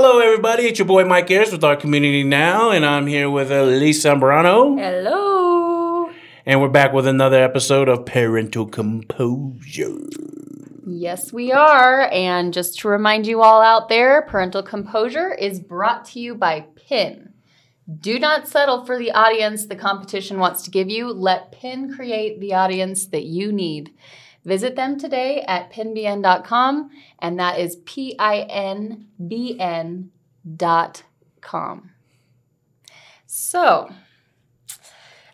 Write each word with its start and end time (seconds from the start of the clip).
Hello, 0.00 0.20
everybody. 0.20 0.62
It's 0.66 0.78
your 0.78 0.86
boy 0.86 1.04
Mike 1.04 1.28
Ayers 1.28 1.50
with 1.50 1.64
our 1.64 1.74
community 1.74 2.22
now, 2.22 2.70
and 2.70 2.86
I'm 2.86 3.08
here 3.08 3.28
with 3.28 3.50
Elise 3.50 4.04
Zambrano, 4.04 4.78
Hello. 4.78 6.08
and 6.46 6.60
we're 6.60 6.68
back 6.68 6.92
with 6.92 7.04
another 7.04 7.42
episode 7.42 7.88
of 7.88 8.06
Parental 8.06 8.64
Composure. 8.64 9.98
Yes, 10.86 11.32
we 11.32 11.50
are. 11.50 12.08
And 12.12 12.54
just 12.54 12.78
to 12.78 12.88
remind 12.88 13.26
you 13.26 13.42
all 13.42 13.60
out 13.60 13.88
there, 13.88 14.22
parental 14.22 14.62
composure 14.62 15.34
is 15.34 15.58
brought 15.58 16.04
to 16.10 16.20
you 16.20 16.36
by 16.36 16.66
PIN. 16.76 17.32
Do 17.98 18.20
not 18.20 18.46
settle 18.46 18.86
for 18.86 19.00
the 19.00 19.10
audience 19.10 19.66
the 19.66 19.74
competition 19.74 20.38
wants 20.38 20.62
to 20.62 20.70
give 20.70 20.88
you. 20.88 21.12
Let 21.12 21.50
PIN 21.50 21.92
create 21.92 22.38
the 22.38 22.54
audience 22.54 23.06
that 23.06 23.24
you 23.24 23.50
need. 23.50 23.90
Visit 24.48 24.76
them 24.76 24.98
today 24.98 25.44
at 25.46 25.70
pinbn.com, 25.70 26.88
and 27.18 27.38
that 27.38 27.58
is 27.58 27.76
P 27.84 28.16
I 28.18 28.38
N 28.48 29.08
B 29.28 29.60
N 29.60 30.10
dot 30.56 31.02
com. 31.42 31.90
So, 33.26 33.90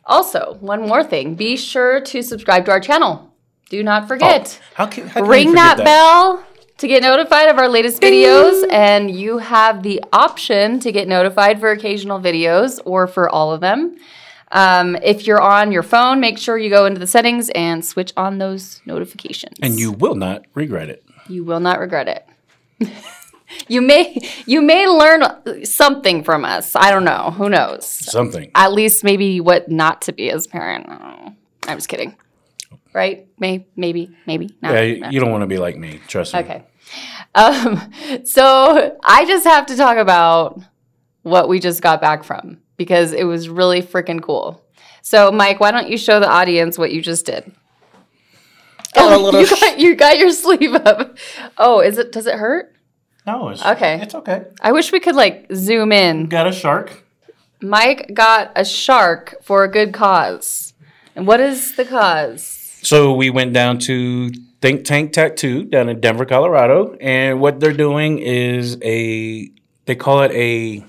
also, 0.04 0.56
one 0.58 0.88
more 0.88 1.04
thing 1.04 1.36
be 1.36 1.56
sure 1.56 2.00
to 2.00 2.22
subscribe 2.22 2.64
to 2.64 2.72
our 2.72 2.80
channel. 2.80 3.32
Do 3.70 3.84
not 3.84 4.02
oh, 4.02 4.06
forget. 4.08 4.60
How 4.74 4.86
can, 4.86 5.06
how 5.06 5.20
can 5.20 5.30
Ring 5.30 5.52
that, 5.52 5.74
forget 5.76 5.84
bell 5.84 6.44
to 6.78 6.88
get 6.88 7.00
notified 7.00 7.48
of 7.48 7.56
our 7.56 7.68
latest 7.68 8.02
videos, 8.02 8.64
and 8.68 9.08
you 9.12 9.38
have 9.38 9.84
the 9.84 10.02
option 10.12 10.80
to 10.80 10.90
get 10.90 11.06
notified 11.06 11.60
for 11.60 11.70
occasional 11.70 12.18
videos 12.18 12.80
or 12.84 13.06
for 13.06 13.28
all 13.28 13.52
of 13.52 13.60
them. 13.60 13.96
Um, 14.54 14.96
if 15.02 15.26
you're 15.26 15.40
on 15.40 15.72
your 15.72 15.82
phone, 15.82 16.20
make 16.20 16.38
sure 16.38 16.56
you 16.56 16.70
go 16.70 16.86
into 16.86 17.00
the 17.00 17.08
settings 17.08 17.50
and 17.50 17.84
switch 17.84 18.12
on 18.16 18.38
those 18.38 18.80
notifications. 18.86 19.58
And 19.60 19.78
you 19.78 19.90
will 19.90 20.14
not 20.14 20.44
regret 20.54 20.88
it. 20.88 21.04
you 21.28 21.42
will 21.44 21.60
not 21.60 21.80
regret 21.80 22.08
it. 22.08 22.88
you 23.68 23.82
may 23.82 24.16
you 24.46 24.62
may 24.62 24.86
learn 24.86 25.64
something 25.64 26.22
from 26.22 26.44
us. 26.44 26.76
I 26.76 26.90
don't 26.90 27.04
know. 27.04 27.32
Who 27.36 27.48
knows? 27.48 27.86
Something. 27.86 28.50
At 28.54 28.72
least 28.72 29.02
maybe 29.04 29.40
what 29.40 29.68
not 29.68 30.02
to 30.02 30.12
be 30.12 30.30
as 30.30 30.46
a 30.46 30.48
parent. 30.48 30.88
I 30.88 30.98
don't 30.98 31.24
know. 31.24 31.36
I'm 31.66 31.76
just 31.76 31.88
kidding. 31.88 32.16
Right? 32.92 33.26
May, 33.40 33.66
maybe, 33.74 34.16
maybe. 34.24 34.54
Not, 34.62 34.74
Yeah, 34.74 34.82
you, 34.82 35.04
you 35.10 35.20
don't 35.20 35.32
want 35.32 35.42
to 35.42 35.48
be 35.48 35.58
like 35.58 35.76
me. 35.76 36.00
Trust 36.06 36.32
me. 36.32 36.40
Okay. 36.40 36.64
Um, 37.34 37.90
so 38.24 38.96
I 39.02 39.24
just 39.24 39.44
have 39.44 39.66
to 39.66 39.76
talk 39.76 39.96
about 39.96 40.60
what 41.22 41.48
we 41.48 41.58
just 41.58 41.82
got 41.82 42.00
back 42.00 42.22
from 42.22 42.58
because 42.76 43.12
it 43.12 43.24
was 43.24 43.48
really 43.48 43.82
freaking 43.82 44.22
cool. 44.22 44.64
So, 45.02 45.30
Mike, 45.30 45.60
why 45.60 45.70
don't 45.70 45.88
you 45.88 45.98
show 45.98 46.18
the 46.20 46.28
audience 46.28 46.78
what 46.78 46.92
you 46.92 47.02
just 47.02 47.26
did? 47.26 47.52
Oh, 48.96 49.20
little 49.20 49.40
you, 49.40 49.48
got, 49.48 49.78
you 49.78 49.96
got 49.96 50.18
your 50.18 50.30
sleeve 50.32 50.74
up. 50.74 51.18
Oh, 51.58 51.80
is 51.80 51.98
it? 51.98 52.12
Does 52.12 52.26
it 52.26 52.36
hurt? 52.36 52.74
No, 53.26 53.48
it's 53.48 53.64
Okay. 53.64 54.00
It's 54.00 54.14
okay. 54.14 54.44
I 54.60 54.72
wish 54.72 54.92
we 54.92 55.00
could 55.00 55.16
like 55.16 55.46
zoom 55.52 55.92
in. 55.92 56.26
Got 56.26 56.46
a 56.46 56.52
shark. 56.52 57.02
Mike 57.60 58.10
got 58.12 58.52
a 58.56 58.64
shark 58.64 59.36
for 59.42 59.64
a 59.64 59.70
good 59.70 59.92
cause. 59.92 60.74
And 61.16 61.26
what 61.26 61.40
is 61.40 61.76
the 61.76 61.84
cause? 61.84 62.42
So 62.82 63.14
we 63.14 63.30
went 63.30 63.54
down 63.54 63.78
to 63.80 64.30
Think 64.60 64.84
Tank 64.84 65.12
Tattoo 65.12 65.64
down 65.64 65.88
in 65.88 66.00
Denver, 66.00 66.26
Colorado, 66.26 66.96
and 67.00 67.40
what 67.40 67.60
they're 67.60 67.72
doing 67.72 68.18
is 68.18 68.78
a 68.82 69.50
they 69.86 69.94
call 69.94 70.22
it 70.22 70.32
a 70.32 70.84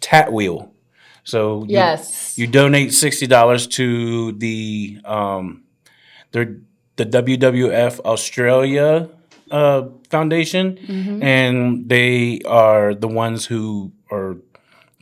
tat 0.00 0.32
wheel. 0.32 0.71
So 1.24 1.62
you, 1.64 1.74
Yes. 1.78 2.36
you 2.38 2.46
donate 2.46 2.92
sixty 2.92 3.26
dollars 3.26 3.66
to 3.78 4.32
the 4.32 4.98
um, 5.04 5.62
their 6.32 6.56
the 6.96 7.06
WWF 7.06 8.00
Australia 8.00 9.08
uh, 9.50 9.82
Foundation, 10.10 10.76
Mm-hmm. 10.78 11.22
and 11.22 11.88
they 11.88 12.40
are 12.46 12.94
the 12.94 13.08
ones 13.08 13.46
who 13.46 13.92
are 14.10 14.36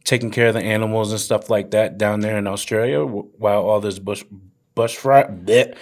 taking 0.04 0.30
care 0.30 0.48
of 0.48 0.54
the 0.54 0.62
animals 0.62 1.10
and 1.12 1.20
stuff 1.20 1.50
like 1.50 1.70
that 1.72 1.98
down 1.98 2.20
there 2.20 2.38
in 2.38 2.46
Australia 2.46 3.04
while 3.04 3.62
all 3.62 3.80
this 3.80 3.98
bush 3.98 4.24
bush 4.74 4.96
bleh, 4.98 5.74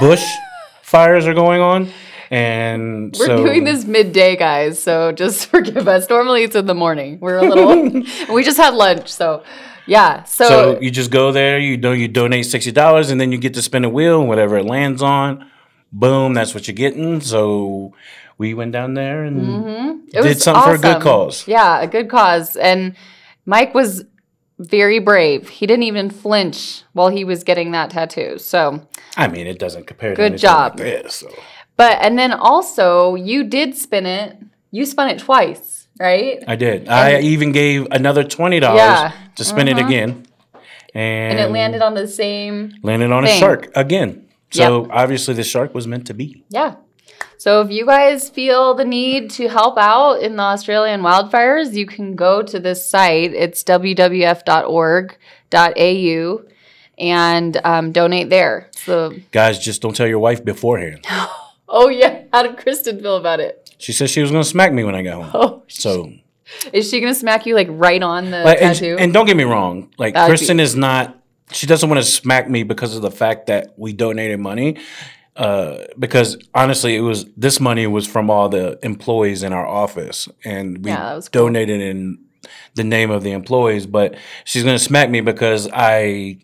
bush 0.00 0.24
fires 0.82 1.26
are 1.26 1.34
going 1.34 1.60
on. 1.60 1.88
And 2.30 3.14
We're 3.18 3.26
so 3.26 3.44
doing 3.44 3.64
this 3.64 3.84
midday, 3.84 4.36
guys, 4.36 4.80
so 4.80 5.10
just 5.12 5.46
forgive 5.50 5.88
us. 5.88 6.08
Normally 6.08 6.44
it's 6.44 6.54
in 6.54 6.66
the 6.66 6.74
morning. 6.74 7.18
We're 7.20 7.38
a 7.38 7.42
little 7.42 8.02
we 8.34 8.44
just 8.44 8.56
had 8.56 8.74
lunch, 8.74 9.08
so 9.08 9.42
yeah. 9.86 10.22
So, 10.24 10.48
So 10.48 10.80
you 10.80 10.90
just 10.92 11.10
go 11.10 11.32
there, 11.32 11.58
you 11.58 11.76
know, 11.76 11.90
you 11.92 12.06
donate 12.06 12.46
sixty 12.46 12.70
dollars, 12.70 13.10
and 13.10 13.20
then 13.20 13.32
you 13.32 13.38
get 13.38 13.54
to 13.54 13.62
spin 13.62 13.84
a 13.84 13.88
wheel, 13.88 14.20
and 14.20 14.28
whatever 14.28 14.56
it 14.58 14.64
lands 14.64 15.02
on, 15.02 15.50
boom, 15.92 16.32
that's 16.34 16.54
what 16.54 16.68
you're 16.68 16.74
getting. 16.76 17.20
So 17.20 17.94
we 18.38 18.54
went 18.54 18.70
down 18.72 18.94
there 18.94 19.24
and 19.24 19.40
Mm-hmm. 19.40 19.98
it 20.08 20.22
did 20.22 20.24
was 20.24 20.42
something 20.42 20.62
for 20.62 20.74
a 20.74 20.78
good 20.78 21.02
cause. 21.02 21.48
Yeah, 21.48 21.80
a 21.82 21.88
good 21.88 22.08
cause. 22.08 22.54
And 22.56 22.94
Mike 23.44 23.74
was 23.74 24.04
very 24.60 24.98
brave. 25.00 25.48
He 25.48 25.66
didn't 25.66 25.82
even 25.82 26.10
flinch 26.10 26.84
while 26.92 27.08
he 27.08 27.24
was 27.24 27.42
getting 27.44 27.72
that 27.72 27.90
tattoo. 27.90 28.38
So 28.38 28.86
I 29.16 29.26
mean, 29.26 29.46
it 29.48 29.58
doesn't 29.58 29.86
compare. 29.88 30.10
to 30.10 30.16
Good 30.16 30.22
anything 30.32 30.38
job. 30.38 30.72
Like 30.78 31.02
this, 31.02 31.14
so. 31.16 31.28
But 31.80 31.94
and 32.04 32.14
then 32.20 32.32
also 32.32 33.14
you 33.30 33.38
did 33.56 33.68
spin 33.84 34.04
it. 34.06 34.28
You 34.76 34.84
spun 34.94 35.06
it 35.12 35.18
twice, 35.28 35.88
right? 35.98 36.36
I 36.46 36.56
did. 36.66 36.78
I 36.88 37.20
even 37.34 37.50
gave 37.52 37.78
another 38.00 38.22
twenty 38.36 38.60
dollars 38.60 38.80
Yeah. 38.80 39.12
to 39.38 39.42
spin 39.44 39.66
it 39.72 39.78
Uh-huh. 39.78 39.86
again, 39.88 40.10
and, 40.94 41.30
And 41.32 41.38
it 41.44 41.50
landed 41.58 41.82
on 41.88 41.94
the 41.94 42.06
same 42.22 42.54
landed 42.82 43.10
on 43.16 43.24
a 43.24 43.28
shark 43.40 43.62
again. 43.84 44.10
So 44.50 44.66
obviously, 45.02 45.34
the 45.40 45.44
shark 45.54 45.70
was 45.78 45.86
meant 45.92 46.06
to 46.10 46.14
be. 46.22 46.28
Yeah. 46.50 46.72
So 47.44 47.62
if 47.62 47.70
you 47.70 47.86
guys 47.86 48.28
feel 48.28 48.74
the 48.74 48.84
need 48.84 49.30
to 49.38 49.48
help 49.48 49.76
out 49.78 50.14
in 50.26 50.36
the 50.36 50.42
Australian 50.54 51.00
wildfires, 51.08 51.72
you 51.80 51.86
can 51.86 52.14
go 52.14 52.32
to 52.52 52.56
this 52.66 52.80
site. 52.94 53.32
It's 53.44 53.60
wwf.org.au 55.50 56.42
and 56.98 57.60
um, 57.64 57.92
donate 57.92 58.28
there. 58.28 58.68
So, 58.84 59.14
Guys, 59.32 59.58
just 59.58 59.80
don't 59.82 59.96
tell 59.96 60.06
your 60.06 60.18
wife 60.18 60.44
beforehand. 60.44 61.06
oh 61.70 61.88
yeah, 61.88 62.22
how 62.32 62.42
did 62.42 62.56
Kristen 62.58 63.00
feel 63.00 63.16
about 63.16 63.40
it? 63.40 63.74
She 63.78 63.92
said 63.92 64.10
she 64.10 64.20
was 64.20 64.30
going 64.30 64.42
to 64.42 64.48
smack 64.48 64.72
me 64.72 64.84
when 64.84 64.94
I 64.94 65.02
got 65.02 65.22
home. 65.22 65.30
Oh, 65.34 65.62
So 65.68 66.12
is 66.72 66.90
she 66.90 67.00
gonna 67.00 67.14
smack 67.14 67.46
you 67.46 67.54
like 67.54 67.68
right 67.70 68.02
on 68.02 68.30
the 68.32 68.40
Like, 68.42 68.60
and, 68.60 68.74
tattoo? 68.76 68.96
and 68.98 69.12
don't 69.12 69.26
get 69.26 69.36
me 69.36 69.44
wrong, 69.44 69.92
like 69.98 70.14
Kristen 70.14 70.58
is 70.60 70.74
not. 70.74 71.16
She 71.52 71.66
doesn't 71.66 71.88
want 71.88 72.00
to 72.02 72.08
smack 72.08 72.48
me 72.50 72.62
because 72.64 72.94
of 72.96 73.02
the 73.02 73.10
fact 73.10 73.46
that 73.46 73.72
we 73.76 73.92
donated 73.92 74.38
money. 74.40 74.76
Uh, 75.36 75.84
because 75.98 76.36
honestly, 76.54 76.96
it 76.96 77.00
was 77.00 77.24
this 77.36 77.60
money 77.60 77.86
was 77.86 78.06
from 78.06 78.30
all 78.30 78.48
the 78.48 78.78
employees 78.84 79.42
in 79.44 79.52
our 79.52 79.66
office, 79.66 80.28
and 80.44 80.84
we 80.84 80.90
Yeah, 80.90 81.12
cool. 81.12 81.46
donated 81.46 81.80
in 81.80 82.18
the 82.74 82.84
name 82.84 83.10
of 83.10 83.22
the 83.22 83.30
employees. 83.32 83.86
But 83.86 84.16
she's 84.44 84.64
gonna 84.64 84.78
smack 84.78 85.08
me 85.08 85.20
because 85.20 85.68
I 85.72 86.38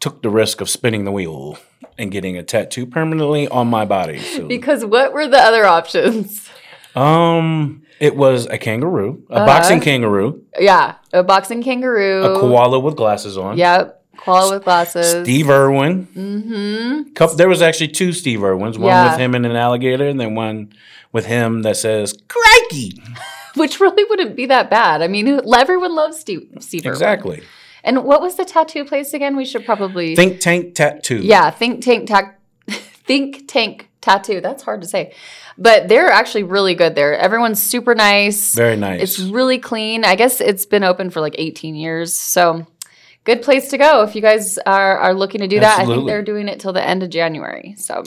took 0.00 0.22
the 0.22 0.30
risk 0.30 0.60
of 0.62 0.68
spinning 0.70 1.04
the 1.04 1.12
wheel 1.12 1.58
and 1.98 2.10
getting 2.10 2.36
a 2.36 2.42
tattoo 2.42 2.86
permanently 2.86 3.48
on 3.48 3.68
my 3.68 3.84
body. 3.84 4.18
So, 4.18 4.46
because 4.48 4.84
what 4.84 5.12
were 5.12 5.26
the 5.28 5.38
other 5.38 5.64
options? 5.66 6.48
um, 6.96 7.82
it 8.00 8.16
was 8.16 8.46
a 8.46 8.58
kangaroo, 8.58 9.22
a 9.30 9.34
Uh-huh. 9.34 9.46
boxing 9.46 9.80
kangaroo, 9.80 10.42
Yeah, 10.58 10.94
a 11.12 11.22
boxing 11.22 11.62
kangaroo. 11.62 12.24
a 12.24 12.38
koala 12.40 12.78
with 12.80 12.96
glasses 12.96 13.36
on. 13.38 13.56
Yep, 13.58 14.02
koala 14.16 14.54
with 14.56 14.64
glasses. 14.64 15.22
Steve 15.24 15.50
Irwin. 15.50 16.06
Mm-hmm. 16.16 17.12
Couple, 17.14 17.36
there 17.36 17.48
was 17.48 17.62
actually 17.62 17.88
two 17.88 18.12
Steve 18.12 18.42
Irwins, 18.42 18.78
one 18.78 18.88
Yeah. 18.88 19.10
with 19.10 19.18
him 19.20 19.34
and 19.34 19.44
an 19.46 19.56
alligator, 19.56 20.08
and 20.08 20.18
then 20.20 20.34
one 20.34 20.72
with 21.12 21.26
him 21.26 21.62
that 21.62 21.76
says 21.76 22.14
"Crikey." 22.28 23.02
Which 23.56 23.80
really 23.80 24.04
wouldn't 24.04 24.36
be 24.36 24.46
that 24.46 24.70
bad. 24.70 25.02
I 25.02 25.08
mean, 25.08 25.40
everyone 25.54 25.94
loves 25.96 26.18
Steve. 26.20 26.48
Steve 26.60 26.86
Irwin. 26.86 26.92
Exactly. 26.94 27.42
And 27.84 28.04
what 28.04 28.20
was 28.20 28.36
the 28.36 28.44
tattoo 28.44 28.84
place 28.84 29.12
again? 29.14 29.36
We 29.36 29.44
should 29.44 29.64
probably 29.64 30.14
Think 30.16 30.40
Tank 30.40 30.74
Tattoo. 30.74 31.18
yeah, 31.22 31.50
think 31.50 31.82
tank 31.84 32.08
tac 32.08 32.40
think 32.68 33.48
tank 33.48 33.88
tattoo. 34.00 34.40
That's 34.40 34.62
hard 34.62 34.80
to 34.82 34.86
say, 34.88 35.14
but 35.58 35.88
they're 35.88 36.10
actually 36.10 36.42
really 36.44 36.74
good 36.74 36.94
there. 36.94 37.16
Everyone's 37.16 37.62
super 37.62 37.94
nice. 37.94 38.54
Very 38.54 38.76
nice. 38.76 39.00
It's 39.02 39.18
really 39.18 39.58
clean. 39.58 40.04
I 40.04 40.14
guess 40.14 40.40
it's 40.40 40.66
been 40.66 40.84
open 40.84 41.10
for 41.10 41.20
like 41.20 41.34
18 41.38 41.74
years, 41.74 42.14
so 42.14 42.66
good 43.24 43.42
place 43.42 43.68
to 43.70 43.78
go 43.78 44.02
if 44.02 44.14
you 44.14 44.22
guys 44.22 44.58
are 44.58 44.98
are 44.98 45.14
looking 45.14 45.40
to 45.40 45.48
do 45.48 45.60
that. 45.60 45.74
I 45.74 45.76
think 45.78 45.88
Absolutely. 45.88 46.10
they're 46.12 46.22
doing 46.22 46.48
it 46.48 46.60
till 46.60 46.72
the 46.72 46.82
end 46.86 47.02
of 47.02 47.10
January. 47.10 47.74
So 47.78 48.02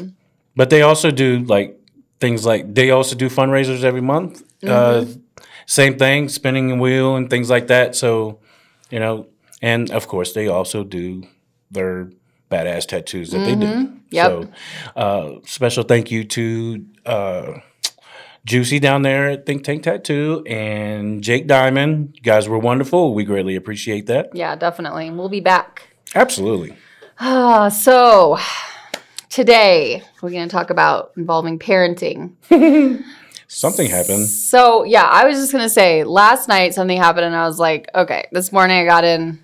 but 0.56 0.70
they 0.70 0.82
also 0.84 1.10
do 1.12 1.40
like 1.40 1.80
things 2.20 2.46
like 2.46 2.74
they 2.74 2.92
also 2.92 3.16
do 3.16 3.28
fundraisers 3.30 3.84
every 3.84 4.02
month. 4.02 4.44
Uh, 4.64 5.02
Mm-hmm. 5.04 5.20
same 5.66 5.98
thing, 5.98 6.30
spinning 6.30 6.72
a 6.72 6.76
wheel 6.76 7.16
and 7.18 7.30
things 7.30 7.50
like 7.50 7.68
that. 7.68 7.96
So, 7.96 8.40
you 8.90 9.00
know, 9.00 9.28
and 9.64 9.90
of 9.92 10.08
course 10.08 10.34
they 10.34 10.48
also 10.48 10.84
do 10.84 11.24
their 11.72 12.10
badass 12.52 12.86
tattoos 12.86 13.32
that 13.32 13.40
they 13.40 13.56
do. 13.56 13.66
Mm-hmm. 13.66 13.98
Yep. 14.12 14.30
So, 14.30 14.50
uh, 14.96 15.32
special 15.46 15.84
thank 15.84 16.12
you 16.12 16.24
to 16.26 16.86
uh, 17.06 17.54
Juicy 18.46 18.80
down 18.80 19.02
there 19.02 19.30
at 19.30 19.46
Think 19.48 19.64
Tank 19.64 19.82
Tattoo 19.84 20.44
and 20.46 21.24
Jake 21.24 21.48
Diamond. 21.48 22.12
You 22.16 22.22
guys 22.22 22.48
were 22.48 22.60
wonderful. 22.60 23.16
We 23.16 23.24
greatly 23.24 23.56
appreciate 23.56 24.06
that. 24.08 24.36
yeah, 24.36 24.56
definitely. 24.56 25.10
We'll 25.10 25.30
be 25.30 25.40
back. 25.40 25.88
Absolutely. 26.14 26.76
Ah, 27.20 27.70
so 27.70 28.38
today 29.30 30.04
we're 30.22 30.30
going 30.30 30.48
to 30.48 30.52
talk 30.52 30.70
about 30.70 31.14
involving 31.18 31.58
parenting. 31.58 32.34
Something 33.48 33.88
happened. 33.90 34.28
So 34.28 34.84
yeah, 34.84 35.04
I 35.04 35.26
was 35.26 35.38
just 35.38 35.52
gonna 35.52 35.70
say 35.70 36.04
last 36.04 36.48
night 36.48 36.74
something 36.74 36.98
happened 36.98 37.26
and 37.26 37.36
I 37.36 37.46
was 37.46 37.60
like, 37.60 37.88
okay, 37.94 38.26
this 38.32 38.52
morning 38.52 38.78
I 38.78 38.86
got 38.86 39.04
in. 39.04 39.43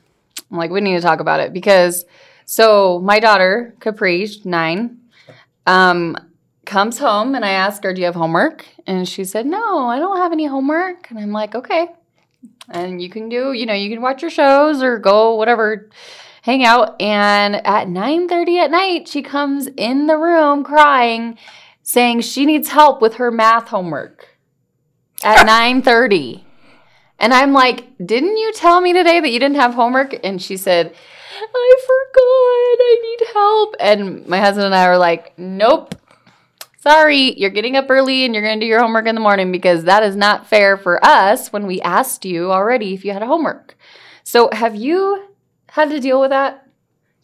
I'm 0.52 0.58
like, 0.58 0.72
we 0.72 0.82
need 0.82 0.96
to 0.96 1.02
talk 1.02 1.20
about 1.20 1.40
it 1.40 1.54
because 1.54 2.06
so 2.46 3.00
my 3.00 3.20
daughter, 3.20 3.76
Capri, 3.80 4.28
nine, 4.44 5.00
um, 5.68 6.18
comes 6.66 6.98
home 6.98 7.36
and 7.36 7.46
I 7.46 7.52
ask 7.52 7.84
her, 7.84 7.94
Do 7.94 8.02
you 8.02 8.06
have 8.06 8.16
homework? 8.16 8.66
And 8.88 9.08
she 9.08 9.24
said, 9.24 9.46
No, 9.46 9.88
I 9.88 10.00
don't 10.00 10.18
have 10.18 10.32
any 10.32 10.46
homework. 10.46 11.10
And 11.10 11.20
I'm 11.20 11.32
like, 11.32 11.56
Okay. 11.56 11.90
And 12.70 13.02
you 13.02 13.10
can 13.10 13.30
do, 13.30 13.54
you 13.54 13.66
know, 13.66 13.74
you 13.74 13.90
can 13.90 14.02
watch 14.02 14.22
your 14.22 14.32
shows 14.32 14.82
or 14.82 14.98
go 15.00 15.36
whatever, 15.36 15.90
hang 16.44 16.64
out. 16.64 17.00
And 17.02 17.56
at 17.56 17.88
9:30 17.88 18.60
at 18.60 18.72
night, 18.72 19.08
she 19.08 19.22
comes 19.22 19.68
in 19.68 20.08
the 20.08 20.18
room 20.18 20.64
crying, 20.64 21.38
saying 21.84 22.22
she 22.22 22.46
needs 22.46 22.70
help 22.70 23.02
with 23.02 23.16
her 23.16 23.32
math 23.32 23.70
homework 23.70 24.28
at 25.24 25.48
9:30. 25.84 26.44
And 27.20 27.34
I'm 27.34 27.54
like, 27.54 27.86
"Didn't 28.04 28.38
you 28.38 28.52
tell 28.54 28.82
me 28.82 28.94
today 28.94 29.20
that 29.20 29.30
you 29.30 29.40
didn't 29.40 29.58
have 29.58 29.74
homework?" 29.74 30.16
And 30.24 30.42
she 30.42 30.58
said, 30.58 30.94
"I 31.54 31.76
forgot. 31.88 32.86
I 32.86 32.98
need 33.04 33.28
help." 33.34 33.76
And 33.80 34.28
my 34.28 34.40
husband 34.40 34.66
and 34.68 34.76
I 34.76 34.88
were 34.88 34.98
like, 34.98 35.34
"Nope. 35.38 35.96
Sorry, 36.82 37.38
you're 37.38 37.50
getting 37.50 37.76
up 37.76 37.88
early 37.90 38.24
and 38.24 38.34
you're 38.34 38.44
going 38.44 38.58
to 38.60 38.66
do 38.66 38.70
your 38.70 38.80
homework 38.80 39.06
in 39.06 39.16
the 39.16 39.22
morning 39.22 39.52
because 39.52 39.84
that 39.84 40.02
is 40.02 40.16
not 40.16 40.48
fair 40.48 40.78
for 40.78 41.04
us 41.04 41.52
when 41.52 41.68
we 41.68 41.82
asked 41.82 42.24
you 42.24 42.52
already 42.52 42.94
if 42.94 43.04
you 43.04 43.12
had 43.12 43.22
homework." 43.22 43.78
So, 44.24 44.50
have 44.54 44.76
you 44.76 45.26
had 45.72 45.90
to 45.90 46.00
deal 46.00 46.22
with 46.22 46.30
that 46.30 46.68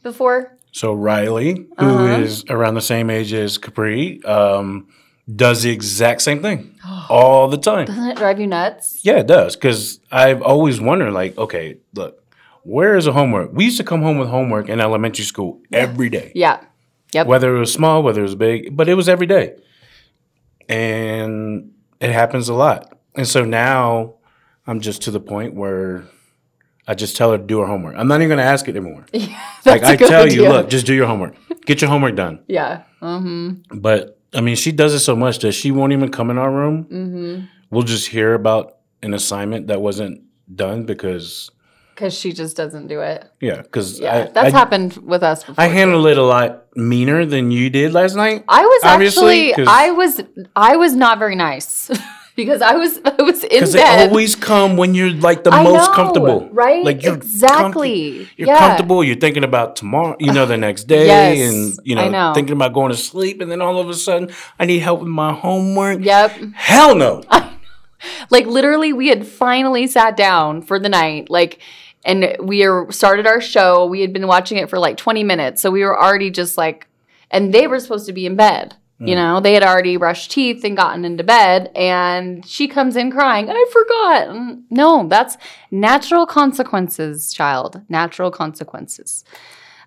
before? 0.03 0.51
So 0.71 0.94
Riley, 0.94 1.68
who 1.80 2.06
is 2.06 2.44
Uh-huh. 2.44 2.56
around 2.57 2.74
the 2.75 2.81
same 2.81 3.09
age 3.09 3.31
as 3.33 3.57
Capri, 3.57 4.21
um, 4.25 4.88
does 5.33 5.63
the 5.63 5.69
exact 5.71 6.21
same 6.21 6.41
thing 6.41 6.75
all 7.10 7.48
the 7.48 7.57
time. 7.57 7.86
Doesn't 7.88 8.07
it 8.10 8.18
drive 8.18 8.40
you 8.40 8.48
nuts? 8.48 9.00
Yeah, 9.04 9.18
it 9.19 9.28
does. 9.28 9.56
Because 9.56 10.00
I've 10.12 10.42
always 10.42 10.80
wondered, 10.81 11.12
like, 11.13 11.38
okay, 11.38 11.78
look, 11.94 12.22
where 12.63 12.96
is 12.98 13.06
the 13.06 13.13
homework? 13.13 13.52
We 13.54 13.66
used 13.66 13.78
to 13.78 13.84
come 13.84 14.02
home 14.02 14.18
with 14.18 14.30
homework 14.30 14.69
in 14.69 14.80
elementary 14.81 15.25
school 15.25 15.62
every 15.72 16.10
day, 16.10 16.31
Yeah. 16.36 16.62
Yep. 17.13 17.28
whether 17.28 17.56
it 17.56 17.60
was 17.60 17.72
small, 17.72 18.04
whether 18.04 18.19
it 18.22 18.24
was 18.24 18.36
big, 18.36 18.75
but 18.75 18.90
it 18.90 18.96
was 18.96 19.07
every 19.07 19.28
day, 19.28 19.56
and 20.68 21.72
it 22.00 22.12
happens 22.12 22.50
a 22.50 22.54
lot. 22.54 22.92
And 23.16 23.28
so 23.28 23.46
now 23.46 24.16
I'm 24.68 24.81
just 24.81 25.04
to 25.04 25.12
the 25.12 25.19
point 25.19 25.54
where 25.54 26.04
I 26.88 26.94
just 26.96 27.16
tell 27.16 27.31
her 27.31 27.38
to 27.38 27.44
do 27.44 27.60
her 27.60 27.68
homework. 27.68 27.96
I'm 27.98 28.08
not 28.08 28.16
even 28.18 28.30
going 28.30 28.38
to 28.40 28.44
ask 28.44 28.68
it 28.68 28.75
anymore. 28.75 29.06
That's 29.13 29.66
like 29.66 29.84
I 29.84 29.96
tell 29.96 30.28
you, 30.31 30.48
look, 30.50 30.69
just 30.69 30.86
do 30.86 30.94
your 30.94 31.08
homework. 31.08 31.36
Get 31.66 31.81
your 31.81 31.90
homework 31.90 32.16
done. 32.16 32.44
Yeah. 32.48 32.84
Mm-hmm. 33.01 33.80
But 33.80 34.19
I 34.36 34.42
mean, 34.42 34.56
she 34.56 34.72
does 34.72 34.94
it 34.94 35.00
so 35.00 35.16
much 35.16 35.40
that 35.40 35.54
she 35.54 35.72
won't 35.72 35.94
even 35.94 36.10
come 36.10 36.30
in 36.30 36.38
our 36.38 36.52
room. 36.52 36.84
Mm-hmm. 36.86 37.46
We'll 37.72 37.84
just 37.84 38.08
hear 38.10 38.34
about 38.34 38.78
an 39.02 39.14
assignment 39.14 39.68
that 39.68 39.82
wasn't 39.82 40.22
done 40.54 40.86
because, 40.86 41.50
Because 41.94 42.14
she 42.18 42.34
just 42.34 42.56
doesn't 42.58 42.88
do 42.88 43.02
it. 43.02 43.30
yeah, 43.40 43.62
because 43.62 44.00
Yeah. 44.00 44.28
That's 44.28 44.54
I, 44.54 44.58
happened 44.58 44.98
with 44.98 45.24
us 45.24 45.44
before. 45.44 45.64
I 45.64 45.68
handled 45.68 46.08
it 46.08 46.18
a 46.18 46.24
lot 46.24 46.66
meaner 46.76 47.26
than 47.26 47.52
you 47.52 47.70
did 47.70 47.94
last 47.94 48.16
night. 48.16 48.44
I 48.50 48.64
was 48.64 48.82
actually 48.84 49.54
I 49.56 49.92
was 49.92 50.22
I 50.56 50.76
was 50.76 50.94
not 50.94 51.20
very 51.20 51.36
nice 51.36 51.90
because 52.36 52.62
I 52.62 52.76
was 52.76 53.00
I 53.06 53.22
was 53.22 53.44
in 53.44 53.50
Because 53.50 53.74
they 53.74 53.80
bed. 53.80 54.10
always 54.10 54.36
come 54.36 54.78
when 54.78 54.94
you're 54.96 55.12
like 55.12 55.44
the 55.44 55.52
I 55.52 55.64
most 55.64 55.88
know, 55.90 55.94
comfortable, 55.94 56.50
right? 56.52 56.84
Like 56.84 57.04
you're 57.04 57.16
exactly. 57.16 58.28
You're 58.38 58.48
yeah. 58.50 58.60
comfortable. 58.60 59.04
You're 59.04 59.16
thinking 59.16 59.44
about 59.44 59.76
tomorrow, 59.76 60.16
you 60.20 60.32
know, 60.34 60.46
the 60.46 60.58
next 60.58 60.84
day, 60.86 61.08
Yes, 61.08 61.54
and 61.54 61.88
you 61.88 61.96
know, 61.96 62.10
know. 62.10 62.34
thinking 62.34 62.54
about 62.54 62.74
going 62.74 62.92
to 62.92 62.98
sleep, 62.98 63.42
and 63.42 63.50
then 63.52 63.62
all 63.62 63.80
of 63.80 63.90
a 63.90 63.94
sudden, 63.94 64.30
I 64.60 64.66
need 64.66 64.80
help 64.80 65.00
with 65.00 65.10
my 65.10 65.34
homework. 65.34 66.04
Yep. 66.04 66.32
Hell 66.54 66.96
no. 66.96 67.24
Like 68.30 68.46
literally, 68.46 68.94
we 68.94 69.08
had 69.08 69.26
finally 69.26 69.88
sat 69.88 70.16
down 70.16 70.62
for 70.62 70.78
the 70.78 70.90
night. 70.90 71.30
Like, 71.32 71.60
and 72.04 72.36
we 72.40 72.64
are 72.64 72.92
started 72.92 73.26
our 73.26 73.42
show. 73.42 73.86
We 73.88 74.02
had 74.02 74.14
been 74.14 74.28
watching 74.28 74.58
it 74.60 74.70
for 74.70 74.78
like 74.78 74.98
20 74.98 75.24
minutes, 75.24 75.62
so 75.62 75.72
we 75.72 75.82
were 75.84 76.00
already 76.00 76.30
just 76.30 76.56
like, 76.58 76.88
and 77.32 77.52
they 77.54 77.66
were 77.66 77.80
supposed 77.80 78.06
to 78.06 78.14
be 78.14 78.28
in 78.28 78.36
bed. 78.36 78.76
Mm. 79.01 79.09
You 79.09 79.15
know, 79.15 79.39
they 79.42 79.53
had 79.53 79.63
already 79.63 79.97
brushed 79.97 80.31
teeth 80.31 80.63
and 80.63 80.77
gotten 80.77 81.03
into 81.03 81.24
bed, 81.24 81.69
and 81.75 82.45
she 82.45 82.68
comes 82.68 82.95
in 82.95 83.12
crying. 83.12 83.50
I 83.50 83.65
forgot. 83.71 84.27
Mm, 84.30 84.63
No, 84.69 85.07
that's 85.07 85.38
natural 85.69 86.25
consequences, 86.25 87.33
child. 87.33 87.81
Natural 87.89 88.31
consequences. 88.31 89.24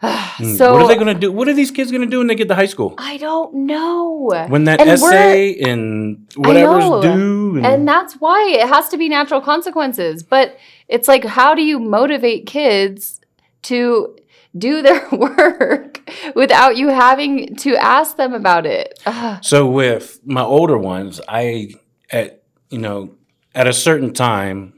Mm, 0.01 0.57
so 0.57 0.73
what 0.75 0.83
are 0.83 0.87
they 0.87 0.95
gonna 0.97 1.13
do? 1.13 1.33
What 1.33 1.49
are 1.49 1.53
these 1.53 1.73
kids 1.73 1.91
gonna 1.91 2.07
do 2.07 2.19
when 2.19 2.29
they 2.29 2.37
get 2.37 2.47
to 2.47 2.55
high 2.55 2.67
school? 2.67 2.95
I 2.99 3.17
don't 3.17 3.53
know. 3.53 4.31
When 4.47 4.63
that 4.65 4.81
And 4.81 4.91
essay 4.91 5.59
and 5.59 6.25
whatever's 6.37 6.85
due, 7.03 7.57
and, 7.57 7.67
And 7.67 7.89
that's 7.89 8.15
why 8.15 8.49
it 8.49 8.69
has 8.69 8.89
to 8.91 8.97
be 8.97 9.09
natural 9.09 9.41
consequences. 9.41 10.23
But 10.23 10.57
it's 10.87 11.09
like, 11.09 11.25
how 11.25 11.53
do 11.53 11.63
you 11.63 11.81
motivate 11.81 12.47
kids 12.47 13.21
to 13.63 14.17
do 14.57 14.83
their 14.83 15.07
work 15.13 16.01
without 16.35 16.77
you 16.77 16.89
having 16.89 17.57
to 17.57 17.77
ask 17.77 18.17
them 18.17 18.35
about 18.35 18.67
it? 18.67 19.01
Ugh. 19.07 19.39
so 19.43 19.67
with 19.67 20.21
my 20.25 20.43
older 20.43 20.79
ones, 20.79 21.21
I 21.29 21.75
at 22.11 22.43
you 22.71 22.79
know 22.79 23.15
at 23.55 23.67
a 23.67 23.73
certain 23.73 24.13
time, 24.13 24.75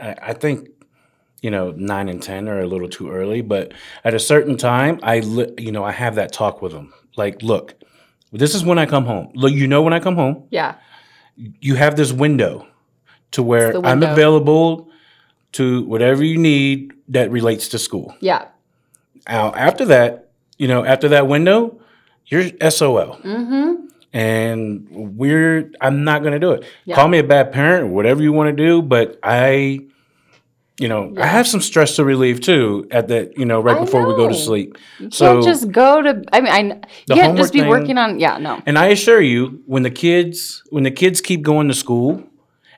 I, 0.00 0.14
I 0.22 0.32
think 0.32 0.68
you 1.42 1.50
know 1.50 1.72
nine 1.72 2.08
and 2.08 2.22
ten 2.22 2.48
are 2.48 2.60
a 2.60 2.66
little 2.66 2.88
too 2.88 3.10
early, 3.10 3.40
but 3.40 3.72
at 4.04 4.14
a 4.14 4.20
certain 4.20 4.56
time, 4.56 5.00
I 5.02 5.20
li- 5.20 5.54
you 5.58 5.72
know 5.72 5.84
I 5.84 5.92
have 5.92 6.16
that 6.16 6.32
talk 6.32 6.62
with 6.62 6.72
them. 6.72 6.92
Like, 7.16 7.42
look, 7.42 7.74
this 8.32 8.54
is 8.54 8.64
when 8.64 8.78
I 8.78 8.86
come 8.86 9.04
home. 9.04 9.30
Look, 9.34 9.52
you 9.52 9.66
know 9.66 9.82
when 9.82 9.92
I 9.92 10.00
come 10.00 10.16
home, 10.16 10.48
yeah. 10.50 10.74
you 11.36 11.76
have 11.76 11.96
this 11.96 12.12
window 12.12 12.66
to 13.30 13.42
where 13.42 13.72
the 13.72 13.80
I'm 13.86 14.02
available 14.02 14.90
to 15.52 15.84
whatever 15.84 16.24
you 16.24 16.38
need 16.38 16.92
that 17.08 17.30
relates 17.30 17.68
to 17.68 17.78
school. 17.78 18.14
Yeah. 18.20 18.48
Now, 19.28 19.52
after 19.54 19.84
that, 19.86 20.30
you 20.58 20.68
know, 20.68 20.84
after 20.84 21.08
that 21.10 21.26
window, 21.28 21.80
you're 22.26 22.44
SOL. 22.70 23.18
Mm-hmm. 23.24 23.86
And 24.12 24.86
we're, 25.18 25.72
I'm 25.80 26.04
not 26.04 26.22
going 26.22 26.32
to 26.34 26.38
do 26.38 26.52
it. 26.52 26.64
Yeah. 26.84 26.94
Call 26.94 27.08
me 27.08 27.18
a 27.18 27.24
bad 27.24 27.52
parent, 27.52 27.88
whatever 27.92 28.22
you 28.22 28.32
want 28.32 28.56
to 28.56 28.64
do, 28.64 28.80
but 28.80 29.18
I, 29.24 29.80
you 30.78 30.88
know, 30.88 31.14
I 31.18 31.26
have 31.26 31.48
some 31.48 31.60
stress 31.60 31.96
to 31.96 32.04
relieve 32.04 32.40
too 32.40 32.86
at 32.92 33.08
that, 33.08 33.36
you 33.36 33.44
know, 33.44 33.60
right 33.60 33.76
I 33.76 33.80
before 33.80 34.06
we 34.06 34.14
go 34.14 34.28
to 34.28 34.34
sleep. 34.34 34.78
You 35.00 35.10
So- 35.10 35.32
can't 35.34 35.44
just 35.44 35.72
go 35.72 36.00
to, 36.02 36.22
I 36.32 36.40
mean, 36.40 36.52
I, 36.52 36.80
you 37.08 37.14
can't 37.16 37.36
just 37.36 37.52
be 37.52 37.60
thing- 37.60 37.68
working 37.68 37.98
on, 37.98 38.20
yeah, 38.20 38.38
no. 38.38 38.62
And 38.66 38.78
I 38.78 38.86
assure 38.86 39.20
you, 39.20 39.62
when 39.66 39.82
the 39.82 39.90
kids, 39.90 40.62
when 40.70 40.84
the 40.84 40.90
kids 40.92 41.20
keep 41.20 41.42
going 41.42 41.66
to 41.68 41.74
school 41.74 42.22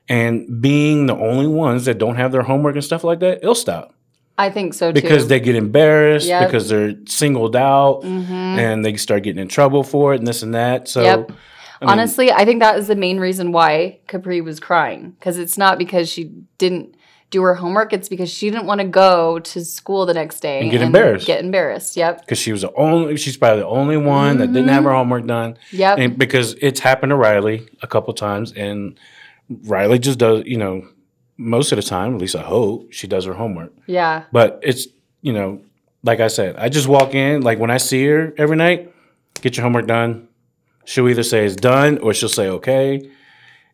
and 0.09 0.63
being 0.63 1.07
the 1.07 1.17
only 1.17 1.47
ones 1.49 1.85
that 1.85 1.99
don't 1.99 2.17
have 2.17 2.33
their 2.33 2.43
homework 2.43 2.77
and 2.77 2.85
stuff 2.85 3.05
like 3.05 3.21
that, 3.21 3.39
it'll 3.43 3.55
stop 3.55 3.95
I 4.39 4.51
think 4.51 4.75
so 4.75 4.93
too. 4.93 5.01
because 5.01 5.29
they 5.29 5.41
get 5.41 5.55
embarrassed 5.55 6.29
Yep. 6.29 6.49
because 6.49 6.69
they're 6.69 6.95
singled 7.07 7.57
out 7.57 8.03
Mhm. 8.05 8.31
and 8.59 8.85
they 8.85 8.95
start 8.97 9.23
getting 9.23 9.41
in 9.41 9.49
trouble 9.49 9.83
for 9.83 10.13
it 10.15 10.19
and 10.19 10.27
this 10.27 10.43
and 10.43 10.55
that. 10.55 10.89
So, 10.89 11.03
Yep. 11.03 11.33
I 11.81 11.85
mean, 11.85 11.91
Honestly, 11.91 12.33
I 12.33 12.45
think 12.45 12.61
that 12.61 12.79
is 12.79 12.87
the 12.87 12.97
main 12.97 13.19
reason 13.19 13.53
why 13.53 13.99
Capri 14.09 14.41
was 14.41 14.61
crying 14.61 15.15
because 15.19 15.39
it's 15.39 15.59
not 15.59 15.79
because 15.79 16.09
she 16.11 16.31
didn't 16.59 16.95
do 17.31 17.43
her 17.43 17.55
homework; 17.57 17.93
it's 17.93 18.09
because 18.09 18.31
she 18.31 18.49
didn't 18.51 18.67
want 18.67 18.81
to 18.81 18.87
go 18.87 19.41
to 19.41 19.65
school 19.65 20.07
the 20.07 20.15
next 20.15 20.41
day 20.41 20.61
And 20.61 20.71
get 20.71 20.81
embarrassed. 20.81 21.27
Get 21.27 21.43
embarrassed. 21.43 21.97
Yep. 21.97 22.21
because 22.21 22.39
she 22.39 22.53
was 22.53 22.63
the 22.63 22.73
only, 22.77 23.17
she's 23.17 23.37
probably 23.37 23.61
the 23.61 23.67
only 23.67 23.97
one 23.97 24.39
that 24.39 24.53
didn't 24.53 24.69
have 24.69 24.85
her 24.85 24.93
homework 24.93 25.27
done. 25.27 25.57
Yep. 25.73 25.99
And 25.99 26.17
because 26.19 26.55
it's 26.63 26.81
happened 26.81 27.11
to 27.11 27.17
Riley 27.17 27.67
a 27.83 27.87
couple 27.87 28.15
times, 28.15 28.53
and 28.53 28.99
Riley 29.65 29.99
just 29.99 30.19
does, 30.19 30.45
you 30.47 30.57
know, 30.57 30.85
most 31.39 31.73
of 31.73 31.77
the 31.77 31.83
time, 31.83 32.15
at 32.15 32.21
least 32.21 32.35
I 32.37 32.43
hope, 32.43 32.93
she 32.93 33.07
does 33.07 33.25
her 33.25 33.35
homework. 33.35 33.73
yeah. 33.87 34.25
But 34.33 34.61
it's, 34.63 34.87
you 35.23 35.33
know, 35.33 35.61
like 36.03 36.21
I 36.21 36.29
said, 36.29 36.57
I 36.57 36.69
just 36.69 36.89
walk 36.89 37.15
in, 37.15 37.43
like 37.43 37.59
when 37.59 37.71
I 37.71 37.79
see 37.79 38.05
her 38.07 38.33
every 38.39 38.57
night, 38.57 38.93
get 39.43 39.57
your 39.57 39.65
homework 39.65 39.87
done. 39.87 40.29
She'll 40.85 41.09
either 41.09 41.25
say 41.25 41.45
it's 41.45 41.57
done 41.57 41.99
or 41.99 42.15
she'll 42.15 42.29
say 42.29 42.49
okay. 42.49 43.11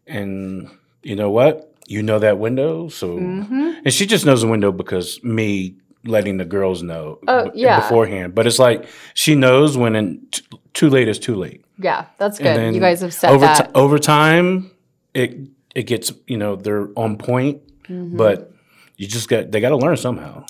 And 0.06 0.68
you 1.02 1.14
know 1.16 1.30
what? 1.30 1.74
You 1.86 2.02
know 2.02 2.18
that 2.18 2.38
window. 2.38 2.88
So, 2.88 3.16
hmm 3.18 3.72
and 3.84 3.92
she 3.92 4.06
just 4.06 4.24
knows 4.24 4.42
the 4.42 4.48
window 4.48 4.70
because 4.72 5.22
me 5.24 5.74
letting 6.04 6.36
the 6.36 6.44
girls 6.44 6.82
know 6.82 7.18
Oh, 7.28 7.50
b- 7.50 7.60
yeah. 7.62 7.80
beforehand. 7.80 8.34
But 8.34 8.46
it's 8.46 8.58
like 8.58 8.86
she 9.14 9.34
knows 9.34 9.76
when 9.76 9.94
in 9.96 10.24
t- 10.30 10.42
too 10.72 10.88
late 10.88 11.08
is 11.08 11.18
too 11.18 11.34
late. 11.34 11.64
Yeah. 11.78 12.06
That's 12.18 12.38
good. 12.38 12.74
You 12.74 12.80
guys 12.80 13.00
have 13.00 13.12
said 13.12 13.30
over, 13.30 13.44
that. 13.46 13.66
ti- 13.66 13.70
over 13.74 13.98
time, 13.98 14.70
it 15.14 15.36
it 15.74 15.84
gets 15.84 16.12
you 16.26 16.36
know 16.36 16.56
they're 16.56 16.88
on 16.96 17.16
point, 17.16 17.60
Mhm. 17.88 18.16
but 18.16 18.52
you 18.96 19.06
just 19.06 19.28
got 19.28 19.50
they 19.50 19.60
got 19.60 19.70
to 19.70 19.76
learn 19.76 19.96
somehow. 19.96 20.44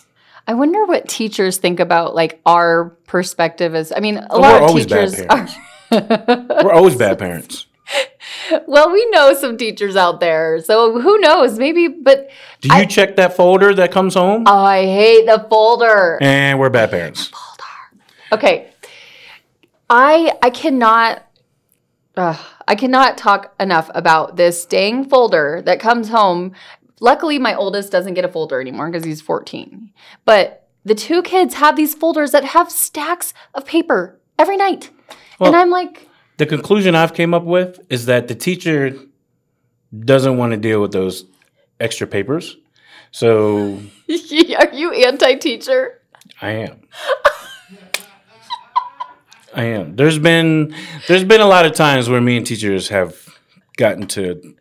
I 0.46 0.54
wonder 0.54 0.84
what 0.86 1.08
teachers 1.08 1.58
think 1.58 1.78
about 1.80 2.14
like 2.14 2.40
our 2.44 2.96
perspective 3.06 3.74
as. 3.74 3.92
I 3.94 4.00
mean, 4.00 4.16
a 4.18 4.26
Oh, 4.30 4.40
lot 4.40 4.62
of 4.62 4.70
teachers 4.76 5.20
are. 5.22 5.48
We're 5.90 6.72
always 6.72 6.96
bad 6.96 7.18
parents. 7.26 7.66
well, 8.66 8.90
we 8.90 9.08
know 9.10 9.34
some 9.34 9.56
teachers 9.56 9.94
out 9.96 10.18
there, 10.20 10.60
so 10.60 10.98
who 11.00 11.18
knows? 11.18 11.58
Maybe, 11.58 11.86
but 11.88 12.30
Do 12.60 12.68
you 12.68 12.74
I- 12.74 12.84
check 12.86 13.16
that 13.16 13.36
folder 13.36 13.74
that 13.74 13.92
comes 13.92 14.14
home? 14.14 14.44
oh, 14.46 14.64
I 14.64 14.84
hate 14.84 15.26
the 15.26 15.46
folder. 15.50 16.18
and 16.20 16.58
we're 16.58 16.70
bad 16.70 16.90
parents. 16.90 17.26
Folder. 17.28 18.02
Okay. 18.32 18.68
I 19.90 20.32
I 20.42 20.50
cannot 20.50 21.22
Ugh, 22.16 22.36
I 22.68 22.74
cannot 22.74 23.18
talk 23.18 23.54
enough 23.58 23.90
about 23.94 24.36
this 24.36 24.64
dang 24.64 25.08
folder 25.08 25.62
that 25.64 25.80
comes 25.80 26.08
home. 26.08 26.52
Luckily, 27.00 27.38
my 27.38 27.54
oldest 27.54 27.90
doesn't 27.90 28.14
get 28.14 28.24
a 28.24 28.28
folder 28.28 28.60
anymore 28.60 28.90
because 28.90 29.04
he's 29.04 29.20
14. 29.20 29.90
But 30.24 30.68
the 30.84 30.94
two 30.94 31.22
kids 31.22 31.54
have 31.54 31.76
these 31.76 31.94
folders 31.94 32.32
that 32.32 32.44
have 32.44 32.70
stacks 32.70 33.34
of 33.54 33.66
paper 33.66 34.20
every 34.38 34.56
night. 34.56 34.90
and 35.40 35.56
I'm 35.56 35.70
like, 35.70 36.08
The 36.38 36.46
conclusion 36.46 36.94
I've 36.94 37.14
came 37.14 37.34
up 37.34 37.44
with 37.44 37.80
is 37.88 38.06
that 38.06 38.28
the 38.28 38.34
teacher 38.34 38.96
doesn't 39.98 40.36
want 40.36 40.52
to 40.52 40.56
deal 40.56 40.80
with 40.80 40.92
those 40.92 41.24
extra 41.80 42.06
papers. 42.06 42.56
So 43.10 43.82
are 44.08 44.72
you 44.72 44.92
anti 44.92 45.34
teacher? 45.34 46.00
I 46.40 46.50
am. 46.50 46.82
I 49.54 49.64
am. 49.64 49.96
There's 49.96 50.18
been 50.18 50.74
there's 51.08 51.24
been 51.24 51.40
a 51.40 51.46
lot 51.46 51.66
of 51.66 51.72
times 51.72 52.08
where 52.08 52.20
me 52.20 52.36
and 52.36 52.46
teachers 52.46 52.88
have 52.88 53.16
gotten 53.76 54.06
to 54.08 54.54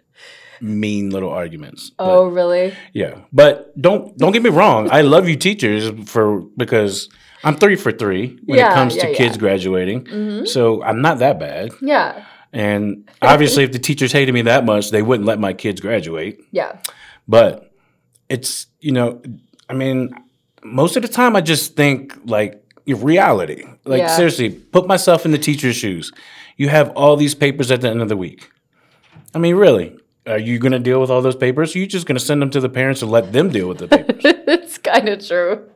mean 0.60 1.10
little 1.10 1.30
arguments. 1.32 1.92
But, 1.98 2.06
Oh, 2.08 2.26
really? 2.28 2.74
yeah. 2.94 3.16
But 3.34 3.80
don't 3.82 4.18
don't 4.18 4.32
get 4.32 4.44
me 4.44 4.50
wrong. 4.50 4.90
I 4.92 5.02
love 5.02 5.28
you 5.30 5.36
teachers 5.36 5.90
for 6.10 6.42
because 6.58 7.10
I'm 7.44 7.56
three 7.56 7.76
for 7.76 7.92
three 7.92 8.38
when 8.46 8.60
Yeah, 8.60 8.72
it 8.72 8.76
comes 8.76 8.96
yeah, 8.96 9.04
to 9.06 9.12
yeah. 9.12 9.18
kids 9.18 9.38
graduating. 9.38 10.04
Mhm. 10.06 10.48
So 10.48 10.84
I'm 10.84 11.02
not 11.02 11.20
that 11.20 11.40
bad. 11.40 11.72
Yeah. 11.82 12.24
And 12.54 13.10
obviously 13.22 13.64
if 13.64 13.72
the 13.72 13.80
teachers 13.80 14.12
hated 14.12 14.34
me 14.34 14.42
that 14.44 14.66
much, 14.66 14.92
they 14.92 15.02
wouldn't 15.02 15.26
let 15.26 15.40
my 15.40 15.54
kids 15.54 15.80
graduate. 15.82 16.40
Yeah. 16.52 16.74
But 17.28 17.72
it's, 18.30 18.68
you 18.82 18.92
know, 18.92 19.22
I 19.70 19.74
mean, 19.74 20.14
most 20.64 20.96
of 20.98 21.02
the 21.02 21.08
time 21.08 21.36
I 21.36 21.42
just 21.42 21.76
think 21.76 22.14
like 22.26 22.61
reality. 22.88 23.66
Like 23.86 24.00
Yeah. 24.00 24.16
seriously, 24.16 24.50
put 24.50 24.88
myself 24.88 25.26
in 25.26 25.32
the 25.32 25.38
teacher's 25.38 25.76
shoes. 25.76 26.12
You 26.58 26.70
have 26.70 26.90
all 26.92 27.16
these 27.16 27.36
papers 27.36 27.72
at 27.72 27.82
the 27.82 27.90
end 27.90 28.02
of 28.02 28.10
the 28.10 28.18
week. 28.18 28.50
I 29.34 29.40
mean, 29.40 29.56
really, 29.56 29.96
are 30.28 30.38
you 30.40 30.60
going 30.60 30.74
to 30.74 30.80
deal 30.80 31.02
with 31.02 31.10
all 31.10 31.22
those 31.22 31.36
papers? 31.36 31.76
Or 31.76 31.80
are 31.80 31.82
you 31.82 31.88
just 31.88 32.06
going 32.06 32.18
to 32.18 32.24
send 32.24 32.42
them 32.42 32.50
to 32.52 32.60
the 32.60 32.70
parents 32.70 33.02
and 33.02 33.10
let 33.10 33.32
them 33.34 33.50
deal 33.50 33.68
with 33.68 33.80
the 33.80 33.88
papers? 33.88 34.22
it's 34.24 34.78
kind 34.78 35.10
of 35.10 35.26
true. 35.26 35.68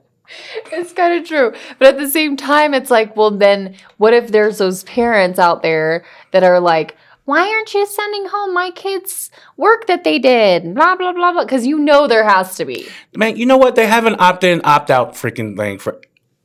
It's 0.72 0.92
kind 0.94 1.20
of 1.20 1.28
true. 1.28 1.54
But 1.80 1.88
at 1.90 1.98
the 1.98 2.10
same 2.10 2.36
time, 2.36 2.74
it's 2.74 2.92
like, 2.92 3.16
well, 3.16 3.32
then 3.32 3.76
what 3.98 4.14
if 4.14 4.30
there's 4.32 4.58
those 4.58 4.84
parents 4.84 5.40
out 5.40 5.62
there 5.62 6.04
that 6.32 6.44
are 6.44 6.60
like, 6.60 6.96
why 7.26 7.48
aren't 7.48 7.74
you 7.74 7.86
sending 7.88 8.28
home 8.28 8.54
my 8.54 8.70
kids' 8.72 9.32
work 9.58 9.88
that 9.88 10.04
they 10.04 10.20
did? 10.20 10.76
Blah, 10.76 10.96
blah, 10.96 11.12
blah, 11.12 11.32
blah. 11.34 11.44
Because 11.44 11.66
you 11.66 11.80
know 11.80 12.08
there 12.08 12.28
has 12.28 12.56
to 12.58 12.66
be. 12.66 12.88
Man, 13.16 13.36
you 13.38 13.46
know 13.48 13.58
what? 13.58 13.76
They 13.76 13.88
have 13.88 14.06
an 14.06 14.16
opt-in, 14.20 14.62
opt-out 14.64 15.14
freaking 15.14 15.58
thing 15.58 15.80
for 15.80 16.00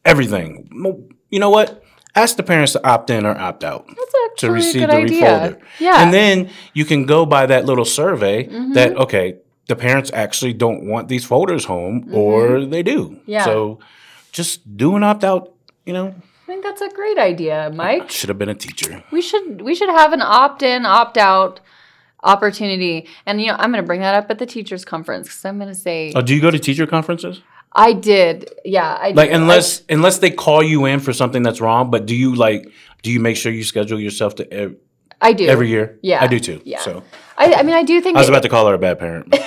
everything. 0.04 0.68
You 1.30 1.38
know 1.38 1.50
what? 1.50 1.82
Ask 2.14 2.36
the 2.36 2.42
parents 2.42 2.72
to 2.72 2.86
opt 2.86 3.10
in 3.10 3.24
or 3.24 3.36
opt 3.38 3.62
out. 3.64 3.88
To 4.38 4.48
a 4.48 4.50
receive 4.50 4.82
good 4.82 4.90
the 4.90 4.94
idea. 4.94 5.26
refolder. 5.26 5.60
Yeah. 5.78 5.92
Mm-hmm. 5.92 6.02
And 6.02 6.14
then 6.14 6.50
you 6.74 6.84
can 6.84 7.04
go 7.06 7.26
by 7.26 7.46
that 7.46 7.66
little 7.66 7.84
survey 7.84 8.44
that, 8.74 8.96
okay, 8.96 9.38
the 9.68 9.76
parents 9.76 10.10
actually 10.12 10.52
don't 10.52 10.86
want 10.86 11.08
these 11.08 11.24
folders 11.24 11.64
home 11.64 12.08
or 12.12 12.64
they 12.64 12.82
do. 12.82 13.10
Mm-hmm. 13.10 13.30
Yeah. 13.30 13.44
So 13.44 13.78
just 14.32 14.76
do 14.76 14.96
an 14.96 15.02
opt 15.02 15.24
out, 15.24 15.54
you 15.84 15.92
know, 15.92 16.14
I 16.50 16.52
think 16.52 16.64
that's 16.64 16.80
a 16.80 16.88
great 16.90 17.16
idea, 17.18 17.70
Mike. 17.72 18.10
should 18.10 18.28
have 18.28 18.38
been 18.38 18.48
a 18.48 18.54
teacher. 18.56 19.04
We 19.12 19.22
should 19.22 19.62
we 19.62 19.72
should 19.76 19.88
have 19.88 20.12
an 20.12 20.20
opt-in, 20.20 20.84
opt-out 20.84 21.60
opportunity. 22.24 23.08
And 23.24 23.40
you 23.40 23.48
know, 23.48 23.56
I'm 23.56 23.70
going 23.70 23.82
to 23.82 23.86
bring 23.86 24.00
that 24.00 24.14
up 24.16 24.30
at 24.30 24.38
the 24.38 24.46
teachers 24.46 24.84
conference 24.84 25.28
because 25.28 25.44
I'm 25.44 25.58
going 25.58 25.68
to 25.68 25.78
say 25.78 26.12
Oh, 26.14 26.22
do 26.22 26.34
you 26.34 26.40
go 26.40 26.50
to 26.50 26.58
teacher 26.58 26.86
conferences? 26.88 27.40
I 27.72 27.92
did. 27.92 28.50
Yeah, 28.64 28.92
I 29.00 29.10
Like 29.10 29.30
did. 29.30 29.36
unless 29.40 29.82
unless 29.88 30.18
they 30.18 30.30
call 30.30 30.62
you 30.62 30.86
in 30.86 31.00
for 31.00 31.12
something 31.12 31.42
that's 31.42 31.60
wrong, 31.60 31.90
but 31.90 32.04
do 32.06 32.14
you 32.16 32.34
like 32.34 32.68
do 33.02 33.10
you 33.10 33.20
make 33.20 33.36
sure 33.36 33.52
you 33.52 33.64
schedule 33.64 34.00
yourself 34.00 34.34
to 34.36 34.52
ev- 34.52 34.76
I, 35.20 35.28
I 35.28 35.32
do 35.32 35.46
every 35.46 35.68
year? 35.68 35.98
Yeah. 36.02 36.22
I 36.22 36.26
do 36.26 36.40
too. 36.40 36.60
Yeah. 36.64 36.80
So 36.80 37.02
I, 37.38 37.54
I 37.54 37.62
mean, 37.62 37.74
I 37.74 37.82
do 37.84 38.00
think 38.00 38.16
I 38.16 38.20
was 38.20 38.28
about 38.28 38.42
to 38.42 38.48
call 38.48 38.66
her 38.66 38.74
a 38.74 38.78
bad 38.78 38.98
parent. 38.98 39.30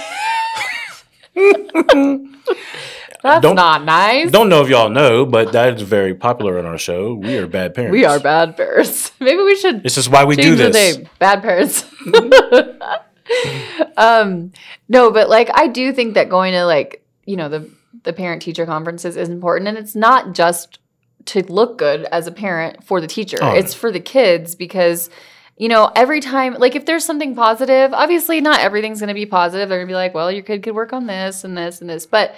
that's 3.24 3.42
don't- 3.42 3.56
not 3.56 3.84
nice. 3.84 4.32
Don't 4.32 4.50
know 4.50 4.62
if 4.64 4.70
y'all 4.70 4.90
know, 4.90 5.26
but 5.26 5.52
that 5.54 5.76
is 5.76 5.82
very 5.82 6.14
popular 6.16 6.58
on 6.60 6.66
our 6.66 6.78
show. 6.78 7.14
We 7.16 7.38
are 7.38 7.48
bad 7.48 7.74
parents. 7.74 7.92
We 7.92 8.06
are 8.06 8.20
bad 8.20 8.56
parents. 8.58 9.12
Maybe 9.20 9.42
we 9.42 9.56
should 9.56 9.84
This 9.84 9.98
is 9.98 10.10
why 10.10 10.26
we 10.26 10.36
do 10.36 10.44
change 10.44 10.58
the 10.58 10.70
this. 10.70 10.98
name. 10.98 11.10
Bad 11.20 11.42
parents. 11.42 11.86
um, 13.98 14.52
no, 14.90 15.12
but 15.12 15.30
like 15.30 15.50
I 15.54 15.68
do 15.68 15.94
think 15.94 16.16
that 16.16 16.30
going 16.30 16.54
to 16.54 16.66
like 16.66 17.04
you 17.26 17.38
know 17.38 17.50
the 17.50 17.70
the 18.04 18.14
parent 18.14 18.42
teacher 18.42 18.66
conferences 18.66 19.18
is 19.18 19.30
important, 19.30 19.68
and 19.68 19.78
it's 19.78 19.96
not 19.96 20.34
just 20.34 20.80
to 21.26 21.42
look 21.52 21.78
good 21.78 22.06
as 22.06 22.28
a 22.28 22.32
parent 22.32 22.84
for 22.84 23.00
the 23.00 23.08
teacher. 23.08 23.38
Oh, 23.42 23.54
it's 23.54 23.74
for 23.74 23.92
the 23.92 24.00
kids 24.00 24.56
because. 24.56 25.10
You 25.56 25.70
know, 25.70 25.92
every 25.96 26.20
time, 26.20 26.56
like 26.56 26.76
if 26.76 26.88
there's 26.88 27.06
something 27.06 27.36
positive, 27.36 27.94
obviously 27.94 28.42
not 28.42 28.60
everything's 28.60 29.00
going 29.00 29.10
to 29.10 29.14
be 29.14 29.28
positive. 29.28 29.70
They're 29.70 29.78
going 29.78 29.88
to 29.88 29.92
be 29.92 29.96
like, 29.96 30.16
well, 30.16 30.32
your 30.32 30.42
kid 30.42 30.64
could 30.64 30.74
work 30.74 30.94
on 30.94 31.06
this 31.06 31.44
and 31.44 31.56
this 31.56 31.80
and 31.80 31.88
this. 31.88 32.08
But 32.08 32.34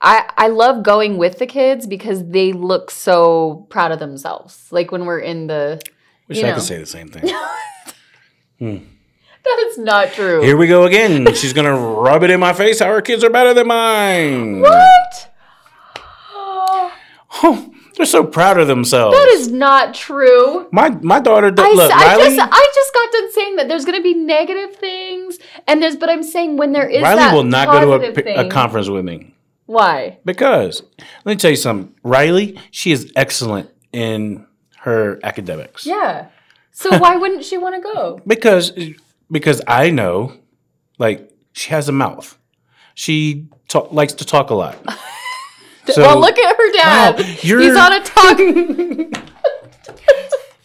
I 0.00 0.30
I 0.36 0.48
love 0.48 0.82
going 0.82 1.16
with 1.16 1.38
the 1.38 1.46
kids 1.46 1.86
because 1.86 2.28
they 2.28 2.52
look 2.52 2.90
so 2.90 3.66
proud 3.70 3.92
of 3.92 3.98
themselves. 3.98 4.70
Like 4.70 4.92
when 4.92 5.06
we're 5.06 5.20
in 5.20 5.46
the 5.46 5.80
Wish 6.28 6.38
you 6.38 6.44
I 6.44 6.48
know. 6.50 6.54
could 6.56 6.64
say 6.64 6.78
the 6.78 6.86
same 6.86 7.08
thing. 7.08 7.24
That 7.24 7.94
hmm. 8.58 8.76
is 9.68 9.78
not 9.78 10.12
true. 10.12 10.42
Here 10.42 10.56
we 10.56 10.66
go 10.66 10.84
again. 10.84 11.32
She's 11.34 11.52
gonna 11.52 11.76
rub 11.76 12.22
it 12.22 12.30
in 12.30 12.40
my 12.40 12.52
face. 12.52 12.80
How 12.80 12.86
her 12.86 13.02
kids 13.02 13.24
are 13.24 13.30
better 13.30 13.54
than 13.54 13.66
mine. 13.66 14.60
what? 14.60 15.34
Oh, 17.40 17.70
they're 17.98 18.06
so 18.06 18.24
proud 18.24 18.58
of 18.58 18.68
themselves. 18.68 19.14
That 19.14 19.28
is 19.34 19.48
not 19.48 19.92
true. 19.92 20.66
my 20.72 20.88
my 20.88 21.20
daughter. 21.20 21.50
Did, 21.50 21.64
I, 21.64 21.70
look, 21.72 21.92
I 21.92 22.16
Riley. 22.16 22.36
just 22.36 22.48
I 22.52 22.70
just 22.74 22.94
got 22.94 23.12
done 23.12 23.32
saying 23.32 23.56
that 23.56 23.68
there's 23.68 23.84
going 23.84 23.98
to 23.98 24.02
be 24.02 24.14
negative 24.14 24.76
things, 24.76 25.38
and 25.66 25.82
there's 25.82 25.96
but 25.96 26.08
I'm 26.08 26.22
saying 26.22 26.56
when 26.56 26.72
there 26.72 26.88
is 26.88 27.02
Riley 27.02 27.36
will 27.36 27.44
not 27.44 27.68
go 27.68 27.98
to 27.98 28.40
a, 28.40 28.46
a 28.46 28.48
conference 28.48 28.88
with 28.88 29.04
me 29.04 29.34
Why? 29.66 30.18
because 30.24 30.82
let 31.24 31.32
me 31.32 31.36
tell 31.36 31.50
you 31.50 31.56
something. 31.56 31.94
Riley, 32.02 32.58
she 32.70 32.92
is 32.92 33.12
excellent 33.14 33.70
in 33.92 34.46
her 34.78 35.20
academics. 35.22 35.84
Yeah. 35.84 36.28
So 36.72 36.96
why 36.98 37.16
wouldn't 37.16 37.44
she 37.44 37.58
want 37.58 37.74
to 37.74 37.80
go? 37.80 38.20
Because 38.26 38.72
because 39.30 39.60
I 39.66 39.90
know, 39.90 40.32
like 40.98 41.30
she 41.52 41.70
has 41.70 41.88
a 41.88 41.92
mouth. 41.92 42.38
She 42.94 43.48
talk, 43.68 43.92
likes 43.92 44.14
to 44.14 44.24
talk 44.24 44.50
a 44.50 44.54
lot. 44.54 44.78
So- 45.90 46.02
well, 46.02 46.20
look 46.20 46.38
at 46.38 46.54
her 46.54 46.72
dad. 46.72 47.16
Wow, 47.18 47.22
He's 47.24 47.74
on 47.74 47.94
a 47.94 48.04
talk. 48.04 48.38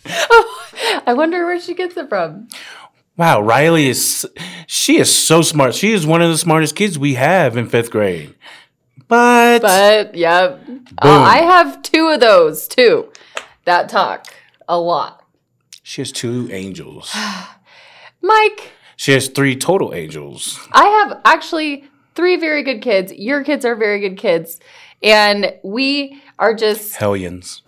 I 1.08 1.14
wonder 1.14 1.46
where 1.46 1.62
she 1.62 1.74
gets 1.74 1.96
it 1.96 2.10
from. 2.10 2.50
Wow, 3.16 3.40
Riley 3.42 3.88
is 3.88 4.28
she 4.68 4.98
is 4.98 5.10
so 5.10 5.42
smart. 5.42 5.76
She 5.76 5.94
is 5.94 6.06
one 6.06 6.22
of 6.22 6.30
the 6.30 6.38
smartest 6.38 6.76
kids 6.76 7.00
we 7.00 7.14
have 7.14 7.56
in 7.56 7.70
fifth 7.70 7.90
grade. 7.90 8.36
But, 9.08 9.60
But 9.62 10.16
yeah, 10.16 10.58
uh, 11.02 11.08
I 11.08 11.38
have 11.38 11.82
two 11.84 12.10
of 12.10 12.20
those 12.20 12.68
too. 12.68 13.10
That 13.64 13.88
talk 13.88 14.28
a 14.68 14.78
lot. 14.78 15.24
she 15.84 16.02
has 16.02 16.12
two 16.12 16.50
angels. 16.52 17.16
Mike, 18.24 18.72
She 18.96 19.12
has 19.12 19.28
three 19.28 19.56
total 19.56 19.94
angels. 19.94 20.58
I 20.72 20.86
have 20.86 21.22
actually 21.26 21.84
three 22.16 22.38
very 22.38 22.64
good 22.64 22.82
kids. 22.82 23.12
Your 23.12 23.44
kids 23.44 23.66
are 23.66 23.76
very 23.76 24.00
good 24.00 24.18
kids. 24.18 24.60
And 25.04 25.54
we 25.64 26.22
are 26.40 26.54
just 26.54 26.96
Hellions. 27.00 27.62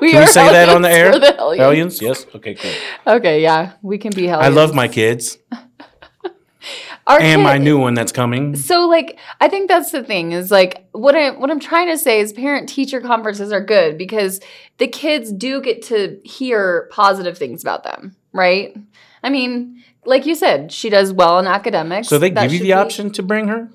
we 0.00 0.12
Can 0.12 0.20
we 0.20 0.26
say 0.26 0.46
that 0.52 0.68
on 0.68 0.82
the 0.82 0.90
air? 0.90 1.10
hellions 1.10 1.20
the 1.26 1.32
hellions. 1.36 1.60
Hellions? 1.60 2.02
Yes. 2.02 2.26
Okay, 2.34 2.54
cool. 2.54 3.14
Okay, 3.14 3.42
yeah, 3.42 3.72
we 3.80 3.96
can 3.96 4.12
be 4.12 4.26
hellions. 4.26 4.46
I 4.46 4.54
love 4.54 4.74
my 4.74 4.88
kids 4.88 5.38
Our 7.06 7.18
and 7.18 7.42
my 7.42 7.56
new 7.56 7.78
one 7.78 7.94
that's 7.94 8.12
coming. 8.12 8.54
So 8.54 8.86
like 8.86 9.18
I 9.40 9.48
think 9.48 9.68
that's 9.68 9.90
the 9.90 10.04
thing 10.04 10.32
is 10.32 10.50
like 10.50 10.86
what 10.92 11.16
I 11.16 11.30
what 11.30 11.50
I'm 11.50 11.58
trying 11.58 11.88
to 11.88 11.96
say 11.96 12.20
is 12.20 12.32
parent 12.32 12.68
teacher 12.68 13.00
conferences 13.00 13.52
are 13.52 13.64
good 13.64 13.96
because 13.96 14.40
the 14.78 14.86
kids 14.86 15.32
do 15.32 15.60
get 15.62 15.82
to 15.84 16.20
hear 16.24 16.88
positive 16.92 17.38
things 17.38 17.62
about 17.62 17.82
them, 17.84 18.14
right? 18.32 18.76
I 19.22 19.30
mean, 19.30 19.82
like 20.04 20.26
you 20.26 20.34
said, 20.34 20.72
she 20.72 20.88
does 20.90 21.12
well 21.12 21.38
in 21.38 21.46
academics. 21.46 22.08
So 22.08 22.18
they 22.18 22.30
That 22.30 22.42
give 22.42 22.52
you 22.54 22.58
the 22.60 22.64
be- 22.66 22.72
option 22.72 23.10
to 23.12 23.22
bring 23.22 23.48
her? 23.48 23.68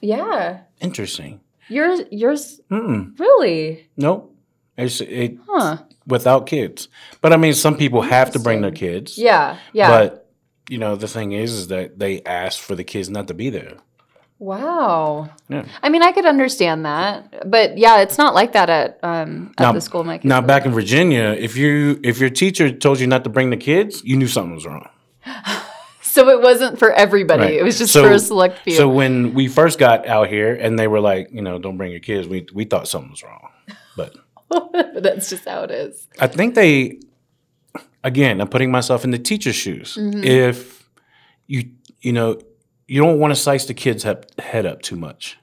Yeah. 0.00 0.60
Interesting. 0.80 1.40
Yours 1.68 2.00
yours 2.10 2.60
Mm-mm. 2.70 3.18
really? 3.18 3.88
Nope. 3.96 4.34
It's 4.76 5.00
it 5.00 5.36
Huh. 5.46 5.78
without 6.06 6.46
kids. 6.46 6.88
But 7.20 7.32
I 7.32 7.36
mean 7.36 7.54
some 7.54 7.76
people 7.76 8.02
have 8.02 8.32
to 8.32 8.38
bring 8.38 8.62
their 8.62 8.72
kids. 8.72 9.18
Yeah. 9.18 9.56
Yeah. 9.72 9.88
But 9.90 10.30
you 10.68 10.78
know, 10.78 10.96
the 10.96 11.08
thing 11.08 11.32
is 11.32 11.52
is 11.52 11.68
that 11.68 11.98
they 11.98 12.22
ask 12.22 12.58
for 12.60 12.74
the 12.74 12.84
kids 12.84 13.10
not 13.10 13.28
to 13.28 13.34
be 13.34 13.50
there. 13.50 13.74
Wow. 14.40 15.28
Yeah. 15.48 15.64
I 15.82 15.88
mean, 15.90 16.02
I 16.02 16.10
could 16.12 16.26
understand 16.26 16.84
that, 16.84 17.48
but 17.48 17.78
yeah, 17.78 18.00
it's 18.00 18.18
not 18.18 18.34
like 18.34 18.52
that 18.54 18.68
at 18.68 18.98
um 19.04 19.54
at 19.58 19.62
Now- 19.64 19.72
the 19.72 19.80
school 19.80 20.02
my 20.02 20.18
kids 20.18 20.24
Now 20.28 20.40
back 20.40 20.64
in 20.66 20.72
Virginia, 20.72 21.36
if 21.38 21.56
you 21.56 22.00
if 22.02 22.18
your 22.18 22.30
teacher 22.30 22.72
told 22.72 22.98
you 22.98 23.06
not 23.06 23.22
to 23.24 23.30
bring 23.30 23.50
the 23.50 23.56
kids, 23.56 24.02
you 24.04 24.16
knew 24.16 24.26
something 24.28 24.54
was 24.54 24.66
wrong. 24.66 24.88
So 26.02 26.28
it 26.28 26.40
wasn't 26.42 26.76
for 26.76 26.90
everybody. 26.92 27.42
Right. 27.44 27.54
It 27.54 27.62
was 27.62 27.78
just 27.78 27.92
So- 27.92 28.02
for 28.02 28.10
a 28.12 28.18
select 28.18 28.58
few. 28.64 28.74
So 28.74 28.88
when 28.88 29.32
we 29.32 29.46
first 29.46 29.78
got 29.78 30.08
out 30.08 30.26
here 30.26 30.52
and 30.52 30.76
they 30.76 30.88
were 30.88 30.98
like, 30.98 31.28
you 31.30 31.40
know, 31.40 31.60
don't 31.60 31.76
bring 31.76 31.92
your 31.92 32.00
kids, 32.00 32.26
we 32.26 32.46
we 32.52 32.64
thought 32.64 32.88
something 32.88 33.12
was 33.12 33.22
wrong. 33.22 33.46
But 33.96 34.16
but 34.48 35.02
that's 35.04 35.30
just 35.30 35.44
how 35.48 35.62
it 35.62 35.70
is. 35.70 36.08
I 36.18 36.26
think 36.26 36.56
they 36.56 36.98
again, 38.02 38.40
I'm 38.40 38.48
putting 38.48 38.72
myself 38.72 39.04
in 39.04 39.12
the 39.12 39.20
teacher's 39.20 39.54
shoes. 39.54 39.96
Mhm. 39.96 40.24
If 40.24 40.88
you 41.46 41.70
you 42.00 42.12
know 42.12 42.40
you 42.90 43.00
don't 43.02 43.18
want 43.18 43.30
to 43.32 43.40
slice 43.40 43.64
the 43.66 43.74
kid's 43.74 44.02
he- 44.04 44.42
head 44.42 44.66
up 44.66 44.82
too 44.82 44.96
much 44.96 45.38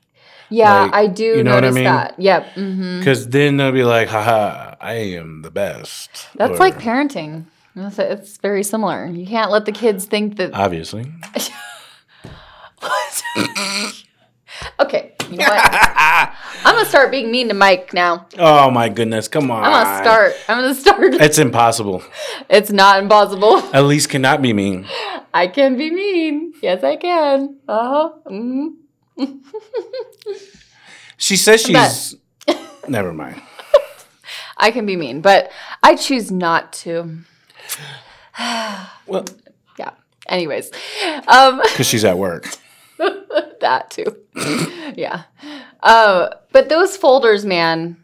Yeah, 0.49 0.81
Like, 0.83 0.93
I 0.93 1.07
do 1.07 1.23
you 1.37 1.43
know 1.43 1.55
what 1.55 1.65
I 1.65 1.71
mean? 1.71 1.83
that. 1.85 2.15
Yep. 2.19 2.43
Mm-hmm. 2.55 2.99
because 2.99 3.27
then 3.29 3.57
they'll 3.57 3.71
be 3.71 3.83
like, 3.83 4.07
haha, 4.09 4.75
I 4.81 4.93
am 5.19 5.41
the 5.41 5.51
best. 5.51 6.09
That's 6.35 6.53
Or- 6.53 6.57
like 6.65 6.77
parenting. 6.79 7.45
It's, 7.75 7.99
it's 7.99 8.37
very 8.37 8.63
similar. 8.63 9.05
You 9.05 9.25
can't 9.27 9.51
let 9.51 9.65
the 9.65 9.71
kids 9.71 10.05
think 10.05 10.37
that. 10.37 10.53
obviously. 10.53 11.05
okay, 14.79 15.13
you 15.29 15.37
know 15.37 15.45
what? 15.45 16.33
I'm 16.63 16.75
gonna 16.75 16.85
start 16.85 17.11
being 17.11 17.31
mean 17.31 17.47
to 17.49 17.53
Mike 17.53 17.93
now. 17.93 18.27
oh 18.37 18.69
my 18.71 18.89
goodness, 18.89 19.27
come 19.27 19.51
on. 19.51 19.63
I'm 19.63 19.71
gonna 19.71 20.03
start. 20.03 20.33
I'm 20.49 20.61
gonna 20.61 20.75
start. 20.75 21.13
It's 21.21 21.37
impossible. 21.37 22.03
It's 22.49 22.71
not 22.71 23.01
impossible. 23.01 23.61
Elise 23.73 24.07
cannot 24.07 24.41
be 24.41 24.53
mean. 24.53 24.85
I 25.33 25.47
can 25.47 25.77
be 25.77 25.91
mean. 25.91 26.53
Yes, 26.61 26.83
I 26.83 26.95
can. 26.95 27.57
Uh 27.67 27.89
huh. 27.89 28.09
hmm 28.27 28.67
She 31.17 31.35
says 31.35 31.61
she's. 31.61 32.15
Never 32.87 33.11
mind. 33.13 33.41
I 34.57 34.71
can 34.71 34.85
be 34.85 34.95
mean, 34.95 35.21
but 35.21 35.51
I 35.83 35.95
choose 35.95 36.31
not 36.31 36.73
to. 36.83 37.19
Well, 39.07 39.25
Yeah. 39.79 39.91
Anyways, 40.29 40.69
um, 41.27 41.59
because 41.63 41.87
she's 41.87 42.03
at 42.05 42.17
work. 42.17 42.45
that 43.61 43.91
too. 43.91 44.05
yeah. 44.95 45.23
Uh, 45.81 46.29
but 46.51 46.69
those 46.69 46.97
folders, 46.97 47.45
man. 47.45 47.97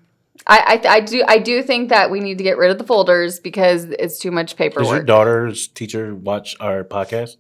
I, 0.46 0.82
I 0.86 0.96
I 0.96 1.00
do 1.00 1.24
I 1.26 1.38
do 1.38 1.64
think 1.64 1.90
that 1.90 2.12
we 2.12 2.20
need 2.20 2.38
to 2.38 2.44
get 2.44 2.58
rid 2.58 2.70
of 2.70 2.78
the 2.78 2.84
folders 2.84 3.40
because 3.40 3.86
it's 3.86 4.20
too 4.20 4.30
much 4.30 4.58
paperwork. 4.58 4.84
Does 4.84 4.92
your 4.92 5.04
daughter's 5.04 5.70
teacher 5.70 6.14
watch 6.14 6.58
our 6.60 6.84
podcast? 6.84 7.38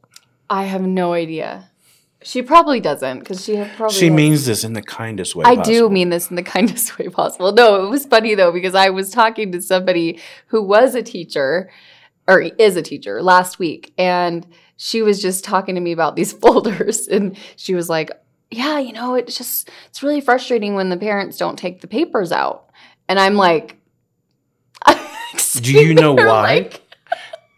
I 0.50 0.64
have 0.64 0.84
no 0.84 1.12
idea. 1.12 1.70
She 2.22 2.42
probably 2.42 2.80
doesn't 2.80 3.20
because 3.20 3.44
she 3.44 3.62
probably 3.76 3.98
She 3.98 4.10
means 4.10 4.46
this 4.46 4.64
in 4.64 4.72
the 4.74 4.82
kindest 4.82 5.36
way. 5.36 5.44
I 5.46 5.56
possible. 5.58 5.74
do 5.74 5.90
mean 5.90 6.10
this 6.10 6.30
in 6.30 6.38
the 6.38 6.44
kindest 6.56 6.98
way 6.98 7.10
possible. 7.10 7.52
No, 7.52 7.86
it 7.86 7.90
was 7.90 8.06
funny 8.06 8.36
though 8.36 8.52
because 8.52 8.76
I 8.76 8.90
was 8.90 9.10
talking 9.10 9.52
to 9.52 9.62
somebody 9.62 10.20
who 10.48 10.62
was 10.62 10.96
a 10.96 11.04
teacher 11.04 11.70
or 12.28 12.42
is 12.42 12.78
a 12.78 12.82
teacher 12.82 13.22
last 13.22 13.60
week 13.60 13.94
and 13.98 14.48
she 14.78 15.02
was 15.02 15.22
just 15.22 15.44
talking 15.44 15.76
to 15.76 15.82
me 15.82 15.92
about 15.92 16.16
these 16.16 16.34
folders 16.44 17.08
and 17.08 17.38
she 17.56 17.74
was 17.76 17.90
like, 17.90 18.12
"Yeah, 18.52 18.80
you 18.80 18.94
know, 18.94 19.16
it's 19.16 19.38
just 19.38 19.70
it's 19.90 20.02
really 20.04 20.22
frustrating 20.22 20.76
when 20.76 20.90
the 20.90 20.98
parents 20.98 21.38
don't 21.38 21.58
take 21.58 21.82
the 21.82 21.88
papers 21.88 22.32
out." 22.32 22.70
And 23.08 23.20
I'm 23.20 23.36
like 23.36 23.78
Do 25.62 25.72
you 25.72 25.94
know 25.94 26.14
why? 26.16 26.24
like- 26.26 26.82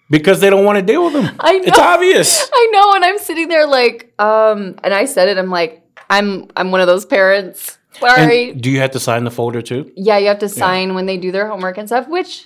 Because 0.09 0.39
they 0.39 0.49
don't 0.49 0.65
want 0.65 0.77
to 0.77 0.83
deal 0.85 1.05
with 1.05 1.13
them. 1.13 1.35
I 1.39 1.57
know. 1.57 1.63
It's 1.65 1.79
obvious. 1.79 2.49
I 2.53 2.69
know, 2.71 2.93
and 2.93 3.03
I'm 3.05 3.17
sitting 3.17 3.47
there 3.47 3.65
like, 3.65 4.13
um, 4.19 4.75
and 4.83 4.93
I 4.93 5.05
said 5.05 5.29
it. 5.29 5.37
I'm 5.37 5.49
like, 5.49 5.81
I'm, 6.09 6.47
I'm 6.55 6.71
one 6.71 6.81
of 6.81 6.87
those 6.87 7.05
parents. 7.05 7.77
Sorry. 7.99 8.51
And 8.51 8.61
do 8.61 8.69
you 8.69 8.79
have 8.81 8.91
to 8.91 8.99
sign 8.99 9.23
the 9.23 9.31
folder 9.31 9.61
too? 9.61 9.91
yeah, 9.95 10.17
you 10.17 10.27
have 10.27 10.39
to 10.39 10.49
sign 10.49 10.93
when 10.93 11.05
they 11.05 11.17
do 11.17 11.31
their 11.31 11.47
homework 11.47 11.77
and 11.77 11.87
stuff, 11.87 12.07
which 12.07 12.45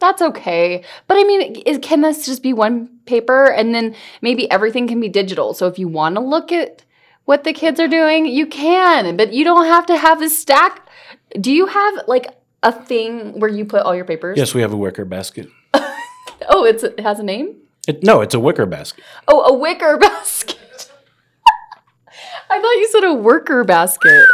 that's 0.00 0.22
okay. 0.22 0.84
But 1.06 1.16
I 1.16 1.24
mean, 1.24 1.56
is, 1.66 1.78
can 1.82 2.00
this 2.02 2.26
just 2.26 2.42
be 2.42 2.52
one 2.52 2.88
paper, 3.06 3.46
and 3.46 3.74
then 3.74 3.94
maybe 4.22 4.50
everything 4.50 4.86
can 4.86 5.00
be 5.00 5.08
digital? 5.08 5.54
So 5.54 5.66
if 5.66 5.78
you 5.78 5.88
want 5.88 6.14
to 6.16 6.20
look 6.20 6.52
at 6.52 6.84
what 7.24 7.44
the 7.44 7.52
kids 7.52 7.78
are 7.80 7.88
doing, 7.88 8.26
you 8.26 8.46
can, 8.46 9.16
but 9.16 9.32
you 9.32 9.44
don't 9.44 9.66
have 9.66 9.86
to 9.86 9.96
have 9.96 10.22
a 10.22 10.30
stack. 10.30 10.88
Do 11.40 11.52
you 11.52 11.66
have 11.66 11.94
like 12.06 12.38
a 12.62 12.72
thing 12.72 13.38
where 13.38 13.50
you 13.50 13.64
put 13.64 13.82
all 13.82 13.94
your 13.94 14.04
papers? 14.04 14.38
Yes, 14.38 14.54
we 14.54 14.60
have 14.62 14.72
a 14.72 14.76
wicker 14.76 15.04
basket. 15.04 15.48
Oh, 16.48 16.64
it's 16.64 16.82
it 16.82 17.00
has 17.00 17.18
a 17.18 17.22
name. 17.22 17.56
It, 17.86 18.02
no, 18.02 18.20
it's 18.20 18.34
a 18.34 18.40
wicker 18.40 18.64
basket. 18.66 19.04
Oh, 19.26 19.42
a 19.42 19.52
wicker 19.52 19.96
basket. 20.00 20.56
I 22.50 22.60
thought 22.60 22.72
you 22.72 22.88
said 22.90 23.04
a 23.04 23.14
worker 23.14 23.64
basket. 23.64 24.24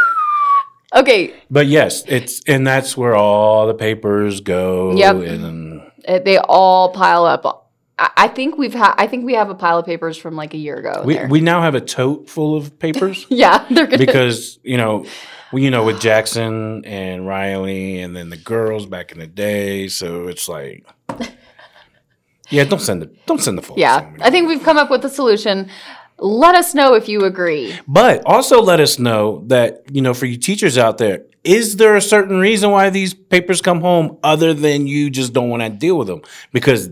Okay, 0.95 1.33
But 1.51 1.67
yes, 1.67 2.03
it's 2.07 2.41
and 2.47 2.65
that's 2.65 2.95
where 2.95 3.15
all 3.15 3.67
the 3.67 3.73
papers 3.73 4.39
go. 4.39 4.95
Yep. 4.95 5.15
And 5.17 5.81
uh, 6.07 6.19
they 6.19 6.37
all 6.37 6.93
pile 6.93 7.25
up. 7.25 7.69
I, 7.99 8.11
I 8.15 8.27
think 8.29 8.57
we've 8.57 8.73
had. 8.73 8.93
I 8.97 9.07
think 9.07 9.25
we 9.25 9.33
have 9.33 9.49
a 9.49 9.55
pile 9.55 9.77
of 9.77 9.85
papers 9.85 10.17
from 10.17 10.35
like 10.35 10.53
a 10.53 10.57
year 10.57 10.77
ago. 10.77 11.03
we 11.03 11.15
there. 11.15 11.27
we 11.27 11.41
now 11.41 11.61
have 11.61 11.75
a 11.75 11.81
tote 11.81 12.29
full 12.29 12.55
of 12.55 12.79
papers 12.79 13.25
yeah, 13.29 13.65
they're 13.69 13.87
gonna. 13.87 13.97
because 13.97 14.59
you 14.63 14.77
know. 14.77 15.05
We, 15.53 15.63
you 15.63 15.69
know, 15.71 15.85
with 15.85 16.01
Jackson 16.01 16.83
and 16.85 17.25
Riley, 17.25 17.99
and 18.01 18.13
then 18.15 18.29
the 18.29 18.35
girls 18.35 18.87
back 18.87 19.13
in 19.13 19.19
the 19.19 19.27
day, 19.27 19.87
so 19.87 20.27
it's 20.27 20.49
like, 20.49 20.85
yeah, 22.49 22.65
don't 22.65 22.81
send 22.81 23.03
the 23.03 23.11
don't 23.25 23.39
send 23.39 23.57
the 23.57 23.61
full. 23.61 23.77
yeah. 23.77 24.11
I 24.21 24.31
think 24.31 24.49
we've 24.49 24.63
come 24.63 24.75
up 24.75 24.89
with 24.89 25.05
a 25.05 25.09
solution. 25.09 25.69
Let 26.17 26.55
us 26.55 26.73
know 26.73 26.93
if 26.93 27.09
you 27.09 27.25
agree. 27.25 27.75
But 27.87 28.23
also 28.25 28.61
let 28.61 28.79
us 28.79 28.99
know 28.99 29.43
that, 29.47 29.83
you 29.91 30.01
know, 30.01 30.13
for 30.13 30.25
you 30.25 30.37
teachers 30.37 30.77
out 30.77 30.97
there, 30.97 31.23
is 31.43 31.75
there 31.75 31.95
a 31.95 32.01
certain 32.01 32.37
reason 32.39 32.71
why 32.71 32.89
these 32.89 33.13
papers 33.13 33.61
come 33.61 33.81
home 33.81 34.17
other 34.23 34.53
than 34.53 34.87
you 34.87 35.09
just 35.09 35.33
don't 35.33 35.49
want 35.49 35.61
to 35.61 35.69
deal 35.69 35.97
with 35.97 36.07
them? 36.07 36.21
Because 36.53 36.89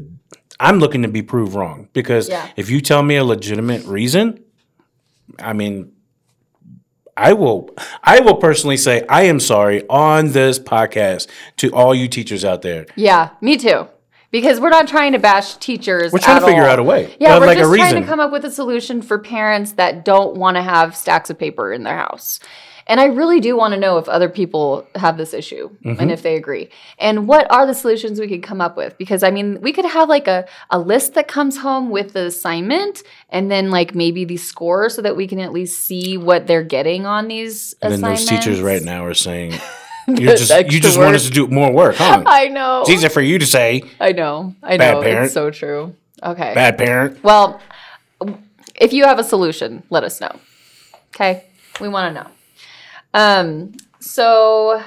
I'm 0.60 0.80
looking 0.80 1.02
to 1.04 1.08
be 1.08 1.22
proved 1.22 1.54
wrong. 1.56 1.88
Because 1.94 2.30
Yeah. 2.30 2.48
if 2.58 2.70
you 2.70 2.82
tell 2.82 3.02
me 3.02 3.16
a 3.16 3.24
legitimate 3.24 3.86
reason, 3.86 4.40
I 5.40 5.54
mean, 5.54 5.92
I 7.16 7.34
will 7.34 7.70
I 8.04 8.20
will 8.22 8.36
personally 8.38 8.78
say 8.78 9.06
I 9.08 9.24
am 9.24 9.40
sorry 9.40 9.84
on 9.88 10.32
this 10.32 10.58
podcast 10.60 11.28
to 11.58 11.72
all 11.72 11.94
you 11.94 12.08
teachers 12.08 12.44
out 12.44 12.62
there. 12.64 12.88
Yeah, 12.96 13.30
me 13.40 13.56
too. 13.58 13.88
Because 14.34 14.60
we're 14.60 14.72
not 14.72 14.88
trying 14.88 15.12
to 15.12 15.19
bash 15.19 15.58
teachers. 15.58 16.12
We're 16.12 16.17
trying 16.17 16.39
to 16.41 16.46
figure 16.48 16.63
all. 16.63 16.69
out 16.69 16.80
a 16.80 16.84
way. 16.84 17.15
Yeah, 17.19 17.38
we're 17.38 17.46
like 17.46 17.60
just 17.60 17.72
trying 17.72 18.02
to 18.02 18.08
come 18.08 18.19
up 18.19 18.32
with 18.32 18.43
a 18.43 18.50
solution 18.52 19.04
for 19.04 19.19
parents 19.19 19.74
that 19.74 20.04
don't 20.04 20.36
want 20.36 20.58
to 20.58 20.63
have 20.63 20.98
stacks 20.98 21.30
of 21.30 21.38
paper 21.38 21.72
in 21.72 21.84
their 21.84 21.96
house. 21.96 22.39
And 22.88 23.00
I 23.00 23.06
really 23.06 23.39
do 23.39 23.56
want 23.56 23.76
to 23.76 23.80
know 23.80 24.00
if 24.00 24.10
other 24.10 24.28
people 24.28 24.88
have 24.96 25.17
this 25.17 25.34
issue 25.34 25.69
Mm-hmm. 25.86 26.02
and 26.02 26.12
if 26.12 26.24
they 26.24 26.36
agree. 26.36 26.69
And 26.98 27.28
what 27.28 27.50
are 27.52 27.67
the 27.67 27.76
solutions 27.76 28.19
we 28.19 28.28
could 28.28 28.41
come 28.41 28.60
up 28.60 28.76
with? 28.76 28.98
Because 28.98 29.22
I 29.22 29.30
mean, 29.30 29.62
we 29.62 29.72
could 29.72 29.86
have 29.86 30.10
like 30.10 30.28
a, 30.28 30.48
a 30.72 30.80
list 30.80 31.13
that 31.13 31.28
comes 31.28 31.58
home 31.58 31.91
with 31.91 32.13
the 32.13 32.26
assignment 32.26 33.04
and 33.30 33.52
then 33.52 33.69
like 33.69 33.93
maybe 33.93 34.26
the 34.26 34.38
score 34.38 34.89
so 34.89 35.04
that 35.04 35.15
we 35.15 35.28
can 35.28 35.39
at 35.39 35.54
least 35.54 35.84
see 35.84 36.17
what 36.17 36.48
they're 36.48 36.63
getting 36.63 37.06
on 37.06 37.28
these 37.28 37.76
and 37.84 37.93
then 37.93 38.02
those 38.02 38.26
teachers 38.26 38.62
right 38.62 38.82
now 38.82 39.06
are 39.06 39.13
saying 39.13 39.54
The 40.08 40.13
you 40.22 40.28
just 40.36 40.52
you 40.72 40.80
just 40.80 40.98
want 40.98 41.10
work. 41.10 41.16
us 41.16 41.26
to 41.26 41.32
do 41.32 41.48
more 41.48 41.72
work, 41.72 41.96
huh? 41.96 42.24
I 42.28 42.48
know. 42.50 42.82
It's 42.82 42.89
easier 42.89 43.10
for 43.10 43.22
you 43.22 43.39
to 43.39 43.46
say, 43.46 43.84
I 44.00 44.12
know. 44.12 44.56
I 44.63 44.78
Bad 44.78 44.96
know. 44.96 45.02
parent. 45.02 45.26
It's 45.26 45.34
so 45.34 45.50
true. 45.50 45.96
Okay. 46.22 46.54
bad 46.54 46.78
parent. 46.78 47.24
Well, 47.24 47.60
if 48.76 48.94
you 48.94 49.04
have 49.06 49.20
a 49.20 49.24
solution, 49.24 49.84
let 49.89 50.04
us 50.04 50.20
know. 50.22 50.39
Okay, 51.13 51.46
we 51.80 51.89
want 51.89 52.16
to 52.16 52.24
know. 52.24 52.30
Um. 53.13 53.74
So, 54.00 54.82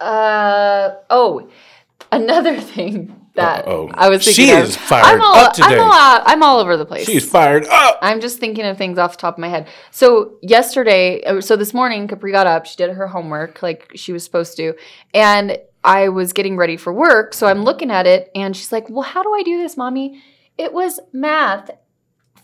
uh. 0.00 0.90
Oh, 1.10 1.48
another 2.12 2.60
thing 2.60 3.23
that 3.34 3.66
Uh-oh. 3.66 3.90
I 3.94 4.08
was 4.08 4.24
thinking. 4.24 4.46
She 4.46 4.52
of- 4.52 4.64
is 4.64 4.76
fired 4.76 5.04
I'm 5.04 5.20
all, 5.20 5.36
up 5.36 5.52
today. 5.54 5.74
I'm 5.74 5.80
all, 5.80 6.22
I'm 6.24 6.42
all 6.42 6.60
over 6.60 6.76
the 6.76 6.86
place. 6.86 7.06
She's 7.06 7.28
fired 7.28 7.66
up. 7.66 7.98
I'm 8.00 8.20
just 8.20 8.38
thinking 8.38 8.64
of 8.64 8.78
things 8.78 8.98
off 8.98 9.12
the 9.12 9.20
top 9.20 9.34
of 9.34 9.38
my 9.38 9.48
head. 9.48 9.68
So 9.90 10.36
yesterday, 10.42 11.22
uh, 11.24 11.40
so 11.40 11.56
this 11.56 11.74
morning, 11.74 12.06
Capri 12.08 12.32
got 12.32 12.46
up. 12.46 12.66
She 12.66 12.76
did 12.76 12.90
her 12.90 13.08
homework 13.08 13.62
like 13.62 13.90
she 13.94 14.12
was 14.12 14.24
supposed 14.24 14.56
to, 14.58 14.74
and 15.12 15.58
I 15.82 16.08
was 16.08 16.32
getting 16.32 16.56
ready 16.56 16.76
for 16.76 16.92
work. 16.92 17.34
So 17.34 17.46
I'm 17.46 17.62
looking 17.64 17.90
at 17.90 18.06
it, 18.06 18.30
and 18.34 18.56
she's 18.56 18.70
like, 18.72 18.88
"Well, 18.88 19.02
how 19.02 19.22
do 19.22 19.34
I 19.34 19.42
do 19.42 19.58
this, 19.60 19.76
mommy?" 19.76 20.22
It 20.56 20.72
was 20.72 21.00
math 21.12 21.70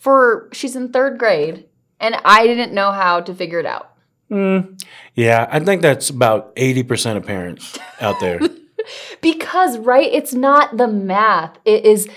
for 0.00 0.48
she's 0.53 0.74
in 0.74 0.90
third 0.92 1.18
grade, 1.18 1.66
and 2.00 2.16
I 2.24 2.46
didn't 2.46 2.72
know 2.72 2.90
how 2.90 3.20
to 3.20 3.35
figure 3.35 3.61
it 3.61 3.66
out. 3.66 3.92
Mm, 4.31 4.81
yeah, 5.14 5.48
I 5.50 5.59
think 5.61 5.83
that's 5.83 6.09
about 6.09 6.55
80% 6.55 7.16
of 7.16 7.26
parents 7.26 7.76
out 8.00 8.20
there. 8.20 8.40
Because 9.21 9.79
right, 9.79 10.11
it's 10.12 10.35
not 10.35 10.77
the 10.77 10.87
math; 10.88 11.59
it 11.64 11.85
is 11.85 12.09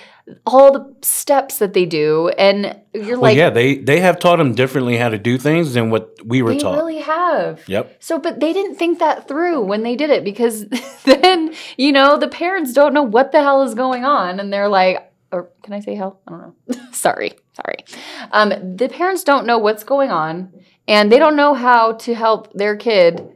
all 0.46 0.72
the 0.72 0.96
steps 1.02 1.58
that 1.60 1.74
they 1.74 1.86
do, 1.86 2.30
and 2.38 2.80
you're 2.94 3.20
well, 3.20 3.32
like, 3.32 3.38
yeah, 3.38 3.50
they, 3.50 3.76
they 3.76 4.00
have 4.00 4.20
taught 4.20 4.38
them 4.38 4.56
differently 4.56 4.96
how 4.96 5.10
to 5.10 5.18
do 5.18 5.38
things 5.38 5.74
than 5.74 5.90
what 5.90 6.16
we 6.24 6.42
were 6.42 6.54
they 6.54 6.60
taught. 6.60 6.78
really 6.78 7.00
have. 7.00 7.60
Yep. 7.68 7.98
So, 8.00 8.20
but 8.20 8.40
they 8.40 8.54
didn't 8.54 8.76
think 8.76 9.00
that 9.00 9.28
through 9.28 9.62
when 9.66 9.84
they 9.84 9.96
did 9.98 10.10
it 10.10 10.24
because 10.24 10.66
then, 11.04 11.54
you 11.78 11.92
know, 11.92 12.18
the 12.18 12.30
parents 12.30 12.72
don't 12.72 12.94
know 12.94 13.04
what 13.04 13.34
the 13.34 13.42
hell 13.42 13.64
is 13.64 13.74
going 13.76 14.06
on. 14.06 14.40
And 14.40 14.52
they're 14.54 14.70
like, 14.70 15.12
or 15.32 15.50
can 15.62 15.74
I 15.74 15.82
say 15.82 15.96
hell? 15.96 16.22
I 16.26 16.32
don't 16.32 16.42
know. 16.70 16.76
sorry. 16.94 17.34
Sorry. 17.54 17.84
Um, 18.32 18.78
the 18.78 18.88
parents 18.88 19.24
don't 19.26 19.46
know 19.46 19.58
what's 19.58 19.84
going 19.84 20.12
on 20.12 20.54
and 20.88 21.12
they 21.12 21.20
don't 21.20 21.36
know 21.36 21.54
how 21.54 21.94
to 21.94 22.16
help 22.16 22.54
their 22.54 22.78
kid 22.78 23.28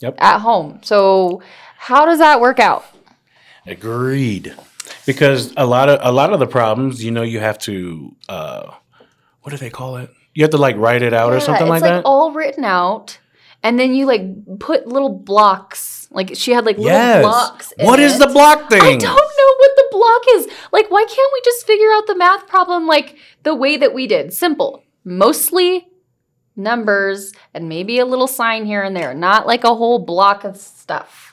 Yep. 0.00 0.16
at 0.18 0.40
home. 0.40 0.80
So, 0.82 1.40
how 1.86 2.04
does 2.04 2.18
that 2.18 2.40
work 2.40 2.58
out? 2.58 2.84
Agreed. 3.64 4.56
Because 5.06 5.54
a 5.56 5.64
lot 5.64 5.88
of 5.88 6.00
a 6.02 6.10
lot 6.10 6.32
of 6.32 6.40
the 6.40 6.46
problems, 6.46 7.04
you 7.04 7.12
know, 7.12 7.22
you 7.22 7.38
have 7.38 7.58
to 7.60 8.16
uh 8.28 8.74
what 9.42 9.52
do 9.52 9.56
they 9.56 9.70
call 9.70 9.98
it? 9.98 10.10
You 10.34 10.42
have 10.42 10.50
to 10.50 10.58
like 10.58 10.74
write 10.76 11.02
it 11.02 11.14
out 11.14 11.32
or 11.32 11.38
something 11.38 11.68
like, 11.68 11.82
like 11.82 11.90
that. 11.90 12.04
all 12.04 12.32
written 12.32 12.64
out. 12.64 13.18
And 13.62 13.78
then 13.78 13.94
you 13.94 14.04
like 14.06 14.22
put 14.58 14.88
little 14.88 15.10
blocks. 15.10 16.08
Like 16.10 16.32
she 16.34 16.50
had 16.50 16.66
like 16.66 16.76
yes. 16.76 17.24
little 17.24 17.30
blocks. 17.30 17.70
in 17.78 17.86
What 17.86 18.00
is 18.00 18.16
it. 18.16 18.18
the 18.18 18.32
block 18.32 18.68
thing? 18.68 18.80
I 18.82 18.96
don't 18.96 19.02
know 19.02 19.52
what 19.58 19.70
the 19.76 19.88
block 19.92 20.22
is. 20.34 20.48
Like, 20.72 20.90
why 20.90 21.04
can't 21.04 21.30
we 21.34 21.40
just 21.44 21.64
figure 21.66 21.92
out 21.92 22.08
the 22.08 22.16
math 22.16 22.48
problem 22.48 22.88
like 22.88 23.16
the 23.44 23.54
way 23.54 23.76
that 23.76 23.94
we 23.94 24.08
did? 24.08 24.32
Simple. 24.32 24.82
Mostly 25.04 25.86
numbers 26.56 27.32
and 27.54 27.68
maybe 27.68 28.00
a 28.00 28.04
little 28.04 28.26
sign 28.26 28.64
here 28.66 28.82
and 28.82 28.96
there, 28.96 29.14
not 29.14 29.46
like 29.46 29.62
a 29.62 29.74
whole 29.74 30.00
block 30.00 30.42
of 30.42 30.56
stuff. 30.56 31.25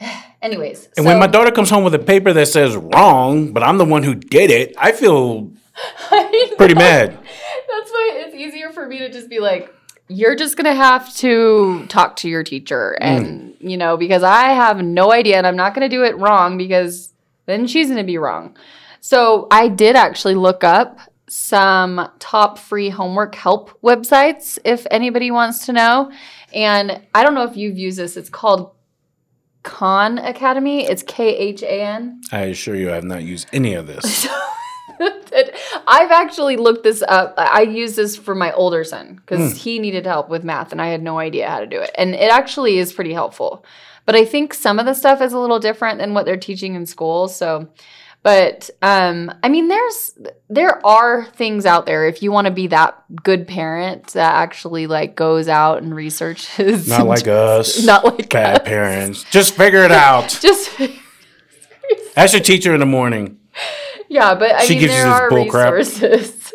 Anyways, 0.42 0.88
And 0.96 1.04
when 1.04 1.18
my 1.18 1.26
daughter 1.26 1.50
comes 1.50 1.70
home 1.70 1.84
with 1.84 1.94
a 1.94 1.98
paper 1.98 2.32
that 2.32 2.46
says 2.46 2.76
wrong, 2.76 3.52
but 3.52 3.62
I'm 3.62 3.78
the 3.78 3.84
one 3.84 4.02
who 4.02 4.14
did 4.14 4.50
it, 4.50 4.74
I 4.78 4.92
feel 4.92 5.50
pretty 6.56 6.74
mad. 6.74 7.12
That's 7.12 7.90
why 7.90 8.12
it's 8.24 8.34
easier 8.34 8.70
for 8.70 8.86
me 8.86 8.98
to 8.98 9.10
just 9.10 9.28
be 9.28 9.40
like, 9.40 9.74
you're 10.08 10.36
just 10.36 10.56
gonna 10.56 10.74
have 10.74 11.14
to 11.16 11.86
talk 11.88 12.16
to 12.16 12.28
your 12.28 12.42
teacher, 12.42 12.96
mm. 13.00 13.04
and 13.04 13.56
you 13.60 13.76
know, 13.76 13.96
because 13.96 14.22
I 14.22 14.48
have 14.48 14.82
no 14.82 15.12
idea, 15.12 15.36
and 15.36 15.46
I'm 15.46 15.56
not 15.56 15.74
gonna 15.74 15.88
do 15.88 16.04
it 16.04 16.16
wrong 16.16 16.56
because 16.56 17.12
then 17.46 17.66
she's 17.66 17.88
gonna 17.88 18.04
be 18.04 18.18
wrong. 18.18 18.56
So 19.00 19.46
I 19.50 19.68
did 19.68 19.96
actually 19.96 20.34
look 20.34 20.64
up 20.64 20.98
some 21.28 22.10
top 22.18 22.58
free 22.58 22.88
homework 22.88 23.34
help 23.34 23.78
websites 23.82 24.58
if 24.64 24.86
anybody 24.90 25.30
wants 25.30 25.66
to 25.66 25.72
know. 25.72 26.10
And 26.54 27.02
I 27.14 27.22
don't 27.22 27.34
know 27.34 27.44
if 27.44 27.56
you've 27.56 27.76
used 27.76 27.98
this. 27.98 28.16
It's 28.16 28.30
called 28.30 28.72
Khan 29.62 30.18
Academy. 30.18 30.86
It's 30.86 31.02
K 31.02 31.36
H 31.36 31.62
A 31.62 31.82
N. 31.82 32.20
I 32.32 32.40
assure 32.42 32.74
you, 32.74 32.90
I 32.90 32.94
have 32.94 33.04
not 33.04 33.22
used 33.22 33.48
any 33.52 33.74
of 33.74 33.86
this. 33.86 34.26
I've 35.86 36.10
actually 36.10 36.56
looked 36.56 36.84
this 36.84 37.02
up. 37.08 37.34
I 37.36 37.58
I 37.58 37.60
used 37.62 37.96
this 37.96 38.16
for 38.16 38.34
my 38.34 38.52
older 38.52 38.84
son 38.84 39.14
because 39.14 39.52
hmm. 39.52 39.58
he 39.58 39.78
needed 39.78 40.06
help 40.06 40.28
with 40.28 40.44
math 40.44 40.72
and 40.72 40.80
I 40.80 40.88
had 40.88 41.02
no 41.02 41.18
idea 41.18 41.48
how 41.48 41.60
to 41.60 41.66
do 41.66 41.80
it. 41.80 41.90
And 41.96 42.14
it 42.14 42.30
actually 42.30 42.78
is 42.78 42.92
pretty 42.92 43.12
helpful. 43.12 43.64
But 44.08 44.14
I 44.14 44.24
think 44.24 44.54
some 44.54 44.78
of 44.78 44.86
the 44.86 44.94
stuff 44.94 45.20
is 45.20 45.34
a 45.34 45.38
little 45.38 45.58
different 45.58 45.98
than 45.98 46.14
what 46.14 46.24
they're 46.24 46.38
teaching 46.38 46.74
in 46.74 46.86
school. 46.86 47.28
So, 47.28 47.68
but 48.22 48.68
um, 48.82 49.32
I 49.42 49.48
mean, 49.48 49.68
there's 49.68 50.18
there 50.50 50.84
are 50.86 51.24
things 51.24 51.64
out 51.66 51.86
there 51.86 52.06
if 52.08 52.22
you 52.22 52.32
want 52.32 52.46
to 52.46 52.50
be 52.52 52.66
that 52.68 53.02
good 53.22 53.46
parent 53.46 54.08
that 54.08 54.34
actually 54.34 54.86
like 54.86 55.14
goes 55.14 55.48
out 55.48 55.82
and 55.82 55.94
researches. 55.94 56.88
Not 56.88 57.06
like 57.06 57.26
us. 57.28 57.82
Not 57.86 58.04
like 58.04 58.30
bad 58.30 58.60
us. 58.62 58.66
parents. 58.68 59.24
Just 59.30 59.54
figure 59.54 59.84
it 59.84 59.92
out. 59.92 60.28
Just 60.40 60.70
Ask 62.16 62.32
your 62.34 62.42
teacher 62.42 62.74
in 62.74 62.80
the 62.80 62.86
morning. 62.86 63.38
Yeah, 64.08 64.34
but 64.34 64.52
I 64.52 64.64
She 64.64 64.74
mean, 64.74 64.80
gives 64.80 64.92
you 64.94 64.98
there 64.98 65.04
this 65.10 65.20
are 65.20 65.30
bull 65.30 65.46
crap. 65.46 65.72
resources. 65.72 66.52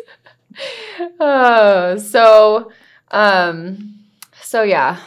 uh, 1.20 1.98
so, 1.98 2.70
um, 3.10 3.98
so 4.42 4.62
yeah, 4.62 5.00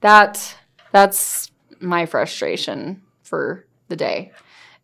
that 0.00 0.56
that's 0.92 1.50
my 1.80 2.06
frustration 2.06 3.02
for 3.22 3.64
the 3.88 3.96
day. 3.96 4.32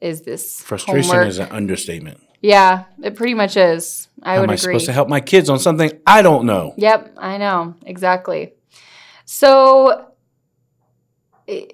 Is 0.01 0.23
this 0.23 0.61
Frustration 0.61 1.11
homework. 1.11 1.29
is 1.29 1.39
an 1.39 1.49
understatement. 1.51 2.21
Yeah, 2.43 2.85
it 3.03 3.17
pretty 3.17 3.35
much 3.35 3.57
is. 3.57 4.09
I 4.23 4.35
How 4.35 4.41
would 4.41 4.45
am 4.45 4.51
I 4.51 4.55
agree. 4.55 4.59
supposed 4.75 4.87
to 4.87 4.93
help 4.93 5.09
my 5.09 5.21
kids 5.21 5.49
on 5.49 5.59
something 5.59 5.91
I 6.07 6.23
don't 6.23 6.45
know? 6.47 6.75
Yep, 6.77 7.15
I 7.19 7.39
know 7.39 7.75
exactly. 7.85 8.53
So, 9.25 10.07
eh, 11.49 11.65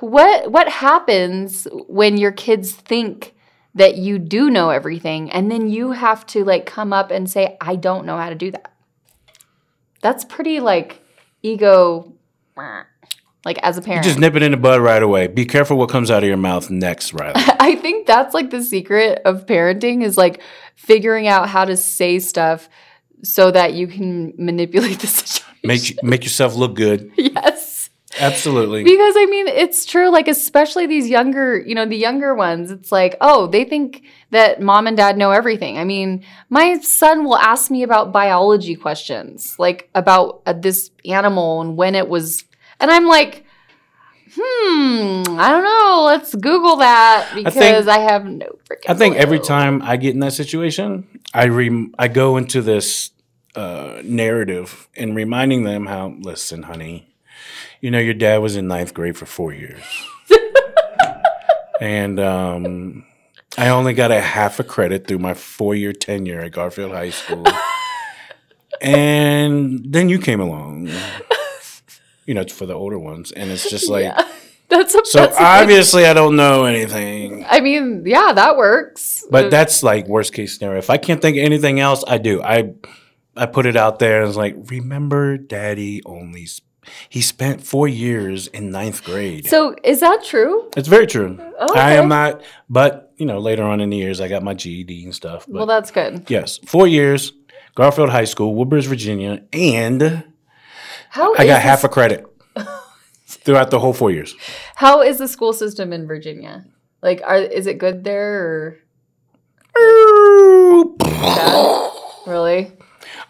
what 0.00 0.50
what 0.50 0.68
happens 0.68 1.66
when 1.88 2.16
your 2.16 2.32
kids 2.32 2.72
think 2.72 3.34
that 3.74 3.96
you 3.96 4.18
do 4.18 4.50
know 4.50 4.70
everything, 4.70 5.30
and 5.30 5.50
then 5.50 5.68
you 5.68 5.92
have 5.92 6.24
to 6.26 6.44
like 6.44 6.64
come 6.64 6.92
up 6.92 7.10
and 7.10 7.28
say, 7.28 7.56
"I 7.60 7.76
don't 7.76 8.06
know 8.06 8.16
how 8.16 8.28
to 8.28 8.34
do 8.34 8.50
that." 8.52 8.72
That's 10.00 10.24
pretty 10.24 10.60
like 10.60 11.02
ego, 11.42 12.12
like 13.48 13.58
as 13.62 13.78
a 13.78 13.80
You 13.80 13.86
parent. 13.86 14.04
just 14.04 14.18
nip 14.18 14.36
it 14.36 14.42
in 14.42 14.50
the 14.52 14.56
bud 14.58 14.80
right 14.80 15.02
away. 15.02 15.26
Be 15.26 15.44
careful 15.46 15.76
what 15.78 15.88
comes 15.88 16.10
out 16.10 16.22
of 16.22 16.28
your 16.28 16.36
mouth 16.50 16.68
next, 16.70 17.14
Riley. 17.14 17.32
I 17.60 17.76
think 17.76 18.06
that's 18.06 18.34
like 18.34 18.50
the 18.50 18.62
secret 18.62 19.22
of 19.24 19.46
parenting 19.46 20.02
is 20.04 20.16
like 20.16 20.40
figuring 20.76 21.26
out 21.26 21.48
how 21.48 21.64
to 21.64 21.76
say 21.76 22.18
stuff 22.18 22.68
so 23.22 23.50
that 23.50 23.72
you 23.72 23.86
can 23.88 24.34
manipulate 24.36 25.00
the 25.04 25.06
situation. 25.06 25.54
Make 25.64 25.90
you- 25.90 25.96
make 26.02 26.22
yourself 26.24 26.54
look 26.54 26.74
good. 26.74 27.10
yes. 27.16 27.66
Absolutely. 28.20 28.82
Because 28.84 29.14
I 29.16 29.26
mean, 29.26 29.46
it's 29.48 29.84
true. 29.84 30.08
Like, 30.10 30.28
especially 30.28 30.86
these 30.86 31.08
younger, 31.08 31.58
you 31.60 31.74
know, 31.74 31.86
the 31.86 31.96
younger 31.96 32.34
ones, 32.34 32.70
it's 32.70 32.90
like, 32.90 33.16
oh, 33.20 33.46
they 33.46 33.64
think 33.64 34.02
that 34.30 34.60
mom 34.60 34.86
and 34.88 34.96
dad 34.96 35.16
know 35.16 35.30
everything. 35.30 35.78
I 35.78 35.84
mean, 35.84 36.24
my 36.48 36.78
son 36.80 37.24
will 37.24 37.36
ask 37.36 37.70
me 37.70 37.82
about 37.82 38.10
biology 38.12 38.74
questions, 38.74 39.54
like 39.58 39.88
about 39.94 40.42
uh, 40.46 40.52
this 40.52 40.90
animal 41.04 41.60
and 41.60 41.76
when 41.76 41.94
it 41.94 42.08
was. 42.08 42.44
And 42.80 42.90
I'm 42.90 43.06
like, 43.06 43.44
hmm, 44.34 45.38
I 45.38 45.48
don't 45.50 45.64
know. 45.64 46.04
Let's 46.06 46.34
Google 46.34 46.76
that 46.76 47.30
because 47.34 47.88
I, 47.88 47.98
have 47.98 48.24
no 48.24 48.46
freaking 48.68 48.88
I 48.88 48.94
think 48.94 49.16
every 49.16 49.40
time 49.40 49.82
I 49.82 49.96
get 49.96 50.14
in 50.14 50.20
that 50.20 50.32
situation, 50.32 51.20
I 51.34 51.44
re- 51.44 51.90
I 51.98 52.08
go 52.08 52.36
into 52.36 52.62
this 52.62 53.10
uh, 53.54 54.00
narrative 54.04 54.88
and 54.96 55.16
reminding 55.16 55.64
them 55.64 55.86
how 55.86 56.14
listen, 56.20 56.64
honey, 56.64 57.14
you 57.80 57.90
know 57.90 57.98
your 57.98 58.14
dad 58.14 58.38
was 58.38 58.56
in 58.56 58.68
ninth 58.68 58.94
grade 58.94 59.16
for 59.16 59.26
four 59.26 59.52
years, 59.52 59.82
and 61.80 62.20
um, 62.20 63.04
I 63.56 63.68
only 63.68 63.94
got 63.94 64.10
a 64.10 64.20
half 64.20 64.60
a 64.60 64.64
credit 64.64 65.06
through 65.06 65.18
my 65.18 65.34
four 65.34 65.74
year 65.74 65.92
tenure 65.92 66.40
at 66.40 66.52
Garfield 66.52 66.92
High 66.92 67.10
School, 67.10 67.46
and 68.80 69.84
then 69.84 70.08
you 70.08 70.18
came 70.18 70.40
along. 70.40 70.90
You 72.28 72.34
know, 72.34 72.42
it's 72.42 72.52
for 72.52 72.66
the 72.66 72.74
older 72.74 72.98
ones, 72.98 73.32
and 73.32 73.50
it's 73.50 73.68
just 73.68 73.88
like 73.94 74.04
Yeah. 74.04 74.22
That's 74.68 74.94
a, 74.94 75.02
so. 75.06 75.20
that's 75.20 75.36
Obviously, 75.40 76.04
I 76.04 76.12
don't 76.12 76.36
know 76.36 76.66
anything. 76.66 77.46
I 77.48 77.60
mean, 77.60 78.02
yeah, 78.04 78.34
that 78.34 78.58
works. 78.58 79.24
But 79.30 79.50
that's 79.50 79.82
like 79.82 80.06
worst 80.06 80.34
case 80.34 80.58
scenario. 80.58 80.76
If 80.78 80.90
I 80.90 80.98
can't 80.98 81.22
think 81.22 81.38
of 81.38 81.42
anything 81.42 81.80
else, 81.80 82.04
I 82.06 82.18
do. 82.18 82.42
I 82.42 82.74
I 83.34 83.46
put 83.46 83.64
it 83.64 83.76
out 83.76 83.98
there 83.98 84.20
and 84.20 84.28
it's 84.28 84.36
like, 84.36 84.56
remember, 84.70 85.38
Daddy 85.38 86.02
only 86.04 86.44
sp- 86.44 86.68
he 87.08 87.22
spent 87.22 87.62
four 87.62 87.88
years 87.88 88.46
in 88.48 88.70
ninth 88.70 89.04
grade. 89.04 89.46
so 89.46 89.74
is 89.84 90.00
that 90.00 90.22
true? 90.22 90.68
it's 90.76 90.88
very 90.88 91.06
true. 91.06 91.38
Okay. 91.62 91.80
I 91.80 91.92
am 91.94 92.08
not, 92.10 92.42
but 92.68 93.14
you 93.16 93.24
know, 93.24 93.38
later 93.38 93.62
on 93.62 93.80
in 93.80 93.88
the 93.88 93.96
years, 93.96 94.20
I 94.20 94.28
got 94.28 94.42
my 94.42 94.52
GED 94.52 95.02
and 95.04 95.14
stuff. 95.14 95.46
But 95.46 95.54
Well, 95.54 95.66
that's 95.66 95.90
good. 95.90 96.24
yes, 96.30 96.58
four 96.58 96.86
years, 96.86 97.32
Garfield 97.74 98.10
High 98.10 98.24
School, 98.26 98.54
Woodbridge, 98.54 98.86
Virginia, 98.86 99.44
and 99.54 100.24
How 101.10 101.34
I 101.34 101.46
got 101.46 101.60
half 101.62 101.84
a 101.84 101.88
credit 101.88 102.26
throughout 103.26 103.70
the 103.70 103.78
whole 103.80 103.92
four 103.92 104.10
years. 104.10 104.34
How 104.76 105.02
is 105.02 105.18
the 105.18 105.28
school 105.28 105.52
system 105.52 105.92
in 105.92 106.06
Virginia? 106.06 106.64
Like, 107.02 107.22
are 107.24 107.36
is 107.38 107.66
it 107.66 107.78
good 107.78 108.04
there 108.04 108.44
or? 108.44 108.78
Really? 112.26 112.72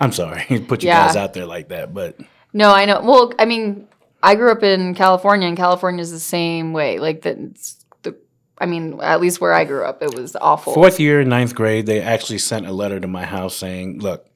I'm 0.00 0.12
sorry, 0.12 0.44
put 0.68 0.82
you 0.82 0.88
Yeah. 0.88 1.06
guys 1.06 1.16
out 1.16 1.34
there 1.34 1.46
like 1.46 1.68
that, 1.68 1.94
but 1.94 2.16
No, 2.52 2.72
I 2.74 2.84
know. 2.84 3.00
Well, 3.02 3.32
I 3.38 3.44
mean, 3.44 3.86
I 4.22 4.34
grew 4.34 4.50
up 4.50 4.62
in 4.62 4.94
California, 4.94 5.46
and 5.46 5.56
California 5.56 6.02
is 6.02 6.10
the 6.10 6.18
same 6.20 6.72
way. 6.72 6.98
Like 6.98 7.22
the, 7.22 7.54
the, 8.02 8.16
I 8.58 8.66
mean, 8.66 8.98
at 9.02 9.20
least 9.20 9.40
where 9.40 9.52
I 9.52 9.64
grew 9.64 9.84
up, 9.84 10.02
it 10.02 10.14
was 10.14 10.34
awful. 10.40 10.72
Fourth 10.74 10.98
year, 10.98 11.22
ninth 11.24 11.54
grade, 11.54 11.86
they 11.86 12.00
actually 12.00 12.38
sent 12.38 12.66
a 12.66 12.72
letter 12.72 12.98
to 12.98 13.06
my 13.06 13.24
house 13.24 13.54
saying, 13.56 14.00
"Look, 14.00 14.26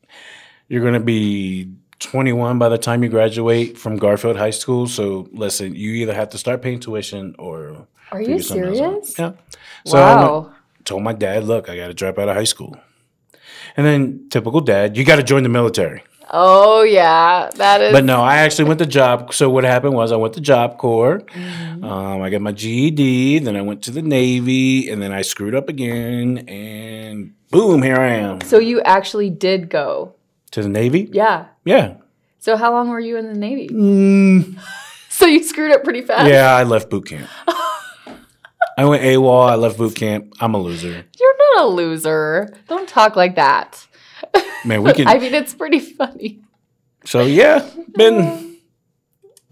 you're 0.68 0.82
going 0.82 0.94
to 0.94 1.00
be 1.00 1.70
21 2.02 2.58
by 2.58 2.68
the 2.68 2.78
time 2.78 3.02
you 3.02 3.08
graduate 3.08 3.78
from 3.78 3.96
Garfield 3.96 4.36
High 4.36 4.50
School. 4.50 4.86
So 4.86 5.28
listen, 5.32 5.74
you 5.74 5.92
either 5.92 6.14
have 6.14 6.30
to 6.30 6.38
start 6.38 6.62
paying 6.62 6.80
tuition 6.80 7.34
or 7.38 7.86
Are 8.10 8.20
you 8.20 8.38
figure 8.38 8.42
something 8.42 8.64
else 8.64 8.80
out." 8.80 9.06
serious? 9.06 9.18
Yeah. 9.18 9.32
So 9.86 9.98
I 9.98 10.14
wow. 10.14 10.54
told 10.84 11.02
my 11.02 11.12
dad, 11.12 11.44
"Look, 11.44 11.68
I 11.68 11.76
got 11.76 11.88
to 11.88 11.94
drop 11.94 12.18
out 12.18 12.28
of 12.28 12.36
high 12.36 12.44
school." 12.44 12.76
And 13.76 13.86
then 13.86 14.28
typical 14.28 14.60
dad, 14.60 14.96
you 14.96 15.04
got 15.04 15.16
to 15.16 15.22
join 15.22 15.42
the 15.42 15.48
military. 15.48 16.02
Oh 16.34 16.82
yeah, 16.82 17.50
that 17.56 17.82
is. 17.82 17.92
But 17.92 18.04
no, 18.04 18.22
I 18.22 18.38
actually 18.38 18.64
went 18.64 18.78
to 18.78 18.86
job. 18.86 19.34
So 19.34 19.50
what 19.50 19.64
happened 19.64 19.94
was 19.94 20.12
I 20.12 20.16
went 20.16 20.32
to 20.34 20.40
Job 20.40 20.78
Corps. 20.78 21.20
Mm-hmm. 21.20 21.84
Um, 21.84 22.22
I 22.22 22.30
got 22.30 22.40
my 22.40 22.52
GED. 22.52 23.40
Then 23.40 23.54
I 23.54 23.60
went 23.60 23.82
to 23.84 23.90
the 23.90 24.00
Navy, 24.00 24.88
and 24.88 25.02
then 25.02 25.12
I 25.12 25.22
screwed 25.22 25.54
up 25.54 25.68
again. 25.68 26.38
And 26.48 27.34
boom, 27.50 27.82
here 27.82 27.96
I 27.96 28.14
am 28.14 28.40
so 28.40 28.58
you 28.58 28.80
actually 28.82 29.28
did 29.28 29.68
go. 29.68 30.14
To 30.52 30.62
the 30.62 30.68
Navy. 30.68 31.08
Yeah. 31.12 31.46
Yeah. 31.64 31.96
So 32.38 32.56
how 32.56 32.72
long 32.72 32.88
were 32.88 33.00
you 33.00 33.16
in 33.16 33.26
the 33.26 33.38
Navy? 33.38 33.68
Mm, 33.68 34.58
So 35.08 35.26
you 35.26 35.42
screwed 35.44 35.70
up 35.72 35.84
pretty 35.84 36.00
fast. 36.02 36.28
yeah, 36.28 36.54
I 36.56 36.62
left 36.64 36.88
boot 36.90 37.06
camp. 37.06 37.28
I 38.78 38.84
went 38.86 39.02
AWOL. 39.02 39.48
I 39.50 39.54
left 39.56 39.76
boot 39.76 39.94
camp. 39.94 40.32
I'm 40.40 40.54
a 40.54 40.58
loser. 40.58 41.04
You're 41.20 41.36
not 41.56 41.64
a 41.64 41.66
loser. 41.68 42.56
Don't 42.68 42.88
talk 42.88 43.14
like 43.14 43.36
that. 43.36 43.86
Man, 44.64 44.82
we 44.82 44.92
can. 44.94 45.06
I 45.12 45.18
mean, 45.18 45.34
it's 45.34 45.52
pretty 45.54 45.78
funny. 45.80 46.40
so 47.04 47.22
yeah, 47.24 47.68
been 47.94 48.56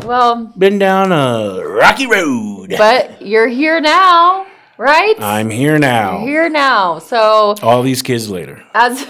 Well, 0.04 0.46
been 0.56 0.78
down 0.78 1.12
a 1.12 1.62
rocky 1.68 2.06
road. 2.06 2.74
but 2.78 3.20
you're 3.20 3.48
here 3.48 3.80
now, 3.80 4.46
right? 4.78 5.14
I'm 5.20 5.50
here 5.50 5.78
now. 5.78 6.20
You're 6.24 6.28
here 6.44 6.48
now. 6.48 6.98
So 7.00 7.54
All 7.62 7.82
these 7.82 8.00
kids 8.02 8.30
later. 8.30 8.64
as 8.74 9.06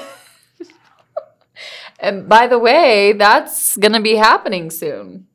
and 2.01 2.29
by 2.29 2.47
the 2.47 2.59
way, 2.59 3.13
that's 3.13 3.77
gonna 3.77 4.01
be 4.01 4.15
happening 4.17 4.71
soon. 4.71 5.27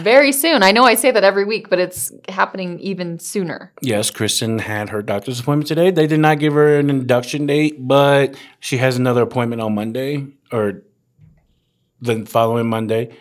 very 0.00 0.32
soon. 0.32 0.64
I 0.64 0.72
know 0.72 0.82
I 0.82 0.94
say 0.96 1.12
that 1.12 1.22
every 1.22 1.44
week, 1.44 1.70
but 1.70 1.78
it's 1.78 2.10
happening 2.28 2.80
even 2.80 3.20
sooner. 3.20 3.72
Yes, 3.80 4.10
Kristen 4.10 4.58
had 4.58 4.88
her 4.88 5.02
doctor's 5.02 5.38
appointment 5.38 5.68
today. 5.68 5.92
They 5.92 6.08
did 6.08 6.18
not 6.18 6.40
give 6.40 6.54
her 6.54 6.80
an 6.80 6.90
induction 6.90 7.46
date, 7.46 7.76
but 7.78 8.34
she 8.58 8.78
has 8.78 8.96
another 8.96 9.22
appointment 9.22 9.62
on 9.62 9.72
Monday 9.76 10.26
or 10.50 10.82
the 12.00 12.26
following 12.26 12.68
Monday. 12.68 13.16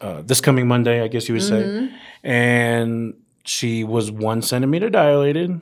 Uh, 0.00 0.22
this 0.22 0.40
coming 0.40 0.68
Monday, 0.68 1.02
I 1.02 1.08
guess 1.08 1.28
you 1.28 1.34
would 1.34 1.42
say. 1.42 1.90
And 2.22 3.14
she 3.44 3.82
was 3.82 4.12
one 4.12 4.42
centimeter 4.42 4.90
dilated, 4.90 5.60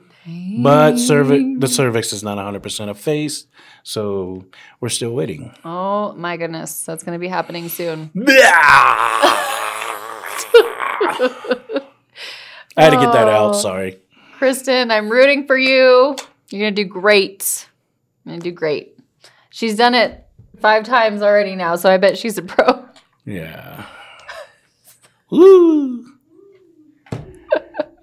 but 0.61 0.97
cervix, 0.97 1.43
the 1.59 1.67
cervix 1.67 2.13
is 2.13 2.23
not 2.23 2.37
100% 2.37 2.89
effaced. 2.89 3.47
So 3.83 4.45
we're 4.79 4.89
still 4.89 5.13
waiting. 5.13 5.53
Oh 5.63 6.13
my 6.13 6.37
goodness, 6.37 6.83
that's 6.83 7.03
going 7.03 7.15
to 7.15 7.19
be 7.19 7.27
happening 7.27 7.69
soon. 7.69 8.11
I 12.77 12.83
had 12.83 12.89
to 12.91 12.97
get 12.97 13.11
that 13.11 13.27
out. 13.27 13.55
Oh. 13.55 13.59
Sorry. 13.59 13.99
Kristen, 14.37 14.91
I'm 14.91 15.09
rooting 15.09 15.47
for 15.47 15.57
you. 15.57 16.15
You're 16.49 16.61
going 16.61 16.75
to 16.75 16.83
do 16.83 16.87
great. 16.87 17.67
You're 18.23 18.31
going 18.33 18.41
to 18.41 18.49
do 18.49 18.55
great. 18.55 18.97
She's 19.49 19.75
done 19.75 19.95
it 19.95 20.25
five 20.59 20.83
times 20.83 21.21
already 21.21 21.55
now, 21.55 21.75
so 21.75 21.91
I 21.91 21.97
bet 21.97 22.17
she's 22.17 22.37
a 22.37 22.41
pro. 22.41 22.85
Yeah. 23.25 23.85
Woo. 25.29 26.05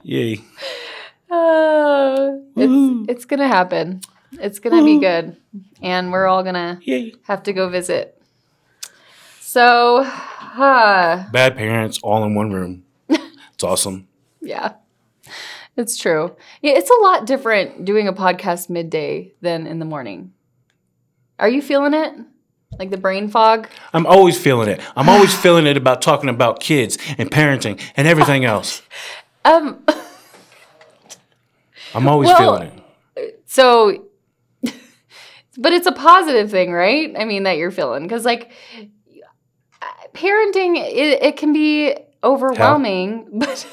Yay. 0.03 0.41
Uh, 1.31 2.29
it's 2.57 3.11
it's 3.11 3.25
going 3.25 3.41
to 3.41 3.49
happen. 3.49 4.01
It's 4.33 4.59
going 4.59 4.77
to 4.77 4.85
be 4.85 4.99
good. 5.01 5.37
And 5.83 6.13
we're 6.13 6.27
all 6.27 6.43
going 6.43 6.55
to 6.55 6.79
Yay. 6.83 7.15
have 7.25 7.43
to 7.45 7.53
go 7.53 7.69
visit. 7.69 8.21
So, 9.41 9.99
uh, 10.05 11.31
Bad 11.31 11.57
parents 11.57 11.99
all 12.03 12.25
in 12.25 12.35
one 12.35 12.53
room. 12.53 12.85
It's 13.55 13.65
awesome. 13.65 14.07
yeah, 14.43 14.75
it's 15.79 15.97
true. 15.97 16.37
Yeah, 16.61 16.73
it's 16.73 16.91
a 16.91 16.95
lot 17.03 17.25
different 17.27 17.87
doing 17.87 18.07
a 18.07 18.13
podcast 18.13 18.69
midday 18.69 19.33
than 19.41 19.67
in 19.67 19.79
the 19.79 19.87
morning. 19.87 20.35
Are 21.39 21.49
you 21.49 21.63
feeling 21.63 21.95
it? 21.95 22.13
Like 22.79 22.91
the 22.91 22.99
brain 22.99 23.29
fog? 23.31 23.69
I'm 23.95 24.05
always 24.05 24.39
feeling 24.39 24.69
it. 24.69 24.81
I'm 24.95 25.09
always 25.09 25.35
feeling 25.35 25.67
it 25.67 25.79
about 25.79 26.03
talking 26.03 26.29
about 26.29 26.61
kids 26.61 26.99
and 27.17 27.31
parenting 27.31 27.81
and 27.97 28.07
everything 28.07 28.45
else. 28.55 28.83
Um, 29.47 29.83
I'm 31.95 32.09
always 32.09 32.29
Well- 32.29 32.39
feeling 32.59 32.83
it. 33.17 33.43
so, 33.47 34.05
but 35.59 35.73
it's 35.73 35.87
a 35.87 35.93
positive 35.93 36.51
thing, 36.51 36.73
right? 36.73 37.15
I 37.19 37.25
mean, 37.25 37.45
that 37.45 37.57
you're 37.57 37.71
feeling 37.71 38.03
because, 38.03 38.25
like, 38.25 38.51
parenting, 40.15 40.77
it, 40.79 41.23
it 41.23 41.37
can 41.37 41.53
be 41.53 41.95
overwhelming, 42.25 43.29
but 43.33 43.67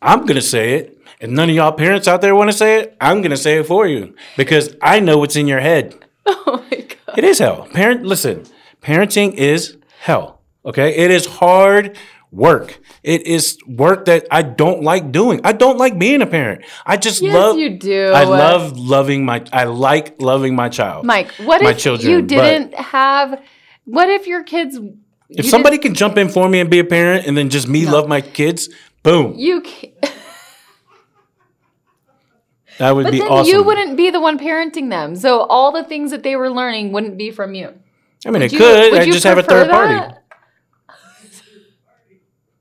I'm 0.00 0.20
going 0.20 0.36
to 0.36 0.42
say 0.42 0.74
it. 0.74 0.94
And 1.20 1.32
none 1.32 1.50
of 1.50 1.56
y'all 1.56 1.72
parents 1.72 2.06
out 2.06 2.20
there 2.20 2.34
want 2.36 2.48
to 2.50 2.56
say 2.56 2.80
it. 2.80 2.96
I'm 3.00 3.20
going 3.22 3.32
to 3.32 3.36
say 3.36 3.58
it 3.58 3.66
for 3.66 3.88
you 3.88 4.14
because 4.36 4.76
I 4.80 5.00
know 5.00 5.18
what's 5.18 5.34
in 5.34 5.48
your 5.48 5.58
head. 5.58 5.96
oh 6.26 6.64
my 6.70 6.76
god, 6.78 7.18
It 7.18 7.24
is 7.24 7.40
hell. 7.40 7.66
Parent, 7.72 8.04
listen, 8.04 8.44
parenting 8.80 9.34
is 9.34 9.76
hell. 10.00 10.40
Okay. 10.64 10.94
It 10.94 11.10
is 11.10 11.26
hard 11.26 11.96
work. 12.30 12.78
It 13.02 13.26
is 13.26 13.58
work 13.66 14.04
that 14.06 14.26
I 14.30 14.42
don't 14.42 14.82
like 14.82 15.12
doing. 15.12 15.40
I 15.44 15.52
don't 15.52 15.78
like 15.78 15.98
being 15.98 16.22
a 16.22 16.26
parent. 16.26 16.64
I 16.84 16.96
just 16.96 17.22
yes, 17.22 17.34
love. 17.34 17.58
you 17.58 17.78
do. 17.78 18.06
I 18.08 18.24
love 18.24 18.78
loving 18.78 19.24
my. 19.24 19.44
I 19.52 19.64
like 19.64 20.20
loving 20.20 20.54
my 20.54 20.68
child. 20.68 21.04
Mike. 21.06 21.30
What 21.32 21.62
my 21.62 21.70
if 21.70 21.78
children, 21.78 22.10
you 22.10 22.22
didn't 22.22 22.74
have? 22.74 23.42
What 23.84 24.10
if 24.10 24.26
your 24.26 24.42
kids? 24.42 24.78
if 25.30 25.46
somebody 25.46 25.78
can 25.78 25.94
jump 25.94 26.16
in 26.16 26.28
for 26.28 26.48
me 26.48 26.60
and 26.60 26.70
be 26.70 26.78
a 26.78 26.84
parent, 26.84 27.26
and 27.26 27.36
then 27.36 27.50
just 27.50 27.68
me 27.68 27.86
love 27.86 28.08
my 28.08 28.20
kids, 28.20 28.68
boom, 29.02 29.34
you, 29.36 29.60
ca- 29.62 29.92
that 32.78 32.92
would 32.94 33.04
but 33.04 33.12
be 33.12 33.18
then 33.18 33.28
awesome. 33.28 33.52
you 33.52 33.62
wouldn't 33.62 33.96
be 33.96 34.10
the 34.10 34.20
one 34.20 34.38
parenting 34.38 34.88
them, 34.90 35.16
so 35.16 35.40
all 35.40 35.72
the 35.72 35.84
things 35.84 36.10
that 36.12 36.22
they 36.22 36.36
were 36.36 36.50
learning 36.50 36.92
wouldn't 36.92 37.18
be 37.18 37.30
from 37.30 37.54
you. 37.54 37.74
I 38.24 38.30
mean, 38.30 38.42
it 38.42 38.52
You- 38.52 38.58
could. 38.58 38.92
would 38.92 39.00
I 39.02 39.04
just 39.06 39.24
have 39.24 39.38
a 39.38 39.42
third 39.42 39.68
party. 39.70 40.14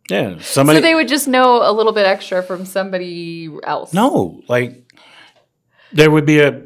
Yeah, 0.09 0.39
somebody. 0.39 0.77
So 0.77 0.81
they 0.81 0.95
would 0.95 1.07
just 1.07 1.27
know 1.27 1.61
a 1.69 1.71
little 1.71 1.91
bit 1.93 2.05
extra 2.05 2.41
from 2.41 2.65
somebody 2.65 3.49
else. 3.63 3.93
No, 3.93 4.41
like 4.47 4.83
there 5.91 6.09
would 6.11 6.25
be 6.25 6.39
a 6.39 6.63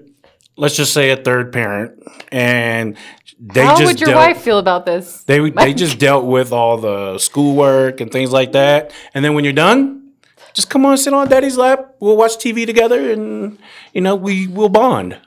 let's 0.58 0.75
just 0.75 0.93
say 0.93 1.12
a 1.12 1.17
third 1.17 1.51
parent, 1.51 2.01
and 2.32 2.97
they 3.39 3.63
How 3.63 3.75
just 3.75 3.86
would 3.86 3.99
your 4.01 4.10
dealt, 4.12 4.27
wife 4.27 4.41
feel 4.43 4.60
about 4.60 4.86
this? 4.86 5.23
They 5.23 5.39
would- 5.39 5.56
they 5.56 5.73
just 5.86 5.97
dealt 5.99 6.25
with 6.25 6.51
all 6.51 6.77
the 6.77 7.17
schoolwork 7.17 7.99
and 8.01 8.12
things 8.12 8.32
like 8.32 8.51
that, 8.51 8.91
and 9.13 9.25
then 9.25 9.34
when 9.34 9.43
you're 9.43 9.54
done, 9.54 10.12
just 10.54 10.69
come 10.69 10.86
on, 10.86 10.97
sit 10.97 11.13
on 11.13 11.27
daddy's 11.27 11.58
lap. 11.58 11.95
We'll 11.99 12.17
watch 12.17 12.38
TV 12.38 12.65
together, 12.65 13.12
and 13.12 13.58
you 13.93 14.01
know 14.01 14.15
we 14.15 14.47
will 14.47 14.69
bond. 14.69 15.17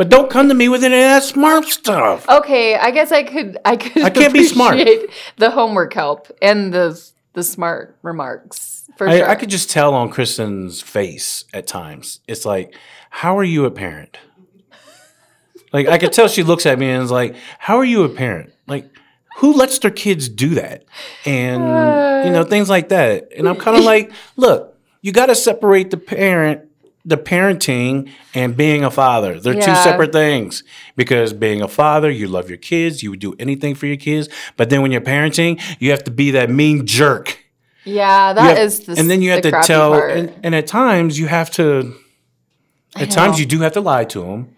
But 0.00 0.08
don't 0.08 0.30
come 0.30 0.48
to 0.48 0.54
me 0.54 0.70
with 0.70 0.82
any 0.82 0.94
of 0.94 1.02
that 1.02 1.24
smart 1.24 1.66
stuff. 1.66 2.26
Okay, 2.26 2.74
I 2.74 2.90
guess 2.90 3.12
I 3.12 3.22
could. 3.22 3.58
I 3.66 3.76
could. 3.76 4.02
I 4.02 4.08
can't 4.08 4.32
be 4.32 4.44
smart. 4.44 4.78
The 5.36 5.50
homework 5.50 5.92
help 5.92 6.32
and 6.40 6.72
the 6.72 6.98
the 7.34 7.42
smart 7.42 7.98
remarks 8.00 8.88
for 8.96 9.06
I, 9.06 9.18
sure. 9.18 9.28
I 9.28 9.34
could 9.34 9.50
just 9.50 9.68
tell 9.68 9.92
on 9.92 10.08
Kristen's 10.08 10.80
face 10.80 11.44
at 11.52 11.66
times. 11.66 12.20
It's 12.26 12.46
like, 12.46 12.74
how 13.10 13.36
are 13.36 13.44
you 13.44 13.66
a 13.66 13.70
parent? 13.70 14.16
Like 15.70 15.86
I 15.86 15.98
could 15.98 16.14
tell 16.14 16.28
she 16.28 16.44
looks 16.44 16.64
at 16.64 16.78
me 16.78 16.88
and 16.88 17.02
is 17.02 17.10
like, 17.10 17.36
how 17.58 17.76
are 17.76 17.84
you 17.84 18.02
a 18.04 18.08
parent? 18.08 18.54
Like, 18.66 18.88
who 19.36 19.52
lets 19.52 19.80
their 19.80 19.90
kids 19.90 20.30
do 20.30 20.54
that? 20.54 20.86
And 21.26 21.62
you 22.24 22.32
know, 22.32 22.40
uh. 22.40 22.44
things 22.44 22.70
like 22.70 22.88
that. 22.88 23.28
And 23.36 23.46
I'm 23.46 23.56
kind 23.56 23.76
of 23.76 23.84
like, 23.84 24.12
look, 24.36 24.78
you 25.02 25.12
got 25.12 25.26
to 25.26 25.34
separate 25.34 25.90
the 25.90 25.98
parent, 25.98 26.69
the 27.04 27.16
parenting, 27.16 28.10
and 28.34 28.56
being 28.56 28.84
a 28.84 28.90
father. 28.90 29.40
They're 29.40 29.54
two 29.54 29.74
separate 29.74 30.12
things. 30.12 30.62
Because 30.96 31.32
being 31.32 31.62
a 31.62 31.68
father, 31.68 32.10
you 32.10 32.28
love 32.28 32.48
your 32.50 32.58
kids, 32.58 33.02
you 33.02 33.10
would 33.10 33.20
do 33.20 33.34
anything 33.38 33.74
for 33.74 33.86
your 33.86 33.96
kids. 33.96 34.28
But 34.56 34.68
then 34.70 34.82
when 34.82 34.92
you're 34.92 35.00
parenting, 35.00 35.60
you 35.78 35.90
have 35.92 36.04
to 36.04 36.10
be 36.10 36.30
that 36.32 36.50
mean 36.50 36.86
jerk 36.86 37.38
yeah, 37.86 38.34
that 38.34 38.42
have- 38.42 38.58
is 38.58 38.80
the 38.80 38.96
and 38.98 39.08
then 39.10 39.22
you 39.22 39.30
have 39.30 39.42
the 39.42 39.50
to 39.52 39.62
tell 39.62 39.94
and, 39.94 40.30
and 40.42 40.54
at 40.54 40.66
times 40.66 41.18
you 41.18 41.26
have 41.28 41.50
to 41.52 41.94
at 42.94 43.10
times 43.10 43.40
you 43.40 43.46
do 43.46 43.60
have 43.60 43.72
to 43.72 43.80
lie 43.80 44.04
to 44.04 44.20
them 44.20 44.54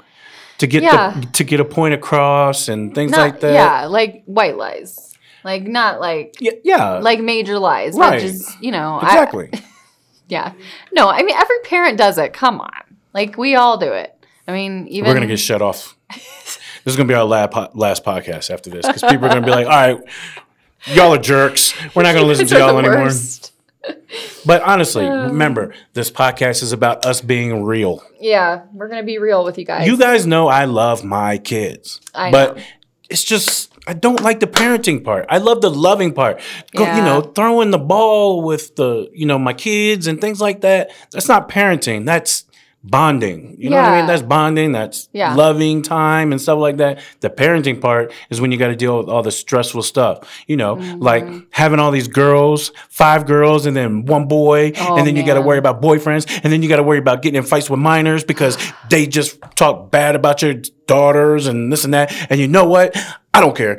to 0.58 0.66
get 0.66 0.82
Yeah. 0.82 1.12
the, 1.20 1.26
to 1.26 1.44
get 1.44 1.60
a 1.60 1.64
point 1.64 1.94
across 1.94 2.66
and 2.68 2.92
things 2.94 3.12
not, 3.12 3.20
like 3.20 3.40
that 3.40 3.52
Yeah, 3.54 3.86
like 3.86 4.24
white 4.26 4.56
lies, 4.56 5.14
like 5.44 5.62
not 5.62 6.00
like 6.00 6.34
yeah, 6.40 6.52
yeah 6.64 6.98
like 6.98 7.20
major 7.20 7.58
lies. 7.60 7.94
Right. 7.94 8.20
That 8.20 8.26
just 8.26 8.60
you 8.60 8.72
know 8.72 8.98
I- 9.00 9.06
exactly 9.06 9.50
yeah, 10.32 10.54
no, 10.92 11.08
I 11.08 11.22
mean 11.22 11.36
every 11.36 11.58
parent 11.64 11.98
does 11.98 12.18
it. 12.18 12.32
Come 12.32 12.60
on, 12.60 12.82
like 13.14 13.36
we 13.36 13.54
all 13.54 13.76
do 13.78 13.92
it. 13.92 14.16
I 14.48 14.52
mean, 14.52 14.88
even 14.88 15.08
we're 15.08 15.14
gonna 15.14 15.26
get 15.26 15.38
shut 15.38 15.62
off 15.62 15.96
this 16.84 16.92
is 16.92 16.96
gonna 16.96 17.08
be 17.08 17.14
our 17.14 17.24
last, 17.24 17.52
po- 17.52 17.70
last 17.74 18.04
podcast 18.04 18.50
after 18.50 18.70
this 18.70 18.86
because 18.86 19.02
people 19.02 19.26
are 19.26 19.28
gonna 19.28 19.42
be 19.44 19.50
like 19.50 19.66
all 19.66 19.72
right 19.94 19.98
y'all 20.86 21.14
are 21.14 21.18
jerks 21.18 21.74
we're 21.94 22.02
not 22.02 22.12
gonna 22.14 22.26
listen 22.26 22.46
to 22.46 22.58
y'all 22.58 22.78
anymore 22.78 23.04
worst. 23.04 23.52
but 24.44 24.62
honestly 24.62 25.06
um, 25.06 25.28
remember 25.30 25.72
this 25.92 26.10
podcast 26.10 26.62
is 26.62 26.72
about 26.72 27.04
us 27.06 27.20
being 27.20 27.62
real 27.62 28.02
Yeah, 28.20 28.62
we're 28.72 28.88
gonna 28.88 29.02
be 29.04 29.18
real 29.18 29.44
with 29.44 29.58
you 29.58 29.64
guys. 29.64 29.86
You 29.86 29.96
guys 29.96 30.26
know 30.26 30.48
I 30.48 30.64
love 30.64 31.04
my 31.04 31.38
kids, 31.38 32.00
I 32.14 32.30
but 32.30 32.56
know. 32.56 32.62
it's 33.10 33.24
just 33.24 33.71
I 33.86 33.94
don't 33.94 34.20
like 34.22 34.38
the 34.40 34.46
parenting 34.46 35.02
part. 35.04 35.26
I 35.28 35.38
love 35.38 35.60
the 35.60 35.70
loving 35.70 36.12
part. 36.12 36.40
Go, 36.76 36.84
You 36.84 36.90
Yeah. 36.98 37.04
know, 37.04 37.20
throwing 37.20 37.70
the 37.72 37.78
ball 37.78 38.42
with 38.42 38.76
the 38.76 39.08
you 39.12 39.26
know 39.26 39.38
my 39.38 39.52
kids 39.52 40.06
and 40.06 40.20
things 40.20 40.40
like 40.40 40.60
that. 40.60 40.90
That's 41.10 41.28
not 41.28 41.48
parenting. 41.48 42.06
That's 42.06 42.44
bonding. 42.84 43.54
You 43.58 43.70
know 43.70 43.76
what 43.76 43.84
I 43.86 43.96
mean? 43.98 44.06
That's 44.06 44.22
bonding. 44.22 44.72
That's 44.72 45.08
Yeah. 45.12 45.34
loving 45.34 45.82
time 45.82 46.32
and 46.32 46.40
stuff 46.40 46.58
like 46.58 46.78
that. 46.78 46.98
The 47.20 47.30
parenting 47.30 47.80
part 47.80 48.12
is 48.30 48.40
when 48.40 48.50
you 48.50 48.58
got 48.58 48.68
to 48.68 48.76
deal 48.76 48.98
with 48.98 49.08
all 49.08 49.22
the 49.22 49.30
stressful 49.30 49.82
stuff. 49.82 50.18
You 50.46 50.56
know, 50.56 50.74
like 50.98 51.24
Mm-hmm. 51.24 51.38
having 51.50 51.78
all 51.78 51.90
these 51.92 52.08
girls, 52.08 52.72
five 52.88 53.26
girls, 53.26 53.66
and 53.66 53.76
then 53.76 54.04
one 54.06 54.26
boy, 54.26 54.72
Oh, 54.80 54.96
and 54.96 55.06
then 55.06 55.16
you 55.16 55.24
got 55.24 55.34
to 55.34 55.40
worry 55.42 55.58
about 55.58 55.80
boyfriends, 55.80 56.26
and 56.42 56.52
then 56.52 56.62
you 56.62 56.68
got 56.68 56.76
to 56.76 56.82
worry 56.82 56.98
about 56.98 57.22
getting 57.22 57.38
in 57.38 57.44
fights 57.44 57.70
with 57.70 57.78
minors 57.80 58.24
because 58.24 58.58
they 58.90 59.06
just 59.06 59.38
talk 59.54 59.90
bad 59.90 60.16
about 60.16 60.42
your 60.42 60.54
daughters 60.86 61.46
and 61.46 61.72
this 61.72 61.84
and 61.84 61.94
that. 61.94 62.12
And 62.30 62.40
you 62.40 62.48
know 62.48 62.64
what? 62.64 62.96
I 63.32 63.40
don't 63.40 63.56
care. 63.56 63.78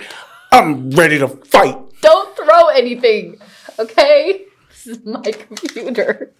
I'm 0.51 0.91
ready 0.91 1.19
to 1.19 1.27
fight. 1.27 1.77
Don't 2.01 2.35
throw 2.37 2.67
anything, 2.69 3.37
okay? 3.79 4.45
This 4.85 4.97
is 4.99 5.05
my 5.05 5.21
computer. 5.21 6.33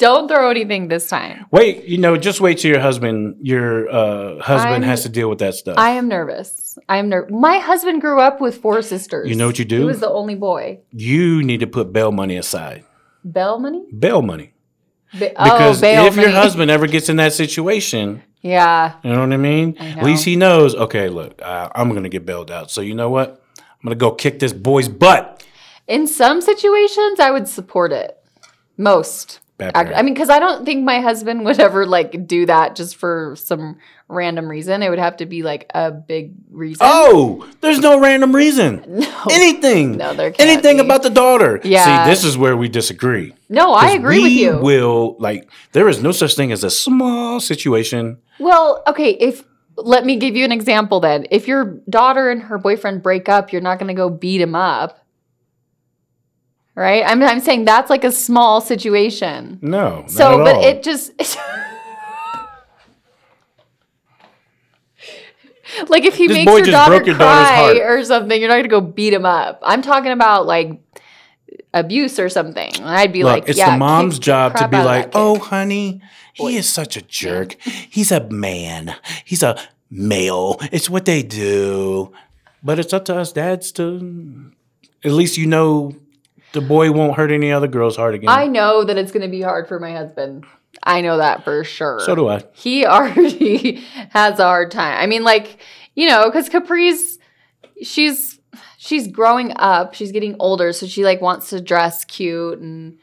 Don't 0.00 0.28
throw 0.28 0.48
anything 0.50 0.88
this 0.88 1.08
time. 1.08 1.44
Wait, 1.52 1.84
you 1.84 1.98
know, 1.98 2.16
just 2.16 2.40
wait 2.40 2.56
till 2.58 2.70
your 2.70 2.80
husband, 2.80 3.36
your 3.42 3.88
uh, 3.90 4.40
husband 4.40 4.72
I'm- 4.76 4.82
has 4.82 5.02
to 5.02 5.08
deal 5.10 5.28
with 5.28 5.38
that 5.40 5.54
stuff. 5.54 5.76
I 5.78 5.90
am 5.90 6.08
nervous. 6.08 6.78
I 6.88 6.96
am 6.96 7.08
nervous. 7.10 7.30
My 7.30 7.58
husband 7.58 8.00
grew 8.00 8.18
up 8.18 8.40
with 8.40 8.56
four 8.62 8.80
sisters. 8.80 9.28
You 9.28 9.36
know 9.36 9.46
what 9.46 9.58
you 9.58 9.66
do? 9.66 9.78
He 9.80 9.84
was 9.84 10.00
the 10.00 10.08
only 10.10 10.34
boy. 10.34 10.80
you 10.90 11.42
need 11.42 11.60
to 11.60 11.66
put 11.66 11.92
bail 11.92 12.10
money 12.12 12.36
aside. 12.38 12.84
Bail 13.30 13.58
money? 13.58 13.84
Bail 13.96 14.22
money. 14.22 14.54
Ba- 15.12 15.30
Because 15.36 15.82
oh, 15.82 16.06
if 16.06 16.16
your 16.16 16.30
husband 16.44 16.70
ever 16.70 16.86
gets 16.86 17.08
in 17.10 17.16
that 17.16 17.34
situation, 17.34 18.22
Yeah. 18.40 18.94
you 19.04 19.10
know 19.12 19.20
what 19.20 19.32
I 19.34 19.36
mean? 19.36 19.76
I 19.78 19.88
At 19.98 20.04
least 20.04 20.24
he 20.24 20.34
knows, 20.34 20.74
okay, 20.74 21.10
look, 21.10 21.40
uh, 21.42 21.68
I'm 21.74 21.90
going 21.90 22.04
to 22.04 22.08
get 22.08 22.24
bailed 22.24 22.50
out. 22.50 22.70
So 22.70 22.80
you 22.80 22.94
know 22.94 23.10
what? 23.10 23.42
I'm 23.58 23.84
gonna 23.84 23.96
go 23.96 24.12
kick 24.12 24.38
this 24.40 24.52
boy's 24.52 24.88
butt. 24.88 25.42
In 25.86 26.06
some 26.06 26.40
situations, 26.42 27.18
I 27.18 27.30
would 27.30 27.48
support 27.48 27.92
it. 27.92 28.16
Most. 28.76 29.40
Bad 29.60 29.76
I. 29.76 29.92
I 29.94 30.02
mean, 30.02 30.14
because 30.14 30.30
I 30.30 30.38
don't 30.38 30.64
think 30.64 30.84
my 30.84 31.00
husband 31.00 31.44
would 31.44 31.60
ever 31.60 31.86
like 31.86 32.26
do 32.26 32.46
that 32.46 32.74
just 32.76 32.96
for 32.96 33.34
some 33.36 33.78
random 34.08 34.48
reason. 34.48 34.82
It 34.82 34.90
would 34.90 34.98
have 34.98 35.16
to 35.18 35.26
be 35.26 35.42
like 35.42 35.70
a 35.74 35.90
big 35.92 36.32
reason. 36.50 36.78
Oh, 36.88 37.48
there's 37.60 37.78
no 37.78 38.00
random 38.00 38.34
reason. 38.34 38.82
no, 38.88 39.24
Anything. 39.30 39.96
No, 39.96 40.14
there 40.14 40.30
can't 40.32 40.48
Anything 40.50 40.78
be. 40.78 40.82
about 40.84 41.02
the 41.02 41.10
daughter. 41.10 41.60
Yeah. 41.62 42.04
See, 42.04 42.10
this 42.10 42.24
is 42.24 42.36
where 42.36 42.56
we 42.56 42.68
disagree. 42.68 43.34
no, 43.48 43.72
I 43.72 43.90
agree 43.92 44.20
with 44.22 44.32
you. 44.32 44.58
Will 44.58 45.16
like 45.18 45.48
there 45.72 45.88
is 45.88 46.02
no 46.02 46.12
such 46.12 46.34
thing 46.34 46.50
as 46.52 46.64
a 46.64 46.70
small 46.70 47.38
situation. 47.40 48.18
Well, 48.38 48.82
okay, 48.86 49.10
if 49.10 49.44
let 49.76 50.04
me 50.04 50.16
give 50.16 50.36
you 50.36 50.44
an 50.44 50.52
example 50.52 51.00
then. 51.00 51.26
If 51.30 51.48
your 51.48 51.80
daughter 51.88 52.30
and 52.30 52.42
her 52.42 52.58
boyfriend 52.58 53.02
break 53.02 53.28
up, 53.28 53.52
you're 53.52 53.62
not 53.62 53.78
going 53.78 53.88
to 53.88 53.94
go 53.94 54.10
beat 54.10 54.40
him 54.40 54.54
up. 54.54 54.98
Right? 56.80 57.04
I'm 57.06 57.22
I'm 57.22 57.40
saying 57.40 57.66
that's 57.66 57.90
like 57.90 58.04
a 58.04 58.10
small 58.10 58.62
situation. 58.62 59.58
No. 59.60 60.00
not 60.00 60.10
So, 60.10 60.40
at 60.40 60.44
but 60.44 60.56
all. 60.56 60.64
it 60.64 60.82
just 60.82 61.12
Like 65.88 66.04
if 66.04 66.14
he 66.16 66.26
This 66.26 66.36
makes 66.38 66.50
your 66.50 66.66
daughter 66.66 67.02
your 67.04 67.16
cry 67.16 67.80
or 67.82 68.02
something, 68.02 68.40
you're 68.40 68.48
not 68.48 68.54
going 68.54 68.64
to 68.64 68.70
go 68.70 68.80
beat 68.80 69.12
him 69.12 69.26
up. 69.26 69.60
I'm 69.62 69.82
talking 69.82 70.10
about 70.10 70.46
like 70.46 70.80
abuse 71.74 72.18
or 72.18 72.30
something. 72.30 72.72
I'd 72.82 73.12
be 73.12 73.24
Look, 73.24 73.32
like, 73.34 73.48
it's 73.50 73.58
yeah, 73.58 73.72
the 73.72 73.78
mom's 73.78 74.14
kick 74.14 74.22
job 74.24 74.56
to 74.56 74.66
be 74.66 74.78
like, 74.78 75.04
that 75.04 75.12
kid." 75.12 75.18
oh, 75.18 75.38
honey, 75.38 76.00
he 76.32 76.56
is 76.56 76.66
such 76.66 76.96
a 76.96 77.02
jerk. 77.02 77.60
He's 77.60 78.10
a 78.10 78.26
man. 78.30 78.96
He's 79.26 79.42
a 79.42 79.60
male. 79.90 80.58
It's 80.72 80.88
what 80.88 81.04
they 81.04 81.22
do. 81.22 82.10
But 82.62 82.78
it's 82.78 82.94
up 82.94 83.04
to 83.04 83.16
us 83.16 83.32
dads 83.32 83.70
to, 83.72 84.50
at 85.04 85.12
least 85.12 85.36
you 85.36 85.46
know 85.46 85.94
the 86.52 86.60
boy 86.60 86.90
won't 86.92 87.16
hurt 87.16 87.30
any 87.30 87.52
other 87.52 87.68
girl's 87.68 87.96
heart 87.96 88.14
again. 88.14 88.28
I 88.28 88.46
know 88.46 88.84
that 88.84 88.96
it's 88.98 89.12
going 89.12 89.22
to 89.22 89.28
be 89.28 89.42
hard 89.42 89.68
for 89.68 89.78
my 89.78 89.92
husband. 89.92 90.44
I 90.82 91.00
know 91.00 91.18
that 91.18 91.44
for 91.44 91.62
sure. 91.64 92.00
so 92.00 92.14
do 92.14 92.28
I. 92.28 92.42
he 92.52 92.86
already 92.86 93.76
has 94.10 94.38
a 94.38 94.44
hard 94.44 94.70
time. 94.70 94.96
I 94.98 95.06
mean, 95.06 95.24
like, 95.24 95.58
you 95.94 96.08
know, 96.08 96.26
because 96.26 96.48
Capri's 96.48 97.18
she's 97.82 98.38
she's 98.78 99.08
growing 99.08 99.52
up, 99.56 99.94
she's 99.94 100.12
getting 100.12 100.36
older, 100.38 100.72
so 100.72 100.86
she 100.86 101.04
like 101.04 101.20
wants 101.20 101.50
to 101.50 101.60
dress 101.60 102.04
cute 102.04 102.58
and 102.58 102.98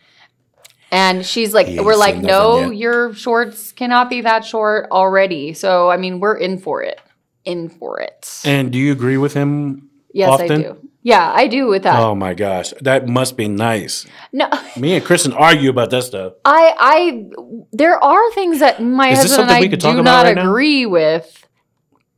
and 0.90 1.26
she's 1.26 1.54
like, 1.54 1.68
we're 1.68 1.98
like, 1.98 2.16
no, 2.16 2.70
yet." 2.70 2.78
your 2.78 3.14
shorts 3.14 3.74
cannot 3.74 4.10
be 4.10 4.22
that 4.22 4.46
short 4.46 4.90
already. 4.90 5.54
So 5.54 5.90
I 5.90 5.98
mean, 5.98 6.20
we're 6.20 6.38
in 6.38 6.60
for 6.60 6.82
it. 6.82 7.02
In 7.44 7.70
for 7.70 8.00
it. 8.00 8.42
And 8.46 8.72
do 8.72 8.78
you 8.78 8.92
agree 8.92 9.18
with 9.18 9.34
him? 9.34 9.90
yes, 10.14 10.40
I 10.40 10.48
do. 10.48 10.90
Yeah, 11.08 11.32
I 11.34 11.48
do 11.48 11.68
with 11.68 11.84
that. 11.84 11.98
Oh 11.98 12.16
my 12.16 12.34
gosh, 12.34 12.74
that 12.82 13.08
must 13.08 13.38
be 13.38 13.48
nice. 13.48 14.06
no, 14.34 14.50
Me 14.76 14.94
and 14.94 15.06
Kristen 15.06 15.32
argue 15.32 15.70
about 15.70 15.90
that 15.92 16.04
stuff. 16.04 16.34
I 16.44 16.76
I 16.78 17.24
there 17.72 17.96
are 18.04 18.32
things 18.34 18.60
that 18.60 18.84
my 18.84 19.12
Is 19.12 19.20
husband 19.20 19.44
and 19.44 19.52
I 19.52 19.62
we 19.62 19.70
could 19.70 19.80
talk 19.80 19.96
do 19.96 20.02
about 20.02 20.12
not 20.12 20.26
right 20.26 20.36
now? 20.36 20.50
agree 20.50 20.86
with. 20.86 21.48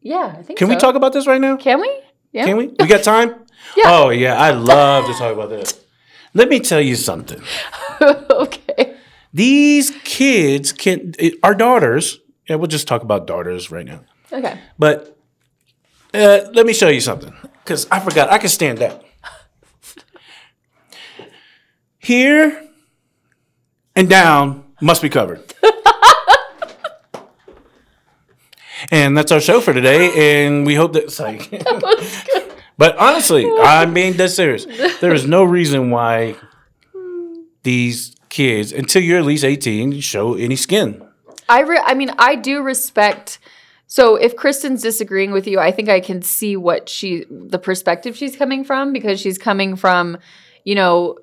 Yeah, 0.02 0.34
I 0.36 0.42
think 0.42 0.58
Can 0.58 0.70
we 0.70 0.76
talk 0.76 0.96
about 0.96 1.14
this 1.14 1.28
right 1.28 1.40
now? 1.40 1.56
Can 1.58 1.80
we? 1.82 1.92
Yeah. 2.32 2.46
Can 2.46 2.58
we? 2.58 2.68
We 2.80 2.88
got 2.88 3.04
time? 3.04 3.46
Yeah. 3.78 3.84
Oh 3.94 4.10
yeah, 4.10 4.36
I 4.36 4.50
love 4.58 5.06
to 5.06 5.14
talk 5.14 5.34
about 5.38 5.52
this. 5.52 5.80
Let 6.34 6.50
me 6.50 6.60
tell 6.60 6.82
you 6.82 6.96
something. 6.96 7.44
okay. 8.02 8.98
These 9.32 9.92
kids 10.04 10.72
can 10.74 11.14
our 11.44 11.54
daughters. 11.54 12.22
Yeah, 12.48 12.56
we'll 12.56 12.74
just 12.74 12.88
talk 12.88 13.04
about 13.04 13.28
daughters 13.28 13.70
right 13.70 13.86
now. 13.86 14.02
Okay. 14.34 14.58
But 14.80 15.16
uh, 16.12 16.50
let 16.58 16.66
me 16.66 16.74
show 16.74 16.88
you 16.90 17.02
something 17.02 17.36
because 17.70 17.86
I 17.92 18.00
forgot. 18.00 18.32
I 18.32 18.40
can 18.40 18.50
stand 18.50 18.80
that. 18.80 19.04
Here 22.00 22.68
and 23.96 24.10
down 24.10 24.64
must 24.82 25.04
be 25.04 25.10
covered. 25.10 25.44
and 28.90 29.16
that's 29.16 29.32
our 29.32 29.40
show 29.40 29.62
for 29.62 29.72
today. 29.72 30.48
And 30.48 30.66
we 30.66 30.74
hope 30.74 30.94
that 30.94 31.04
it's 31.04 31.20
like. 31.30 31.48
but 32.76 32.98
honestly, 32.98 33.48
I'm 33.62 33.94
being 33.94 34.14
dead 34.14 34.32
serious. 34.32 34.66
There 35.00 35.14
is 35.14 35.28
no 35.28 35.44
reason 35.44 35.92
why 35.92 36.38
these 37.62 38.16
kids, 38.30 38.74
until 38.74 39.04
you're 39.04 39.20
at 39.20 39.26
least 39.26 39.44
18, 39.44 40.00
show 40.00 40.34
any 40.34 40.56
skin. 40.56 41.08
I 41.48 41.62
re- 41.62 41.84
I 41.86 41.94
mean, 41.94 42.10
I 42.18 42.36
do 42.36 42.64
respect. 42.64 43.38
So 43.92 44.16
if 44.16 44.36
Kristen's 44.36 44.84
disagreeing 44.84 45.32
with 45.32 45.48
you, 45.48 45.60
I 45.60 45.72
think 45.72 45.90
I 45.90 46.00
can 46.00 46.22
see 46.22 46.56
what 46.56 46.88
she 46.88 47.26
the 47.30 47.58
perspective 47.58 48.16
she's 48.16 48.36
coming 48.36 48.64
from 48.64 48.94
because 48.94 49.20
she's 49.20 49.40
coming 49.40 49.76
from, 49.76 50.20
you 50.64 50.76
know, 50.76 51.18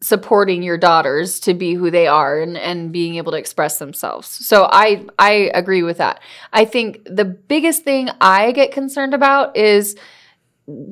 supporting 0.00 0.62
your 0.62 0.78
daughters 0.78 1.40
to 1.40 1.54
be 1.54 1.74
who 1.74 1.90
they 1.90 2.06
are 2.06 2.40
and 2.40 2.56
and 2.56 2.92
being 2.92 3.16
able 3.16 3.32
to 3.32 3.38
express 3.38 3.78
themselves. 3.80 4.28
So 4.28 4.68
I 4.70 5.04
I 5.18 5.50
agree 5.54 5.82
with 5.82 5.98
that. 5.98 6.20
I 6.52 6.64
think 6.64 7.00
the 7.04 7.24
biggest 7.24 7.82
thing 7.82 8.10
I 8.20 8.52
get 8.52 8.70
concerned 8.70 9.12
about 9.12 9.56
is 9.56 9.96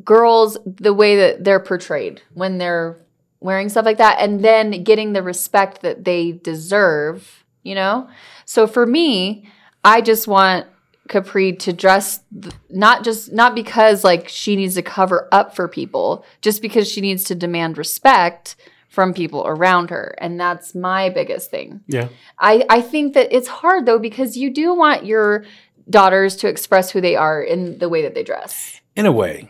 girls 0.03 0.59
the 0.67 0.93
way 0.93 1.15
that 1.17 1.45
they're 1.45 1.61
portrayed 1.61 2.21
when 2.35 2.59
they're 2.59 2.99
wearing 3.39 3.69
stuff 3.69 3.85
like 3.85 3.99
that 3.99 4.19
and 4.19 4.41
then 4.41 4.83
getting 4.83 5.13
the 5.13 5.23
respect 5.23 5.83
that 5.83 6.05
they 6.05 6.33
deserve, 6.33 7.45
you 7.63 7.77
know? 7.77 8.09
So 8.45 8.67
for 8.67 8.87
me, 8.87 9.49
I 9.85 10.01
just 10.01 10.27
want 10.27 10.67
Capri 11.09 11.53
to 11.55 11.73
dress 11.73 12.21
th- 12.41 12.55
not 12.71 13.05
just 13.05 13.33
not 13.33 13.55
because 13.55 14.05
like 14.05 14.29
she 14.29 14.57
needs 14.57 14.75
to 14.77 14.83
cover 14.83 15.29
up 15.33 15.55
for 15.57 15.69
people, 15.69 16.25
just 16.41 16.63
because 16.63 16.91
she 16.91 17.01
needs 17.01 17.25
to 17.25 17.35
demand 17.35 17.77
respect 17.79 18.57
from 18.89 19.13
people 19.15 19.43
around 19.47 19.91
her. 19.91 20.15
And 20.19 20.39
that's 20.39 20.75
my 20.75 21.09
biggest 21.09 21.51
thing. 21.51 21.81
Yeah. 21.87 22.09
I, 22.39 22.65
I 22.69 22.81
think 22.83 23.15
that 23.15 23.35
it's 23.35 23.49
hard 23.49 23.87
though 23.87 23.99
because 23.99 24.37
you 24.37 24.51
do 24.51 24.75
want 24.75 25.05
your 25.07 25.45
daughters 25.89 26.37
to 26.37 26.49
express 26.49 26.91
who 26.91 27.01
they 27.01 27.17
are 27.17 27.43
in 27.43 27.79
the 27.79 27.89
way 27.89 28.03
that 28.03 28.15
they 28.15 28.23
dress. 28.23 28.81
In 28.95 29.07
a 29.07 29.13
way. 29.13 29.49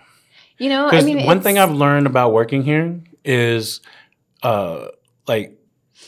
You 0.59 0.69
know, 0.69 0.89
I 0.89 1.03
mean, 1.03 1.27
one 1.27 1.41
thing 1.41 1.59
I've 1.59 1.73
learned 1.73 2.07
about 2.07 2.33
working 2.33 2.63
here 2.63 3.01
is, 3.25 3.81
uh, 4.45 4.87
like 5.27 5.59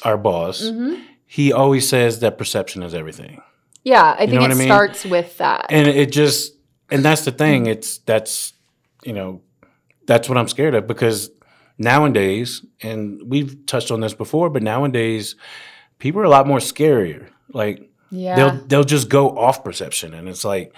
our 0.05 0.17
boss, 0.17 0.63
Mhm. 0.63 1.03
he 1.27 1.53
always 1.53 1.89
says 1.89 2.21
that 2.21 2.39
perception 2.39 2.83
is 2.85 2.95
everything, 2.95 3.43
Yeah, 3.85 4.15
I 4.19 4.27
think 4.27 4.33
know 4.33 4.47
it 4.47 4.51
I 4.51 4.55
mean? 4.55 4.67
starts 4.69 5.05
with 5.05 5.37
that. 5.39 5.67
and 5.71 5.87
it 5.87 6.11
just, 6.11 6.55
and 6.91 7.05
that's 7.05 7.25
the 7.25 7.33
thing. 7.33 7.67
It's 7.67 7.99
that's, 7.99 8.55
you 9.05 9.13
know, 9.13 9.43
that's 10.07 10.29
what 10.29 10.39
I'm 10.39 10.49
scared 10.49 10.75
of 10.75 10.87
because 10.87 11.31
nowadays, 11.79 12.65
and 12.83 13.21
we've 13.27 13.67
touched 13.67 13.91
on 13.91 14.01
this 14.01 14.15
before, 14.15 14.49
but 14.51 14.63
nowadays, 14.63 15.37
people 15.99 16.21
are 16.21 16.25
a 16.25 16.31
lot 16.31 16.47
more 16.47 16.59
scarier. 16.59 17.29
Like 17.53 17.91
yeah. 18.11 18.37
they'll 18.37 18.67
they'll 18.67 18.85
just 18.85 19.09
go 19.09 19.37
off 19.37 19.63
perception, 19.65 20.15
and 20.15 20.29
it's 20.29 20.45
like. 20.45 20.75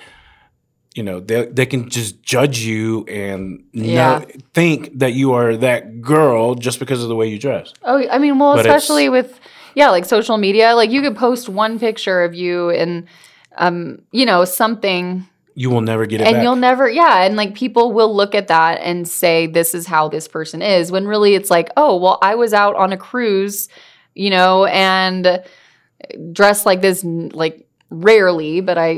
You 0.95 1.03
know, 1.03 1.21
they 1.21 1.45
they 1.45 1.67
can 1.67 1.91
just 1.91 2.23
judge 2.23 2.61
you 2.61 3.05
and 3.05 3.65
Yeah. 3.75 4.21
know, 4.21 4.25
think 4.55 4.99
that 5.01 5.13
you 5.13 5.35
are 5.35 5.55
that 5.59 6.01
girl 6.01 6.55
just 6.55 6.79
because 6.79 7.03
of 7.03 7.11
the 7.11 7.15
way 7.15 7.27
you 7.29 7.39
dress. 7.39 7.75
Oh, 7.83 8.03
I 8.11 8.17
mean, 8.17 8.39
well, 8.39 8.55
But 8.57 8.65
especially 8.65 9.11
with 9.11 9.39
yeah, 9.77 9.91
like 9.91 10.05
social 10.07 10.37
media. 10.39 10.75
Like 10.75 10.91
you 10.91 11.01
could 11.03 11.15
post 11.17 11.49
one 11.49 11.79
picture 11.79 12.25
of 12.25 12.35
you 12.35 12.71
and 12.71 13.07
um, 13.59 14.01
you 14.11 14.27
know, 14.27 14.45
something 14.45 15.25
You 15.55 15.71
will 15.71 15.81
never 15.81 16.05
get 16.07 16.21
it 16.21 16.27
and 16.27 16.35
back. 16.37 16.43
you'll 16.43 16.57
never 16.57 16.89
yeah, 16.91 17.23
and 17.25 17.37
like 17.37 17.55
people 17.55 17.93
will 17.93 18.13
look 18.15 18.35
at 18.35 18.49
that 18.49 18.81
and 18.83 19.07
say 19.07 19.47
this 19.47 19.75
is 19.75 19.87
how 19.87 20.09
this 20.09 20.27
person 20.29 20.61
is 20.63 20.91
when 20.91 21.07
really 21.07 21.35
it's 21.35 21.51
like, 21.51 21.69
"Oh, 21.77 21.97
well, 22.03 22.19
I 22.21 22.35
was 22.35 22.53
out 22.53 22.75
on 22.77 22.93
a 22.93 22.97
cruise, 22.99 23.69
you 24.15 24.31
know, 24.31 24.65
and 24.67 25.43
dressed 26.33 26.67
like 26.67 26.81
this 26.83 27.05
like 27.05 27.67
rarely, 27.91 28.61
but 28.61 28.77
I, 28.79 28.91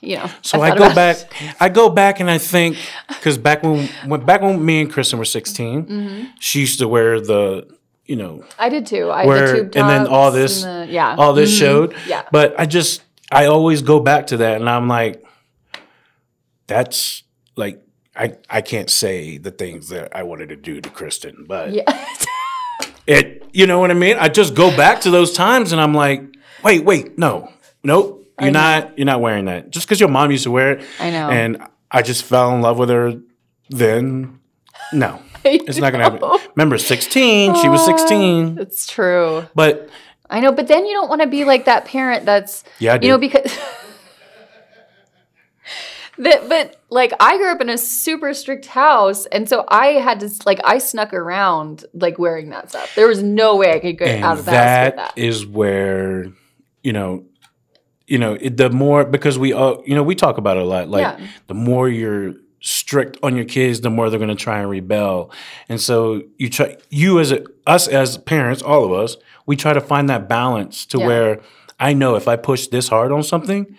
you 0.00 0.16
know, 0.16 0.28
So 0.42 0.60
I 0.60 0.70
I, 0.72 0.76
go 0.76 0.94
back. 0.94 1.16
I 1.60 1.68
go 1.68 1.88
back 1.88 2.20
and 2.20 2.30
I 2.30 2.38
think 2.38 2.76
because 3.08 3.38
back 3.38 3.62
when, 3.62 3.88
when 4.06 4.24
back 4.26 4.42
when 4.42 4.64
me 4.64 4.82
and 4.82 4.90
Kristen 4.92 5.18
were 5.18 5.24
16 5.24 5.84
Mhm. 5.86 6.28
she 6.40 6.60
used 6.60 6.78
to 6.80 6.88
wear 6.88 7.20
the 7.20 7.66
you 8.06 8.16
know 8.16 8.44
I 8.58 8.68
did 8.68 8.86
too. 8.86 9.10
I 9.10 9.26
Where- 9.26 9.46
the 9.48 9.54
tube 9.64 9.76
and 9.76 9.88
then 9.88 10.06
all 10.06 10.30
this- 10.30 10.62
the- 10.62 10.86
yeah, 10.88 11.14
all 11.16 11.32
this 11.32 11.54
Mhm. 11.54 11.58
showed. 11.58 11.94
Yeah. 12.06 12.22
But 12.32 12.54
I 12.58 12.66
just 12.66 13.02
I 13.30 13.46
always 13.46 13.82
go 13.82 14.00
back 14.00 14.26
to 14.28 14.36
that 14.38 14.60
and 14.60 14.68
I'm 14.68 14.88
like, 14.88 15.24
that's 16.66 17.22
like 17.56 17.82
I 18.16 18.34
I 18.50 18.60
can't 18.60 18.90
say 18.90 19.38
the 19.38 19.50
things 19.50 19.88
that 19.88 20.14
I 20.14 20.22
wanted 20.22 20.48
to 20.50 20.56
do 20.56 20.80
to 20.80 20.90
Kristen, 20.90 21.44
but 21.48 21.70
Yeah. 21.72 21.84
it 23.06 23.42
you 23.52 23.66
know 23.66 23.78
what 23.80 23.90
I 23.90 23.94
mean. 23.94 24.16
I 24.18 24.28
just 24.28 24.54
go 24.54 24.74
back 24.76 25.00
to 25.02 25.10
those 25.10 25.32
times 25.32 25.72
and 25.72 25.80
I'm 25.80 25.94
like, 25.94 26.22
wait, 26.62 26.84
wait, 26.84 27.18
no, 27.18 27.50
nope. 27.82 28.18
You're 28.40 28.50
not. 28.50 28.98
You're 28.98 29.04
not 29.06 29.20
wearing 29.20 29.44
that 29.44 29.70
just 29.70 29.86
because 29.86 30.00
your 30.00 30.08
mom 30.08 30.30
used 30.32 30.44
to 30.44 30.50
wear 30.50 30.72
it. 30.72 30.84
I 30.98 31.10
know. 31.10 31.30
And 31.30 31.62
I 31.92 32.02
just 32.02 32.24
fell 32.24 32.52
in 32.54 32.60
love 32.60 32.76
with 32.78 32.88
her 32.88 33.14
then. 33.70 34.40
No, 34.92 35.20
it's 35.68 35.78
not 35.78 35.92
gonna 35.92 36.04
happen. 36.04 36.50
Remember, 36.56 36.78
16. 36.78 37.56
She 37.56 37.68
was 37.68 37.84
16. 37.84 38.58
It's 38.60 38.86
true. 38.86 39.46
But 39.54 39.88
I 40.30 40.40
know, 40.40 40.52
but 40.52 40.66
then 40.68 40.86
you 40.86 40.94
don't 40.94 41.08
want 41.08 41.20
to 41.22 41.26
be 41.28 41.44
like 41.44 41.64
that 41.66 41.84
parent 41.84 42.24
that's 42.24 42.64
yeah, 42.78 42.98
you 43.00 43.08
know 43.08 43.18
because 43.18 43.44
that, 46.18 46.48
but 46.48 46.76
like 46.90 47.12
I 47.20 47.36
grew 47.38 47.50
up 47.50 47.60
in 47.60 47.68
a 47.68 47.78
super 47.78 48.34
strict 48.34 48.66
house, 48.66 49.26
and 49.26 49.48
so 49.48 49.64
I 49.68 49.88
had 49.88 50.20
to 50.20 50.30
like 50.46 50.60
I 50.64 50.78
snuck 50.78 51.12
around 51.14 51.84
like 51.94 52.18
wearing 52.18 52.50
that 52.50 52.70
stuff. 52.70 52.94
There 52.94 53.08
was 53.08 53.22
no 53.22 53.56
way 53.56 53.72
I 53.74 53.78
could 53.78 53.98
get 53.98 54.08
and 54.08 54.24
out 54.24 54.38
of 54.38 54.44
the 54.44 54.52
house 54.52 54.58
with 54.86 54.96
that 54.96 54.96
that. 54.96 55.18
is 55.18 55.46
where 55.46 56.26
you 56.82 56.92
know 56.92 57.24
you 58.06 58.18
know 58.18 58.34
it, 58.34 58.56
the 58.56 58.70
more 58.70 59.04
because 59.04 59.38
we 59.38 59.52
uh, 59.52 59.76
you 59.86 59.94
know 59.94 60.02
we 60.02 60.14
talk 60.14 60.38
about 60.38 60.56
it 60.56 60.62
a 60.62 60.66
lot 60.66 60.88
like 60.88 61.18
Yeah. 61.18 61.26
the 61.46 61.54
more 61.54 61.88
you're 61.88 62.34
strict 62.62 63.18
on 63.22 63.34
your 63.36 63.44
kids 63.44 63.80
the 63.80 63.90
more 63.90 64.08
they're 64.08 64.18
going 64.18 64.28
to 64.28 64.44
try 64.44 64.60
and 64.60 64.70
rebel 64.70 65.30
and 65.68 65.80
so 65.80 66.22
you 66.38 66.48
try 66.48 66.76
you 66.90 67.18
as 67.20 67.32
a, 67.32 67.44
us 67.66 67.88
as 67.88 68.16
parents 68.18 68.62
all 68.62 68.84
of 68.84 68.92
us 68.92 69.16
we 69.46 69.56
try 69.56 69.72
to 69.72 69.80
find 69.80 70.08
that 70.08 70.28
balance 70.28 70.86
to 70.86 70.98
Yeah. 70.98 71.06
where 71.06 71.40
i 71.80 71.92
know 71.92 72.14
if 72.14 72.28
i 72.28 72.36
push 72.36 72.68
this 72.68 72.86
hard 72.88 73.10
on 73.12 73.22
something 73.24 73.76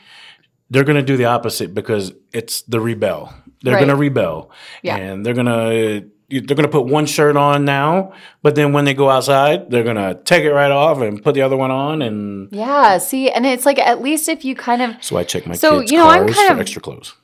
they're 0.69 0.83
going 0.83 0.97
to 0.97 1.03
do 1.03 1.15
the 1.17 1.25
opposite 1.25 1.73
because 1.73 2.13
it's 2.33 2.61
the 2.63 2.79
rebel 2.81 3.33
they're 3.61 3.73
Right. 3.75 3.79
going 3.79 3.89
to 3.89 3.95
rebel 3.95 4.51
Yeah. 4.81 4.97
and 4.97 5.25
they're 5.25 5.33
going 5.33 5.47
to 5.47 6.09
they're 6.29 6.41
going 6.57 6.63
to 6.63 6.67
put 6.79 6.85
one 6.87 7.05
shirt 7.05 7.37
on 7.37 7.63
now 7.63 8.11
but 8.41 8.55
then 8.55 8.73
when 8.73 8.85
they 8.85 8.93
go 8.93 9.09
outside 9.09 9.69
they're 9.69 9.83
going 9.83 9.95
to 9.97 10.19
take 10.25 10.43
it 10.43 10.51
right 10.51 10.71
off 10.71 10.99
and 10.99 11.23
put 11.23 11.35
the 11.35 11.41
other 11.41 11.55
one 11.55 11.71
on 11.71 12.01
and 12.01 12.49
Yeah, 12.51 12.97
see, 12.97 13.29
and 13.29 13.45
it's 13.45 13.65
like 13.65 13.77
at 13.79 14.01
least 14.01 14.27
if 14.27 14.43
you 14.43 14.55
kind 14.55 14.81
of 14.81 14.95
so 15.01 15.15
i 15.15 15.23
check 15.23 15.45
my 15.47 15.53
So, 15.55 15.79
you 15.79 15.95
know, 15.97 16.07
I'm 16.09 16.27
kind 16.27 16.51
of- 16.51 16.59
extra 16.59 16.81
clothes 16.81 17.13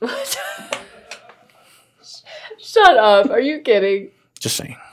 shut 2.72 2.96
up. 2.96 3.30
Are 3.30 3.40
you 3.40 3.60
kidding? 3.60 4.10
just 4.38 4.56
saying 4.56 4.76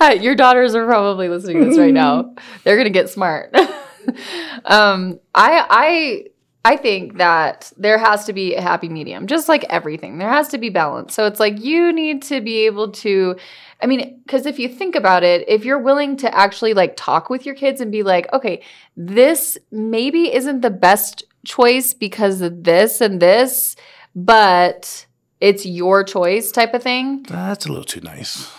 Uh, 0.00 0.16
your 0.20 0.34
daughters 0.34 0.74
are 0.74 0.86
probably 0.86 1.28
listening 1.28 1.60
to 1.60 1.66
this 1.66 1.78
right 1.78 1.92
now. 1.92 2.34
They're 2.64 2.76
gonna 2.76 2.90
get 2.90 3.10
smart. 3.10 3.54
um, 4.64 5.20
I 5.34 5.66
I 5.70 6.24
I 6.64 6.76
think 6.78 7.18
that 7.18 7.70
there 7.76 7.98
has 7.98 8.24
to 8.24 8.32
be 8.32 8.54
a 8.54 8.62
happy 8.62 8.88
medium, 8.88 9.26
just 9.26 9.48
like 9.48 9.64
everything. 9.64 10.16
There 10.16 10.28
has 10.28 10.48
to 10.48 10.58
be 10.58 10.70
balance. 10.70 11.14
So 11.14 11.26
it's 11.26 11.38
like 11.40 11.62
you 11.62 11.92
need 11.92 12.22
to 12.22 12.40
be 12.40 12.64
able 12.64 12.90
to. 12.92 13.36
I 13.82 13.86
mean, 13.86 14.22
because 14.24 14.46
if 14.46 14.58
you 14.58 14.68
think 14.68 14.96
about 14.96 15.24
it, 15.24 15.46
if 15.46 15.64
you're 15.64 15.78
willing 15.78 16.16
to 16.18 16.34
actually 16.34 16.72
like 16.72 16.96
talk 16.96 17.28
with 17.28 17.44
your 17.44 17.54
kids 17.54 17.82
and 17.82 17.92
be 17.92 18.02
like, 18.02 18.32
okay, 18.32 18.62
this 18.96 19.58
maybe 19.70 20.34
isn't 20.34 20.62
the 20.62 20.70
best 20.70 21.22
choice 21.44 21.92
because 21.92 22.40
of 22.40 22.64
this 22.64 23.02
and 23.02 23.20
this, 23.20 23.76
but 24.14 25.03
it's 25.40 25.66
your 25.66 26.04
choice 26.04 26.50
type 26.52 26.74
of 26.74 26.82
thing. 26.82 27.22
that's 27.28 27.66
a 27.66 27.68
little 27.68 27.84
too 27.84 28.00
nice 28.00 28.50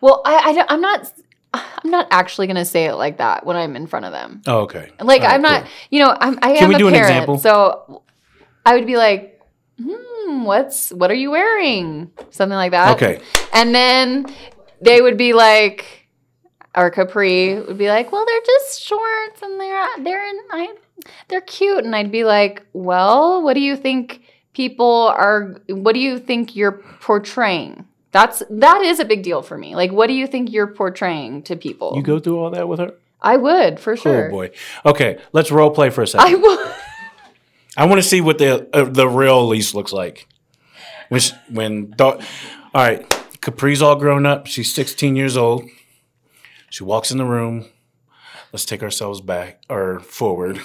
Well, 0.00 0.22
I, 0.24 0.54
I 0.68 0.74
I'm 0.74 0.80
not 0.80 1.12
I'm 1.54 1.90
not 1.90 2.06
actually 2.10 2.46
gonna 2.46 2.64
say 2.64 2.84
it 2.86 2.94
like 2.94 3.18
that 3.18 3.44
when 3.46 3.56
I'm 3.56 3.74
in 3.76 3.86
front 3.86 4.04
of 4.06 4.12
them. 4.12 4.42
oh, 4.46 4.60
okay 4.60 4.90
Like 5.00 5.22
right, 5.22 5.32
I'm 5.32 5.42
not, 5.42 5.62
cool. 5.62 5.70
you 5.90 6.00
know, 6.04 6.16
I'm 6.20 6.38
I 6.42 6.54
Can 6.54 6.64
am 6.64 6.68
we 6.68 6.74
a 6.74 6.78
do 6.78 6.88
an 6.88 6.94
parent, 6.94 7.10
example? 7.10 7.38
so 7.38 8.02
I 8.66 8.74
would 8.74 8.86
be 8.86 8.96
like, 8.96 9.40
hmm, 9.82 10.44
what's 10.44 10.90
what 10.90 11.10
are 11.10 11.14
you 11.14 11.30
wearing? 11.30 12.10
Something 12.30 12.56
like 12.56 12.72
that. 12.72 12.94
okay 12.96 13.20
And 13.54 13.74
then 13.74 14.26
they 14.82 15.00
would 15.00 15.16
be 15.16 15.32
like, 15.32 16.08
or 16.76 16.90
Capri 16.90 17.54
would 17.60 17.78
be 17.78 17.88
like, 17.88 18.12
well, 18.12 18.24
they're 18.26 18.40
just 18.46 18.82
shorts 18.82 19.42
and 19.42 19.58
they're 19.58 19.88
they're 20.04 20.28
in, 20.28 20.38
I, 20.50 20.74
they're 21.28 21.40
cute, 21.40 21.84
and 21.84 21.96
I'd 21.96 22.12
be 22.12 22.24
like, 22.24 22.62
well, 22.74 23.42
what 23.42 23.54
do 23.54 23.60
you 23.60 23.74
think 23.76 24.22
people 24.58 25.06
are? 25.16 25.54
What 25.68 25.92
do 25.92 26.00
you 26.00 26.18
think 26.18 26.56
you're 26.56 26.82
portraying? 27.00 27.86
That's 28.10 28.42
that 28.50 28.82
is 28.82 28.98
a 28.98 29.04
big 29.04 29.22
deal 29.22 29.40
for 29.40 29.56
me. 29.56 29.76
Like, 29.76 29.92
what 29.92 30.08
do 30.08 30.14
you 30.14 30.26
think 30.26 30.50
you're 30.50 30.66
portraying 30.66 31.44
to 31.44 31.54
people? 31.54 31.92
you 31.94 32.02
go 32.02 32.18
through 32.18 32.38
all 32.40 32.50
that 32.50 32.66
with 32.68 32.80
her 32.80 32.92
I 33.22 33.36
would 33.36 33.78
for 33.78 33.96
sure. 33.96 34.26
oh 34.26 34.30
boy 34.30 34.50
okay 34.84 35.18
let's 35.32 35.50
role 35.50 35.70
play 35.70 35.90
for 35.90 36.02
a 36.02 36.06
second 36.06 36.34
I 36.34 36.34
would. 36.34 36.74
I 37.76 37.84
want 37.86 38.02
to 38.02 38.08
see 38.08 38.20
what 38.20 38.38
the 38.38 38.68
uh, 38.74 38.84
the 38.84 39.08
real 39.08 39.42
Elise 39.42 39.72
looks 39.74 39.92
like. 39.92 40.26
When 41.10 41.20
she, 41.20 41.32
when 41.48 41.94
all 42.00 42.18
right, 42.74 43.08
Capri's 43.40 43.80
all 43.80 43.94
grown 43.94 44.26
up. 44.26 44.46
She's 44.46 44.74
16 44.74 45.14
years 45.14 45.36
old. 45.36 45.64
She 46.70 46.82
walks 46.82 47.12
in 47.12 47.18
the 47.18 47.24
room. 47.24 47.66
Let's 48.52 48.64
take 48.64 48.82
ourselves 48.82 49.20
back 49.20 49.62
or 49.70 50.00
forward 50.00 50.60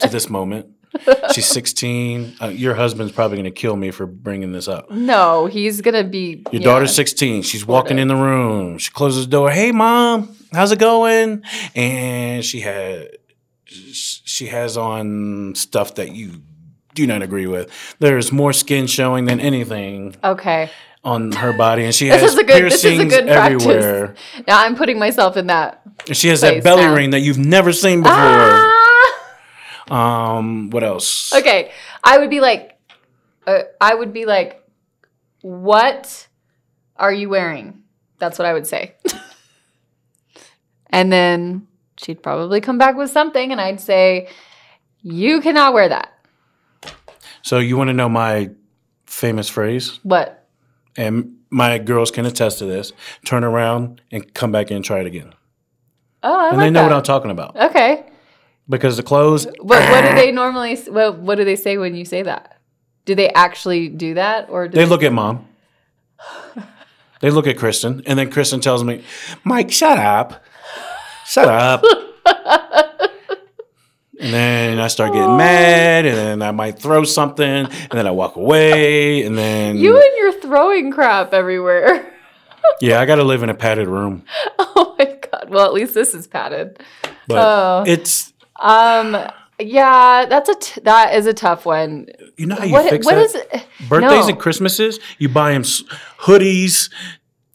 to 0.00 0.08
this 0.08 0.30
moment. 0.38 0.77
She's 1.34 1.46
16. 1.46 2.36
Uh, 2.40 2.46
your 2.48 2.74
husband's 2.74 3.12
probably 3.12 3.36
going 3.36 3.44
to 3.44 3.50
kill 3.50 3.76
me 3.76 3.90
for 3.90 4.06
bringing 4.06 4.52
this 4.52 4.68
up. 4.68 4.90
No, 4.90 5.46
he's 5.46 5.80
gonna 5.80 6.04
be. 6.04 6.42
Your 6.52 6.60
yeah. 6.60 6.64
daughter's 6.64 6.94
16. 6.94 7.42
She's 7.42 7.66
walking 7.66 7.98
in 7.98 8.08
the 8.08 8.16
room. 8.16 8.78
She 8.78 8.90
closes 8.90 9.26
the 9.26 9.30
door. 9.30 9.50
Hey, 9.50 9.70
mom, 9.72 10.34
how's 10.52 10.72
it 10.72 10.78
going? 10.78 11.42
And 11.74 12.44
she 12.44 12.60
had 12.60 13.08
she 13.66 14.46
has 14.46 14.76
on 14.78 15.54
stuff 15.54 15.96
that 15.96 16.12
you 16.12 16.40
do 16.94 17.06
not 17.06 17.22
agree 17.22 17.46
with. 17.46 17.70
There's 17.98 18.32
more 18.32 18.52
skin 18.54 18.86
showing 18.86 19.26
than 19.26 19.40
anything 19.40 20.16
Okay. 20.24 20.70
on 21.04 21.32
her 21.32 21.52
body, 21.52 21.84
and 21.84 21.94
she 21.94 22.06
has 22.08 22.20
good- 22.20 22.24
this 22.28 22.32
is 22.32 22.38
a 22.38 22.44
piercings 22.44 23.14
practice. 23.14 23.66
everywhere. 23.66 24.14
Now 24.46 24.64
I'm 24.64 24.74
putting 24.74 24.98
myself 24.98 25.36
in 25.36 25.48
that. 25.48 25.82
And 26.06 26.16
she 26.16 26.28
has 26.28 26.40
that 26.40 26.64
belly 26.64 26.82
now. 26.82 26.94
ring 26.94 27.10
that 27.10 27.20
you've 27.20 27.38
never 27.38 27.72
seen 27.72 28.00
before. 28.02 28.16
Ah! 28.16 28.77
Um, 29.90 30.70
what 30.70 30.84
else? 30.84 31.32
Okay, 31.32 31.72
I 32.04 32.18
would 32.18 32.30
be 32.30 32.40
like, 32.40 32.78
uh, 33.46 33.62
I 33.80 33.94
would 33.94 34.12
be 34.12 34.26
like, 34.26 34.62
what 35.42 36.26
are 36.96 37.12
you 37.12 37.28
wearing? 37.28 37.82
That's 38.18 38.38
what 38.38 38.46
I 38.46 38.52
would 38.52 38.66
say. 38.66 38.94
and 40.90 41.12
then 41.12 41.66
she'd 41.96 42.22
probably 42.22 42.60
come 42.60 42.78
back 42.78 42.96
with 42.96 43.10
something, 43.10 43.52
and 43.52 43.60
I'd 43.60 43.80
say, 43.80 44.28
you 45.02 45.40
cannot 45.40 45.72
wear 45.74 45.88
that. 45.88 46.12
So 47.42 47.58
you 47.58 47.76
want 47.76 47.88
to 47.88 47.94
know 47.94 48.08
my 48.08 48.50
famous 49.06 49.48
phrase? 49.48 50.00
What? 50.02 50.46
And 50.96 51.36
my 51.50 51.78
girls 51.78 52.10
can 52.10 52.26
attest 52.26 52.58
to 52.58 52.66
this. 52.66 52.92
Turn 53.24 53.44
around 53.44 54.02
and 54.10 54.34
come 54.34 54.52
back 54.52 54.70
in 54.70 54.76
and 54.76 54.84
try 54.84 55.00
it 55.00 55.06
again. 55.06 55.32
Oh, 56.22 56.36
I 56.36 56.48
and 56.48 56.56
like 56.58 56.66
they 56.66 56.70
know 56.70 56.82
that. 56.82 56.90
what 56.90 56.96
I'm 56.96 57.02
talking 57.04 57.30
about. 57.30 57.56
Okay. 57.56 58.04
Because 58.68 58.96
the 58.96 59.02
clothes, 59.02 59.46
What, 59.60 59.90
what 59.90 60.02
do 60.08 60.14
they 60.14 60.30
normally? 60.42 60.76
What, 60.76 61.18
what 61.18 61.36
do 61.36 61.44
they 61.44 61.56
say 61.56 61.78
when 61.78 61.94
you 61.94 62.04
say 62.04 62.22
that? 62.22 62.58
Do 63.06 63.14
they 63.14 63.30
actually 63.30 63.88
do 63.88 64.14
that, 64.14 64.50
or 64.50 64.68
do 64.68 64.76
they 64.76 64.84
look 64.86 65.02
at 65.02 65.12
mom. 65.12 65.46
They 67.20 67.30
look 67.30 67.48
at 67.48 67.58
Kristen, 67.58 68.04
and 68.06 68.16
then 68.16 68.30
Kristen 68.30 68.60
tells 68.60 68.84
me, 68.84 69.02
Mike, 69.42 69.72
shut 69.72 69.98
up. 69.98 70.44
Shut 71.26 71.48
up. 71.48 71.82
and 74.20 74.32
then 74.32 74.78
I 74.78 74.86
start 74.88 75.12
getting 75.12 75.36
mad, 75.36 76.06
and 76.06 76.16
then 76.16 76.42
I 76.42 76.50
might 76.52 76.78
throw 76.78 77.04
something, 77.04 77.44
and 77.46 77.90
then 77.90 78.06
I 78.06 78.10
walk 78.12 78.36
away, 78.36 79.22
and 79.24 79.36
then 79.36 79.78
You 79.78 79.96
and 79.96 80.16
your 80.16 80.32
throwing 80.40 80.92
crap 80.92 81.32
everywhere. 81.34 82.12
yeah, 82.80 83.00
I 83.00 83.06
got 83.06 83.16
to 83.16 83.24
live 83.24 83.42
in 83.42 83.50
a 83.50 83.54
padded 83.54 83.88
room. 83.88 84.24
oh 84.58 84.94
my 84.98 85.18
god. 85.32 85.46
Well, 85.50 85.66
at 85.66 85.72
least 85.72 85.94
this 85.94 86.14
is 86.14 86.26
padded. 86.26 86.78
But 87.26 87.38
Oh. 87.38 87.84
it's 87.86 88.32
Um. 88.58 89.16
Yeah, 89.60 90.26
that's 90.26 90.48
a 90.48 90.54
t- 90.54 90.80
that 90.82 91.14
is 91.16 91.26
a 91.26 91.34
tough 91.34 91.66
one. 91.66 92.06
you 92.36 92.46
know 92.46 92.54
how 92.54 92.62
you 92.64 92.72
What 92.72 92.88
fix 92.90 93.04
what 93.04 93.16
that. 93.16 93.24
is 93.24 93.34
it? 93.34 93.66
Birthdays 93.88 94.26
no. 94.26 94.28
and 94.28 94.38
Christmases, 94.38 95.00
you 95.18 95.28
buy 95.28 95.50
them 95.52 95.62
hoodies, 95.64 96.92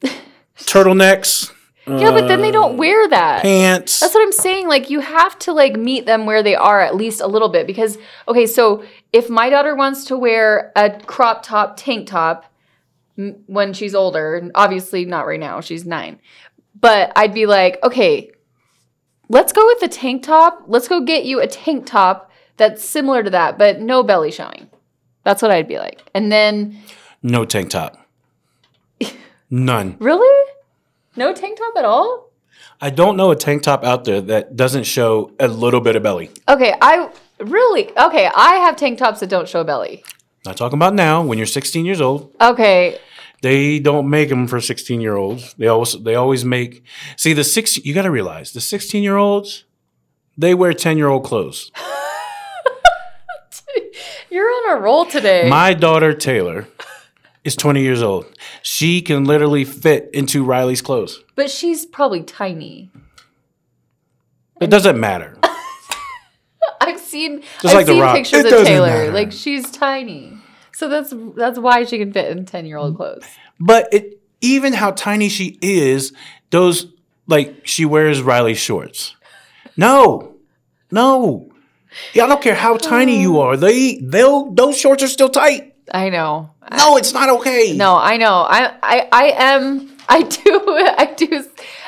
turtlenecks, 0.57 1.51
Yeah, 1.87 2.11
but 2.11 2.27
then 2.27 2.41
they 2.41 2.51
don't 2.51 2.75
wear 2.77 3.07
that. 3.09 3.41
pants. 3.43 3.99
That's 4.01 4.13
what 4.13 4.21
I'm 4.21 4.31
saying. 4.33 4.67
Like 4.67 4.89
you 4.89 4.99
have 4.99 5.37
to 5.39 5.53
like 5.53 5.77
meet 5.77 6.05
them 6.05 6.25
where 6.25 6.43
they 6.43 6.55
are 6.55 6.81
at 6.81 6.95
least 6.95 7.21
a 7.21 7.27
little 7.27 7.49
bit 7.49 7.67
because 7.67 7.97
okay, 8.27 8.45
so 8.47 8.83
if 9.11 9.29
my 9.29 9.49
daughter 9.49 9.73
wants 9.75 10.03
to 10.05 10.17
wear 10.17 10.71
a 10.75 10.89
crop 11.05 11.43
top 11.43 11.75
tank 11.77 12.07
top 12.07 12.45
when 13.15 13.73
she's 13.73 13.93
older, 13.95 14.35
and 14.35 14.51
obviously 14.55 15.05
not 15.05 15.25
right 15.27 15.39
now, 15.39 15.61
she's 15.61 15.85
9. 15.85 16.19
But 16.79 17.11
I'd 17.15 17.33
be 17.33 17.45
like, 17.45 17.77
"Okay, 17.83 18.31
let's 19.33 19.51
go 19.51 19.65
with 19.65 19.79
the 19.79 19.87
tank 19.87 20.23
top. 20.23 20.63
Let's 20.67 20.87
go 20.87 21.01
get 21.01 21.25
you 21.25 21.41
a 21.41 21.47
tank 21.47 21.85
top 21.85 22.31
that's 22.57 22.83
similar 22.83 23.23
to 23.23 23.29
that, 23.31 23.57
but 23.57 23.81
no 23.81 24.03
belly 24.03 24.31
showing." 24.31 24.69
That's 25.23 25.41
what 25.41 25.51
I'd 25.51 25.67
be 25.67 25.79
like. 25.79 26.03
And 26.13 26.31
then 26.31 26.77
no 27.21 27.45
tank 27.45 27.69
top. 27.69 27.97
None. 29.49 29.97
Really? 29.99 30.51
No 31.15 31.33
tank 31.33 31.57
top 31.57 31.73
at 31.77 31.85
all? 31.85 32.29
I 32.81 32.89
don't 32.89 33.15
know 33.15 33.31
a 33.31 33.35
tank 33.35 33.63
top 33.63 33.83
out 33.83 34.03
there 34.03 34.19
that 34.21 34.55
doesn't 34.55 34.83
show 34.83 35.31
a 35.39 35.47
little 35.47 35.79
bit 35.79 35.95
of 35.95 36.03
belly. 36.03 36.31
Okay, 36.49 36.73
I 36.81 37.09
really 37.39 37.89
okay. 37.97 38.29
I 38.35 38.55
have 38.55 38.75
tank 38.75 38.99
tops 38.99 39.21
that 39.21 39.29
don't 39.29 39.47
show 39.47 39.63
belly. 39.63 40.03
Not 40.45 40.57
talking 40.57 40.77
about 40.77 40.93
now 40.93 41.23
when 41.23 41.37
you're 41.37 41.47
16 41.47 41.85
years 41.85 42.01
old. 42.01 42.35
Okay, 42.41 42.99
They 43.43 43.77
don't 43.79 44.09
make 44.09 44.29
them 44.29 44.47
for 44.47 44.59
16 44.61 45.01
year 45.01 45.15
olds. 45.17 45.53
They 45.55 45.67
always 45.67 46.01
they 46.01 46.15
always 46.15 46.43
make. 46.45 46.81
See 47.17 47.33
the 47.33 47.43
six. 47.43 47.77
You 47.85 47.93
got 47.93 48.03
to 48.03 48.11
realize 48.11 48.53
the 48.53 48.61
16 48.61 49.03
year 49.03 49.17
olds. 49.17 49.65
They 50.37 50.53
wear 50.55 50.73
10 50.73 50.97
year 50.97 51.09
old 51.09 51.25
clothes. 51.25 51.69
you're 54.29 54.47
on 54.49 54.77
a 54.77 54.81
roll 54.81 55.05
today. 55.05 55.49
My 55.49 55.73
daughter 55.73 56.13
Taylor 56.13 56.67
is 57.43 57.55
20 57.57 57.81
years 57.81 58.01
old. 58.01 58.25
She 58.61 59.01
can 59.01 59.25
literally 59.25 59.65
fit 59.65 60.09
into 60.13 60.43
Riley's 60.45 60.81
clothes. 60.81 61.21
but 61.35 61.51
she's 61.51 61.85
probably 61.85 62.23
tiny. 62.23 62.91
It 64.61 64.69
doesn't 64.69 64.97
matter. 64.99 65.37
I'm 66.79 66.97
seen 66.97 67.41
Just 67.61 67.65
I've 67.65 67.73
like 67.75 67.87
seen 67.87 68.01
pictures 68.13 68.45
It 68.45 68.53
of 68.61 68.65
Taylor. 68.65 68.87
matter. 68.87 69.11
Like 69.11 69.31
she's 69.33 69.69
tiny. 69.69 70.37
So 70.73 70.89
that's 70.89 71.13
that's 71.35 71.59
why 71.59 71.85
she 71.85 71.97
can 71.97 72.11
fit 72.11 72.35
in 72.35 72.45
10-year-old 72.45 72.97
clothes. 72.97 73.25
But 73.59 73.93
it 73.93 74.19
even 74.41 74.73
how 74.73 74.91
tiny 74.91 75.29
she 75.29 75.57
is, 75.61 76.13
those 76.49 76.87
like 77.27 77.65
she 77.65 77.85
wears 77.85 78.21
Riley 78.21 78.55
shorts. 78.55 79.15
No, 79.77 80.35
no. 80.91 81.49
Yeah, 82.13 82.25
I 82.25 82.27
don't 82.27 82.41
care 82.41 82.55
how 82.55 82.77
tiny 82.77 83.21
you 83.21 83.39
are. 83.39 83.55
They 83.55 83.97
they'll 83.97 84.51
those 84.51 84.77
shorts 84.77 85.03
are 85.03 85.07
still 85.07 85.29
tight. 85.29 85.73
I 85.91 86.09
know. 86.09 86.51
No, 86.71 86.97
it's 86.97 87.13
not 87.13 87.29
okay. 87.29 87.73
No, 87.75 87.97
I 87.97 88.17
know. 88.17 88.45
I, 88.47 88.73
I, 88.81 89.09
I 89.11 89.23
am. 89.35 89.97
I 90.07 90.21
do. 90.23 90.63
I 90.97 91.13
do. 91.15 91.45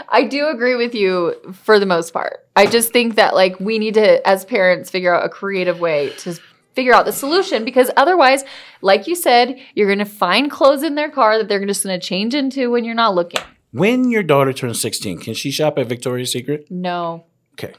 I 0.09 0.23
do 0.23 0.47
agree 0.49 0.75
with 0.75 0.93
you 0.93 1.35
for 1.53 1.79
the 1.79 1.85
most 1.85 2.11
part. 2.11 2.45
I 2.55 2.65
just 2.65 2.91
think 2.91 3.15
that 3.15 3.33
like 3.35 3.59
we 3.59 3.79
need 3.79 3.95
to, 3.95 4.27
as 4.27 4.45
parents, 4.45 4.89
figure 4.89 5.15
out 5.15 5.25
a 5.25 5.29
creative 5.29 5.79
way 5.79 6.11
to 6.19 6.37
figure 6.75 6.93
out 6.93 7.05
the 7.05 7.11
solution 7.13 7.65
because 7.65 7.89
otherwise, 7.97 8.43
like 8.81 9.07
you 9.07 9.15
said, 9.15 9.57
you're 9.73 9.87
going 9.87 9.99
to 9.99 10.05
find 10.05 10.51
clothes 10.51 10.83
in 10.83 10.95
their 10.95 11.09
car 11.09 11.37
that 11.37 11.47
they're 11.47 11.65
just 11.65 11.83
going 11.83 11.99
to 11.99 12.05
change 12.05 12.35
into 12.35 12.69
when 12.69 12.83
you're 12.83 12.93
not 12.95 13.15
looking. 13.15 13.41
When 13.71 14.11
your 14.11 14.23
daughter 14.23 14.53
turns 14.53 14.79
16, 14.81 15.19
can 15.19 15.33
she 15.33 15.51
shop 15.51 15.77
at 15.77 15.87
Victoria's 15.87 16.31
Secret? 16.31 16.67
No, 16.69 17.25
Okay. 17.53 17.73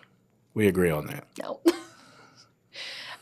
We 0.55 0.67
agree 0.69 0.91
on 0.91 1.07
that. 1.07 1.27
no. 1.43 1.61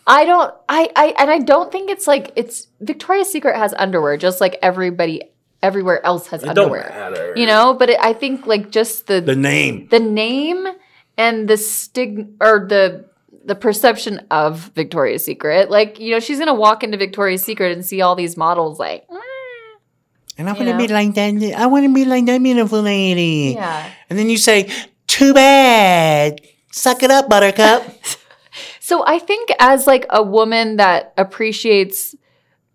I 0.06 0.24
don't. 0.26 0.54
I. 0.68 0.90
I. 0.94 1.14
And 1.18 1.30
I 1.30 1.38
don't 1.38 1.72
think 1.72 1.90
it's 1.90 2.06
like 2.06 2.30
it's 2.36 2.68
Victoria's 2.80 3.30
Secret 3.30 3.56
has 3.56 3.72
underwear 3.78 4.16
just 4.18 4.38
like 4.40 4.58
everybody 4.60 5.22
everywhere 5.62 6.04
else 6.04 6.26
has 6.28 6.44
underwear. 6.44 6.90
matter. 6.90 7.32
You 7.36 7.46
know, 7.46 7.72
but 7.72 7.88
it, 7.90 7.98
I 8.00 8.12
think 8.12 8.46
like 8.46 8.70
just 8.70 9.06
the 9.06 9.20
The 9.22 9.34
name. 9.34 9.88
the 9.90 10.00
name 10.00 10.66
and 11.16 11.48
the 11.48 11.56
stig 11.56 12.28
or 12.40 12.66
the 12.68 13.06
the 13.44 13.54
perception 13.54 14.26
of 14.30 14.70
Victoria's 14.74 15.24
Secret. 15.24 15.70
Like, 15.70 16.00
you 16.00 16.12
know, 16.12 16.20
she's 16.20 16.38
gonna 16.38 16.54
walk 16.54 16.82
into 16.82 16.96
Victoria's 16.96 17.42
Secret 17.42 17.72
and 17.72 17.84
see 17.84 18.00
all 18.00 18.14
these 18.14 18.36
models 18.36 18.78
like, 18.78 19.06
"Mm." 19.08 19.20
And 20.38 20.48
I 20.48 20.52
want 20.52 20.66
to 20.68 20.76
be 20.76 20.88
like 20.88 21.14
that. 21.14 21.54
I 21.56 21.66
want 21.66 21.84
to 21.86 21.94
be 21.94 22.04
like 22.04 22.26
that 22.26 22.42
beautiful 22.42 22.82
lady. 22.82 23.54
yeah. 23.56 23.90
And 24.10 24.18
then 24.18 24.28
you 24.28 24.36
say, 24.36 24.68
too 25.06 25.32
bad. 25.32 26.40
Suck 26.72 27.02
it 27.04 27.10
up, 27.10 27.28
buttercup. 27.28 27.84
So 28.80 29.02
I 29.06 29.18
think 29.18 29.48
as 29.60 29.86
like 29.86 30.04
a 30.10 30.22
woman 30.22 30.76
that 30.76 31.14
appreciates 31.16 32.14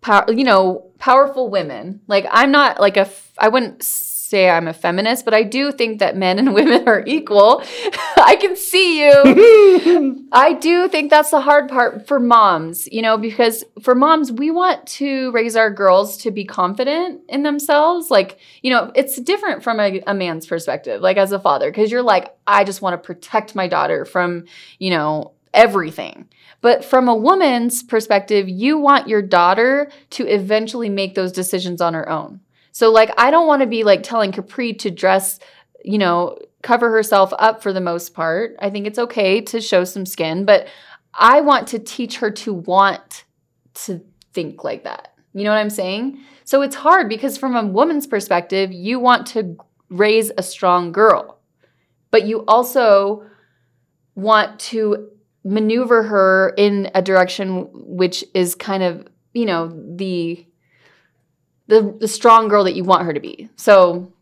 power, 0.00 0.24
you 0.32 0.42
know, 0.42 0.90
powerful 0.98 1.48
women. 1.48 2.00
Like 2.08 2.26
I'm 2.32 2.50
not 2.50 2.80
like 2.80 2.96
a 2.96 3.02
f- 3.06 3.30
I 3.38 3.48
wouldn't 3.48 3.84
say 4.30 4.48
I'm 4.48 4.68
a 4.68 4.72
feminist, 4.72 5.24
but 5.24 5.34
I 5.34 5.42
do 5.42 5.72
think 5.72 5.98
that 5.98 6.16
men 6.16 6.38
and 6.38 6.54
women 6.60 6.88
are 6.88 7.02
equal. 7.06 7.62
I 8.16 8.36
can 8.40 8.56
see 8.56 9.04
you. 9.04 10.28
I 10.32 10.52
do 10.52 10.88
think 10.88 11.10
that's 11.10 11.30
the 11.30 11.40
hard 11.40 11.68
part 11.68 12.06
for 12.06 12.20
moms, 12.20 12.86
you 12.92 13.02
know, 13.02 13.18
because 13.18 13.64
for 13.82 13.94
moms, 13.94 14.30
we 14.30 14.50
want 14.50 14.86
to 14.86 15.32
raise 15.32 15.56
our 15.56 15.70
girls 15.70 16.16
to 16.18 16.30
be 16.30 16.44
confident 16.44 17.22
in 17.28 17.42
themselves. 17.42 18.10
Like, 18.10 18.38
you 18.62 18.70
know, 18.70 18.92
it's 18.94 19.20
different 19.20 19.64
from 19.64 19.80
a, 19.80 20.00
a 20.06 20.14
man's 20.14 20.46
perspective, 20.46 21.00
like 21.00 21.16
as 21.16 21.32
a 21.32 21.40
father, 21.40 21.70
because 21.70 21.90
you're 21.90 22.02
like, 22.02 22.34
I 22.46 22.62
just 22.62 22.80
want 22.80 22.94
to 22.94 23.04
protect 23.04 23.56
my 23.56 23.66
daughter 23.66 24.04
from, 24.04 24.44
you 24.78 24.90
know, 24.90 25.32
everything. 25.52 26.28
But 26.60 26.84
from 26.84 27.08
a 27.08 27.14
woman's 27.14 27.82
perspective, 27.82 28.48
you 28.48 28.78
want 28.78 29.08
your 29.08 29.22
daughter 29.22 29.90
to 30.10 30.26
eventually 30.26 30.88
make 30.88 31.14
those 31.14 31.32
decisions 31.32 31.80
on 31.80 31.94
her 31.94 32.08
own. 32.08 32.40
So, 32.72 32.90
like, 32.90 33.12
I 33.18 33.30
don't 33.30 33.46
want 33.46 33.62
to 33.62 33.66
be 33.66 33.84
like 33.84 34.02
telling 34.02 34.32
Capri 34.32 34.72
to 34.74 34.90
dress, 34.90 35.38
you 35.84 35.98
know, 35.98 36.38
cover 36.62 36.90
herself 36.90 37.32
up 37.38 37.62
for 37.62 37.72
the 37.72 37.80
most 37.80 38.14
part. 38.14 38.56
I 38.60 38.70
think 38.70 38.86
it's 38.86 38.98
okay 38.98 39.40
to 39.42 39.60
show 39.60 39.84
some 39.84 40.06
skin, 40.06 40.44
but 40.44 40.68
I 41.14 41.40
want 41.40 41.68
to 41.68 41.78
teach 41.78 42.18
her 42.18 42.30
to 42.30 42.52
want 42.52 43.24
to 43.74 44.00
think 44.32 44.62
like 44.62 44.84
that. 44.84 45.14
You 45.32 45.44
know 45.44 45.50
what 45.50 45.58
I'm 45.58 45.70
saying? 45.70 46.20
So 46.44 46.62
it's 46.62 46.74
hard 46.74 47.08
because 47.08 47.38
from 47.38 47.56
a 47.56 47.66
woman's 47.66 48.06
perspective, 48.06 48.72
you 48.72 48.98
want 48.98 49.26
to 49.28 49.56
raise 49.88 50.30
a 50.36 50.42
strong 50.42 50.92
girl, 50.92 51.38
but 52.10 52.26
you 52.26 52.44
also 52.46 53.24
want 54.14 54.58
to 54.58 55.10
maneuver 55.44 56.02
her 56.02 56.52
in 56.56 56.90
a 56.94 57.02
direction 57.02 57.68
which 57.72 58.24
is 58.34 58.54
kind 58.54 58.82
of, 58.82 59.06
you 59.32 59.46
know, 59.46 59.68
the 59.96 60.44
the 61.70 61.96
the 61.98 62.08
strong 62.08 62.48
girl 62.48 62.64
that 62.64 62.74
you 62.74 62.84
want 62.84 63.06
her 63.06 63.14
to 63.14 63.20
be. 63.20 63.48
So 63.56 64.12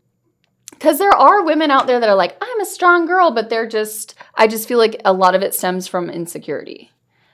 because 0.79 0.97
there 0.97 1.11
are 1.11 1.43
women 1.43 1.71
out 1.71 1.87
there 1.87 1.99
that 1.99 2.07
are 2.07 2.15
like, 2.15 2.37
I'm 2.41 2.61
a 2.61 2.65
strong 2.65 3.05
girl, 3.05 3.31
but 3.31 3.49
they're 3.49 3.67
just, 3.67 4.15
I 4.35 4.47
just 4.47 4.65
feel 4.65 4.77
like 4.77 5.01
a 5.03 5.11
lot 5.11 5.35
of 5.35 5.41
it 5.41 5.53
stems 5.53 5.89
from 5.89 6.09
insecurity. 6.09 6.89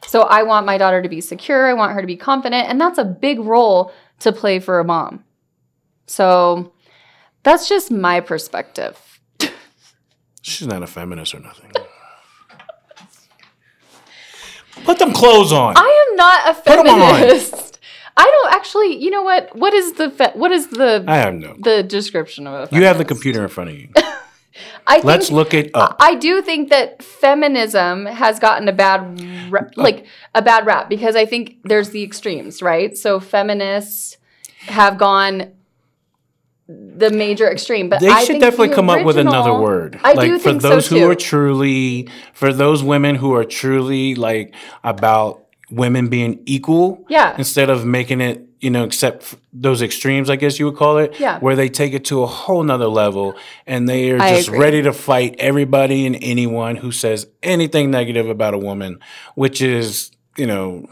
So 0.07 0.21
I 0.21 0.41
want 0.41 0.65
my 0.65 0.79
daughter 0.79 1.03
to 1.03 1.09
be 1.09 1.21
secure. 1.21 1.67
I 1.67 1.73
want 1.73 1.93
her 1.93 2.01
to 2.01 2.07
be 2.07 2.15
confident. 2.15 2.67
And 2.67 2.81
that's 2.81 2.97
a 2.97 3.05
big 3.05 3.39
role 3.39 3.93
to 4.21 4.31
play 4.31 4.57
for 4.57 4.79
a 4.79 4.83
mom. 4.83 5.23
So 6.07 6.73
that's 7.43 7.69
just 7.69 7.91
my 7.91 8.19
perspective. 8.19 8.99
She's 10.41 10.67
not 10.67 10.81
a 10.81 10.87
feminist 10.87 11.35
or 11.35 11.39
nothing. 11.39 11.71
Put 14.85 14.97
them 14.97 15.13
clothes 15.13 15.51
on. 15.51 15.75
I 15.77 16.07
am 16.09 16.15
not 16.15 16.49
a 16.49 16.53
feminist. 16.55 17.74
I 18.17 18.23
don't 18.23 18.53
actually, 18.53 18.95
you 18.95 19.09
know 19.11 19.23
what? 19.23 19.55
What 19.55 19.73
is 19.73 19.93
the, 19.93 20.09
fe- 20.09 20.31
what 20.33 20.51
is 20.51 20.67
the, 20.67 21.03
I 21.07 21.17
have 21.17 21.33
no. 21.33 21.55
the 21.59 21.83
description 21.83 22.47
of 22.47 22.53
a 22.53 22.57
feminist? 22.57 22.73
You 22.73 22.83
have 22.85 22.97
the 22.97 23.05
computer 23.05 23.43
in 23.43 23.49
front 23.49 23.71
of 23.71 23.77
you. 23.77 23.89
I 24.87 24.95
think, 24.95 25.05
Let's 25.05 25.31
look 25.31 25.53
it 25.53 25.71
up. 25.73 25.97
I 25.99 26.15
do 26.15 26.41
think 26.41 26.69
that 26.69 27.03
feminism 27.03 28.05
has 28.05 28.39
gotten 28.39 28.69
a 28.69 28.73
bad, 28.73 29.21
ra- 29.51 29.61
uh, 29.61 29.69
like 29.75 30.05
a 30.33 30.41
bad 30.41 30.65
rap 30.65 30.89
because 30.89 31.15
I 31.15 31.25
think 31.25 31.57
there's 31.63 31.89
the 31.89 32.03
extremes, 32.03 32.61
right? 32.61 32.95
So 32.95 33.19
feminists 33.19 34.17
have 34.67 34.97
gone 34.97 35.51
the 36.67 37.11
major 37.11 37.49
extreme, 37.51 37.89
but 37.89 37.99
They 37.99 38.09
I 38.09 38.21
should 38.21 38.27
think 38.27 38.41
definitely 38.41 38.69
come 38.73 38.89
up 38.89 39.05
with 39.05 39.17
another 39.17 39.53
word. 39.53 39.99
I 40.03 40.13
like 40.13 40.29
do 40.29 40.37
for 40.39 40.43
think 40.43 40.61
so, 40.61 40.69
those 40.69 40.87
who 40.87 40.99
too. 40.99 41.09
are 41.09 41.15
truly 41.15 42.09
for 42.33 42.51
those 42.51 42.81
women 42.81 43.15
who 43.15 43.33
are 43.35 43.43
truly 43.43 44.15
like 44.15 44.55
about 44.83 45.44
women 45.69 46.07
being 46.07 46.41
equal. 46.45 47.05
Yeah. 47.09 47.35
Instead 47.37 47.69
of 47.69 47.85
making 47.85 48.21
it, 48.21 48.47
you 48.59 48.69
know, 48.69 48.83
except 48.83 49.35
those 49.53 49.81
extremes, 49.81 50.29
I 50.29 50.35
guess 50.35 50.59
you 50.59 50.65
would 50.65 50.75
call 50.75 50.97
it. 50.97 51.19
Yeah. 51.19 51.39
Where 51.39 51.55
they 51.55 51.69
take 51.69 51.93
it 51.93 52.05
to 52.05 52.23
a 52.23 52.27
whole 52.27 52.63
nother 52.63 52.87
level 52.87 53.35
and 53.65 53.87
they 53.87 54.11
are 54.11 54.21
I 54.21 54.35
just 54.35 54.47
agree. 54.47 54.59
ready 54.59 54.81
to 54.83 54.93
fight 54.93 55.35
everybody 55.39 56.05
and 56.05 56.17
anyone 56.21 56.75
who 56.77 56.91
says 56.91 57.27
anything 57.43 57.91
negative 57.91 58.29
about 58.29 58.53
a 58.53 58.57
woman, 58.57 58.99
which 59.35 59.61
is, 59.61 60.11
you 60.37 60.47
know, 60.47 60.87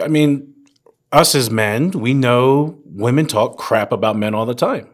I 0.00 0.08
mean, 0.08 0.54
us 1.12 1.34
as 1.34 1.50
men, 1.50 1.90
we 1.92 2.14
know 2.14 2.78
women 2.84 3.26
talk 3.26 3.58
crap 3.58 3.92
about 3.92 4.16
men 4.16 4.34
all 4.34 4.46
the 4.46 4.54
time. 4.54 4.88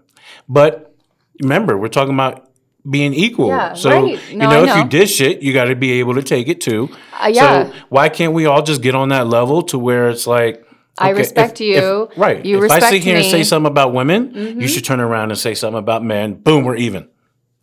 But 0.48 0.94
remember, 1.40 1.76
we're 1.76 1.88
talking 1.88 2.14
about 2.14 2.51
being 2.88 3.14
equal. 3.14 3.48
Yeah, 3.48 3.74
so, 3.74 3.90
right. 3.90 4.30
you 4.30 4.36
No, 4.36 4.50
know, 4.50 4.64
if 4.64 4.76
you 4.76 4.84
dish 4.88 5.20
it, 5.20 5.40
you 5.42 5.52
got 5.52 5.66
to 5.66 5.76
be 5.76 5.92
able 6.00 6.14
to 6.14 6.22
take 6.22 6.48
it 6.48 6.60
too. 6.60 6.88
Uh, 7.12 7.28
yeah. 7.32 7.66
So, 7.70 7.74
why 7.88 8.08
can't 8.08 8.32
we 8.32 8.46
all 8.46 8.62
just 8.62 8.82
get 8.82 8.94
on 8.94 9.10
that 9.10 9.26
level 9.28 9.62
to 9.64 9.78
where 9.78 10.08
it's 10.10 10.26
like, 10.26 10.66
I 10.98 11.10
respect 11.10 11.60
if- 11.60 11.66
you. 11.68 12.08
if- 12.12 12.18
right. 12.18 12.44
You 12.44 12.56
if 12.64 12.70
I 12.70 12.78
sit 12.80 12.82
respect 12.84 13.04
here 13.04 13.16
and 13.16 13.24
say 13.24 13.44
something 13.44 13.70
about 13.70 13.92
women, 13.94 14.32
Mm-hmm. 14.32 14.60
you 14.60 14.68
should 14.68 14.84
turn 14.84 15.00
around 15.00 15.30
and 15.30 15.38
say 15.38 15.54
something 15.54 15.78
about 15.78 16.04
men. 16.04 16.34
Boom, 16.34 16.64
we're 16.64 16.76
even. 16.76 17.08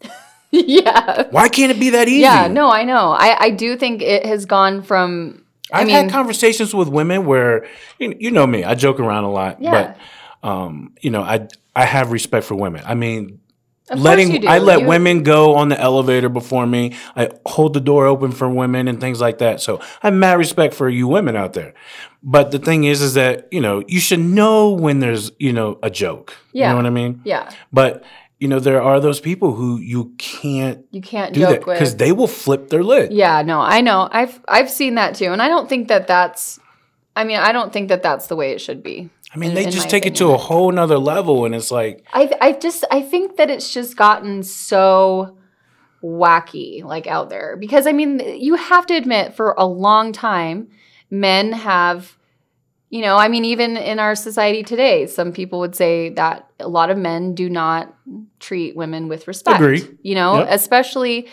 yeah. 0.52 1.28
Why 1.32 1.48
can't 1.50 1.72
it 1.72 1.80
be 1.80 1.92
that 1.92 2.08
easy? 2.08 2.22
Yeah, 2.22 2.48
no, 2.48 2.70
I 2.72 2.84
know. 2.84 3.12
I, 3.12 3.38
I 3.46 3.50
do 3.52 3.76
think 3.76 4.02
it 4.02 4.26
has 4.26 4.46
gone 4.46 4.82
from, 4.82 5.44
I 5.72 5.82
I've 5.82 5.88
mean, 5.88 5.96
had 5.96 6.10
conversations 6.12 6.74
with 6.74 6.88
women 6.88 7.26
where 7.26 7.68
you, 8.00 8.16
you 8.20 8.32
know 8.32 8.48
me, 8.48 8.64
I 8.64 8.74
joke 8.76 9.00
around 9.00 9.26
a 9.26 9.32
lot, 9.32 9.62
Yeah. 9.62 9.96
but 10.42 10.48
um, 10.50 10.94
you 11.02 11.12
know, 11.12 11.22
I 11.22 11.48
I 11.76 11.86
have 11.86 12.12
respect 12.12 12.46
for 12.46 12.56
women. 12.56 12.82
I 12.86 12.96
mean, 12.96 13.40
Of 13.90 14.00
letting. 14.00 14.48
I 14.48 14.60
let 14.60 14.82
You- 14.82 14.88
women 14.88 15.24
go 15.24 15.56
on 15.56 15.70
the 15.70 15.80
elevator 15.80 16.30
before 16.30 16.66
me. 16.68 16.96
I 17.16 17.30
hold 17.46 17.74
the 17.74 17.80
door 17.80 18.06
open 18.06 18.32
for 18.32 18.50
women 18.50 18.88
and 18.88 19.00
things 19.02 19.20
like 19.22 19.40
that. 19.40 19.62
So 19.62 19.80
I 20.04 20.08
have 20.08 20.14
mad 20.14 20.38
respect 20.38 20.74
for 20.74 20.90
you 20.90 21.08
women 21.08 21.36
out 21.36 21.54
there. 21.54 21.74
But 22.22 22.52
the 22.52 22.60
thing 22.60 22.84
is, 22.84 23.02
is 23.02 23.14
that 23.14 23.48
you 23.52 23.62
know 23.62 23.84
you 23.88 24.00
should 24.00 24.20
know 24.20 24.70
when 24.72 25.00
there's 25.00 25.32
you 25.40 25.54
know 25.54 25.80
a 25.82 25.90
joke. 25.90 26.36
Yeah. 26.54 26.68
You 26.68 26.72
know 26.72 26.78
what 26.78 26.86
I 26.86 26.90
mean? 26.92 27.22
yeah, 27.24 27.50
But 27.72 28.04
you 28.40 28.48
know 28.48 28.60
there 28.60 28.82
are 28.82 29.00
those 29.00 29.20
people 29.20 29.54
who 29.54 29.78
you 29.80 30.14
can't 30.18 30.86
you 30.92 31.02
can't 31.02 31.34
do 31.34 31.42
that 31.42 31.60
joke 31.60 31.66
with. 31.68 31.76
because 31.78 31.96
they 31.98 32.12
will 32.12 32.28
flip 32.28 32.70
their 32.70 32.84
lid. 32.84 33.12
Yeah, 33.14 33.42
no, 33.42 33.60
I 33.62 33.82
know. 33.82 34.08
I've 34.12 34.40
I've 34.48 34.70
seen 34.70 34.96
that 34.96 35.16
too, 35.16 35.32
and 35.32 35.42
I 35.42 35.48
don't 35.48 35.68
think 35.70 35.88
that 35.90 36.08
that's. 36.08 36.60
I 37.16 37.26
mean, 37.26 37.38
I 37.38 37.52
don't 37.52 37.74
think 37.74 37.90
that 37.90 38.02
that's 38.02 38.28
the 38.28 38.36
way 38.38 38.52
it 38.52 38.62
should 38.62 38.82
be. 38.82 39.10
I 39.34 39.38
mean, 39.38 39.50
in- 39.52 39.56
they 39.56 39.66
just 39.70 39.90
take 39.90 40.06
it 40.06 40.16
to 40.16 40.32
a 40.32 40.38
whole 40.38 40.72
nother 40.72 40.98
level, 40.98 41.46
and 41.46 41.54
it's 41.54 41.72
like. 41.72 42.06
I 42.14 42.32
I 42.42 42.52
just 42.54 42.84
I 42.92 43.02
think 43.02 43.38
that 43.38 43.50
it's 43.50 43.72
just 43.74 43.96
gotten 43.96 44.44
so 44.44 45.38
wacky 46.02 46.84
like 46.84 47.08
out 47.08 47.30
there 47.30 47.58
because 47.58 47.86
I 47.86 47.92
mean 47.92 48.20
you 48.40 48.56
have 48.56 48.86
to 48.88 48.94
admit 48.96 49.34
for 49.36 49.54
a 49.58 49.66
long 49.66 50.14
time 50.14 50.70
men 51.10 51.52
have 51.52 52.16
you 52.90 53.02
know 53.02 53.18
I 53.18 53.28
mean 53.28 53.44
even 53.44 53.76
in 53.76 54.00
our 54.00 54.16
society 54.16 54.64
today 54.64 55.08
some 55.08 55.34
people 55.34 55.60
would 55.60 55.76
say 55.76 56.10
that 56.12 56.50
a 56.58 56.70
lot 56.70 56.90
of 56.90 56.98
men 56.98 57.36
do 57.36 57.50
not 57.50 57.94
treat 58.40 58.78
women 58.78 59.10
with 59.10 59.28
respect 59.28 59.60
Agree. 59.60 59.86
you 60.02 60.16
know 60.16 60.38
Yep. 60.40 60.48
especially 60.52 61.28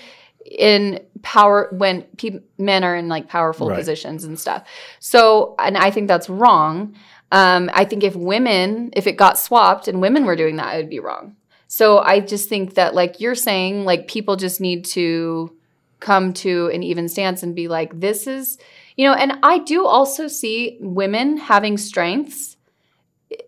in 0.44 0.99
power 1.22 1.68
when 1.72 2.03
pe- 2.18 2.40
men 2.59 2.82
are 2.82 2.97
in 2.97 3.09
like 3.09 3.28
powerful 3.28 3.68
Right. 3.68 3.78
positions 3.78 4.22
and 4.22 4.38
stuff. 4.38 4.62
So, 5.01 5.57
and 5.59 5.76
I 5.76 5.90
think 5.90 6.07
that's 6.07 6.28
wrong. 6.30 6.94
Um, 7.33 7.70
I 7.72 7.85
think 7.85 8.05
if 8.05 8.14
women, 8.14 8.91
if 8.95 9.07
it 9.07 9.16
got 9.16 9.39
swapped 9.39 9.89
and 9.89 10.01
women 10.01 10.24
were 10.24 10.37
doing 10.37 10.57
that, 10.57 10.74
it 10.74 10.79
would 10.79 10.91
be 10.91 11.01
wrong. 11.01 11.37
So 11.68 11.99
I 11.99 12.20
just 12.20 12.49
think 12.49 12.74
that, 12.74 12.95
like 12.95 13.20
you're 13.20 13.35
saying, 13.35 13.85
like 13.85 14.09
people 14.09 14.37
just 14.37 14.61
need 14.61 14.85
to 14.87 15.53
come 15.99 16.33
to 16.33 16.68
an 16.68 16.83
even 16.83 17.09
stance 17.09 17.43
and 17.43 17.55
be 17.55 17.68
like, 17.68 17.99
this 17.99 18.27
is, 18.27 18.59
you 18.97 19.07
know, 19.07 19.14
and 19.14 19.39
I 19.43 19.59
do 19.59 19.87
also 19.87 20.29
see 20.29 20.79
women 20.81 21.37
having 21.37 21.77
strengths 21.77 22.57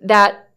that 0.03 0.48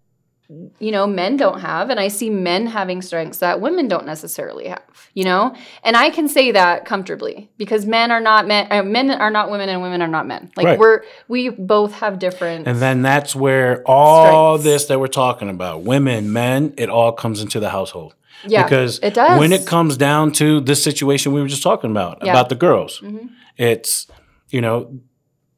you 0.80 0.92
know 0.92 1.08
men 1.08 1.38
don't 1.38 1.62
have 1.62 1.90
and 1.90 2.00
i 2.00 2.08
see 2.10 2.30
men 2.30 2.66
having 2.68 3.02
strengths 3.02 3.38
that 3.40 3.62
women 3.62 3.88
don't 3.88 4.06
necessarily 4.06 4.68
have 4.68 4.82
you 5.14 5.24
know 5.24 5.56
and 5.84 5.96
i 5.96 6.10
can 6.10 6.28
say 6.28 6.52
that 6.52 6.84
comfortably 6.86 7.50
because 7.58 7.86
men 7.86 8.12
are 8.12 8.20
not 8.20 8.46
men 8.48 8.68
uh, 8.70 8.84
men 8.84 9.10
are 9.12 9.32
not 9.32 9.50
women 9.50 9.70
and 9.70 9.82
women 9.82 10.02
are 10.02 10.08
not 10.10 10.28
men 10.28 10.52
like 10.58 10.66
Right. 10.66 10.80
we're 10.80 11.04
we 11.30 11.50
both 11.50 11.94
have 11.94 12.20
different 12.20 12.68
And 12.68 12.80
then 12.80 13.02
that's 13.02 13.34
where 13.36 13.82
all 13.86 14.58
Strengths. 14.58 14.64
this 14.66 14.86
that 14.88 15.00
we're 15.00 15.08
talking 15.08 15.50
about, 15.50 15.84
women, 15.84 16.34
men, 16.34 16.74
it 16.78 16.90
all 16.90 17.12
comes 17.14 17.42
into 17.42 17.60
the 17.62 17.70
household. 17.70 18.14
yeah 18.46 18.64
because 18.64 19.00
it 19.04 19.14
does 19.14 19.40
when 19.40 19.54
it 19.54 19.66
comes 19.66 19.96
down 19.98 20.32
to 20.34 20.60
this 20.60 20.84
situation 20.84 21.32
we 21.32 21.42
were 21.42 21.48
just 21.48 21.64
talking 21.64 21.92
about 21.92 22.18
Yeah. 22.24 22.32
about 22.32 22.50
the 22.50 22.56
girls 22.56 23.00
Mhm. 23.02 23.30
it's 23.58 24.08
you 24.50 24.60
know 24.62 25.00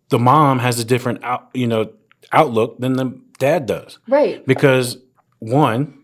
the 0.10 0.20
mom 0.20 0.60
has 0.60 0.80
a 0.80 0.86
different 0.86 1.24
out, 1.24 1.50
you 1.56 1.66
know 1.68 1.90
outlook 2.32 2.78
than 2.80 2.94
the 2.94 3.08
dad 3.40 3.66
does. 3.66 4.00
Right. 4.08 4.46
Because 4.46 4.98
one 5.40 6.04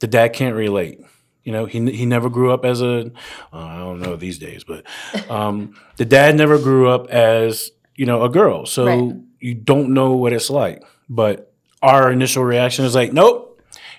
the 0.00 0.06
dad 0.06 0.32
can't 0.32 0.54
relate. 0.56 1.00
You 1.44 1.52
know 1.52 1.64
he, 1.66 1.90
he 1.90 2.06
never 2.06 2.28
grew 2.30 2.52
up 2.52 2.64
as 2.64 2.80
a 2.82 3.10
uh, 3.52 3.56
i 3.56 3.78
don't 3.78 4.00
know 4.00 4.14
these 4.14 4.38
days 4.38 4.62
but 4.62 4.84
um, 5.30 5.74
the 5.96 6.04
dad 6.04 6.36
never 6.36 6.58
grew 6.58 6.88
up 6.90 7.08
as 7.10 7.70
you 7.96 8.06
know 8.06 8.22
a 8.24 8.28
girl. 8.28 8.66
So 8.66 8.84
Right. 8.86 9.14
you 9.40 9.54
don't 9.54 9.90
know 9.94 10.12
what 10.12 10.32
it's 10.32 10.50
like. 10.50 10.82
But 11.08 11.52
our 11.82 12.12
initial 12.12 12.44
reaction 12.44 12.84
is 12.84 12.94
like 12.94 13.12
nope 13.12 13.46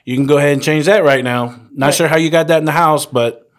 you 0.05 0.15
can 0.15 0.25
go 0.27 0.37
ahead 0.37 0.53
and 0.53 0.63
change 0.63 0.85
that 0.85 1.03
right 1.03 1.23
now. 1.23 1.55
Not 1.71 1.87
Right. 1.87 1.93
sure 1.95 2.07
how 2.07 2.17
you 2.17 2.29
got 2.29 2.47
that 2.47 2.59
in 2.59 2.65
the 2.65 2.71
house 2.71 3.05
but 3.05 3.49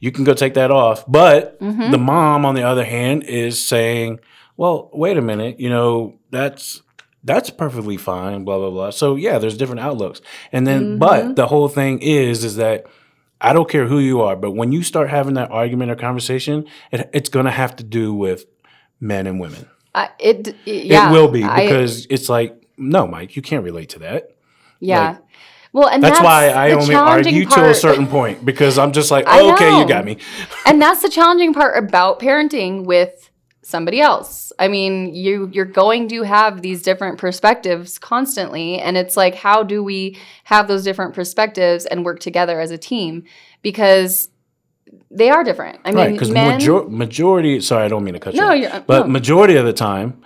you 0.00 0.12
can 0.12 0.24
go 0.24 0.34
take 0.34 0.54
that 0.54 0.70
off. 0.70 1.04
But 1.08 1.58
Mhm. 1.60 1.90
the 1.90 1.98
mom 1.98 2.44
on 2.44 2.54
the 2.54 2.62
other 2.62 2.84
hand 2.84 3.24
is 3.24 3.64
saying 3.66 4.20
well 4.56 4.90
wait 4.92 5.16
a 5.16 5.22
minute. 5.22 5.58
You 5.60 5.70
know 5.70 6.14
that's 6.30 6.82
that's 7.24 7.50
perfectly 7.50 7.96
fine 7.96 8.44
blah 8.44 8.58
blah 8.58 8.70
blah. 8.70 8.90
So 8.90 9.16
yeah 9.16 9.38
there's 9.38 9.56
different 9.56 9.80
outlooks. 9.80 10.20
And 10.52 10.66
then 10.66 10.96
Mhm. 10.96 10.98
but 10.98 11.36
the 11.36 11.46
whole 11.46 11.68
thing 11.68 12.00
is 12.00 12.44
is 12.44 12.56
that 12.56 12.86
i 13.40 13.52
don't 13.52 13.68
care 13.68 13.86
who 13.86 13.98
you 13.98 14.20
are 14.22 14.36
but 14.36 14.52
when 14.52 14.70
you 14.72 14.82
start 14.82 15.10
having 15.10 15.34
that 15.34 15.50
argument 15.50 15.90
or 15.90 15.96
conversation 15.96 16.64
it, 16.92 17.10
it's 17.12 17.28
going 17.28 17.44
to 17.46 17.50
have 17.50 17.74
to 17.76 17.84
do 17.84 18.14
with 18.14 18.46
men 19.00 19.26
and 19.26 19.40
women. 19.40 19.68
I, 19.94 20.08
it, 20.18 20.48
it 20.66 20.84
yeah. 20.86 21.08
It 21.08 21.12
will 21.12 21.28
be 21.28 21.42
I- 21.44 21.62
because 21.66 22.06
it's 22.10 22.28
like 22.28 22.50
no 22.78 23.06
mike 23.06 23.36
you 23.36 23.42
can't 23.42 23.64
relate 23.64 23.90
to 23.90 23.98
that. 24.00 24.30
Yeah. 24.80 25.08
Like, 25.08 25.18
well 25.72 25.88
and 25.88 26.02
that's, 26.02 26.18
that's, 26.18 26.24
why 26.24 26.48
i 26.50 26.70
only 26.72 26.94
argue 26.94 27.44
to 27.46 27.68
a 27.70 27.74
certain 27.74 28.06
point 28.06 28.44
because 28.44 28.78
i'm 28.78 28.92
just 28.92 29.10
like 29.10 29.24
oh, 29.28 29.52
okay 29.54 29.78
you 29.78 29.86
got 29.86 30.04
me. 30.04 30.18
And 30.66 30.80
that's 30.80 31.02
the 31.02 31.08
challenging 31.08 31.52
part 31.52 31.76
about 31.76 32.20
parenting 32.20 32.84
with 32.84 33.30
somebody 33.64 34.00
else 34.00 34.52
i 34.58 34.68
mean 34.68 35.14
you 35.14 35.48
you're 35.52 35.64
going 35.64 36.06
to 36.08 36.22
have 36.22 36.62
these 36.62 36.82
different 36.82 37.18
perspectives 37.18 37.98
constantly 37.98 38.78
and 38.78 38.96
it's 38.96 39.16
like 39.16 39.34
how 39.34 39.62
do 39.62 39.82
we 39.82 40.16
have 40.44 40.68
those 40.68 40.84
different 40.84 41.14
perspectives 41.14 41.86
and 41.86 42.04
work 42.04 42.20
together 42.20 42.60
as 42.60 42.70
a 42.70 42.78
team 42.78 43.24
because 43.62 44.28
they 45.10 45.30
are 45.30 45.42
different 45.42 45.78
i 45.84 45.92
right 45.92 46.08
mean 46.08 46.12
because 46.12 46.30
men 46.30 46.58
major- 46.58 46.84
majority 46.88 47.60
sorry 47.60 47.84
i 47.84 47.88
don't 47.88 48.04
mean 48.04 48.14
to 48.14 48.20
cut 48.20 48.34
you 48.34 48.40
no 48.40 48.48
off. 48.48 48.86
But 48.86 49.06
no. 49.06 49.12
majority 49.12 49.56
of 49.56 49.64
the 49.64 49.72
time, 49.72 50.22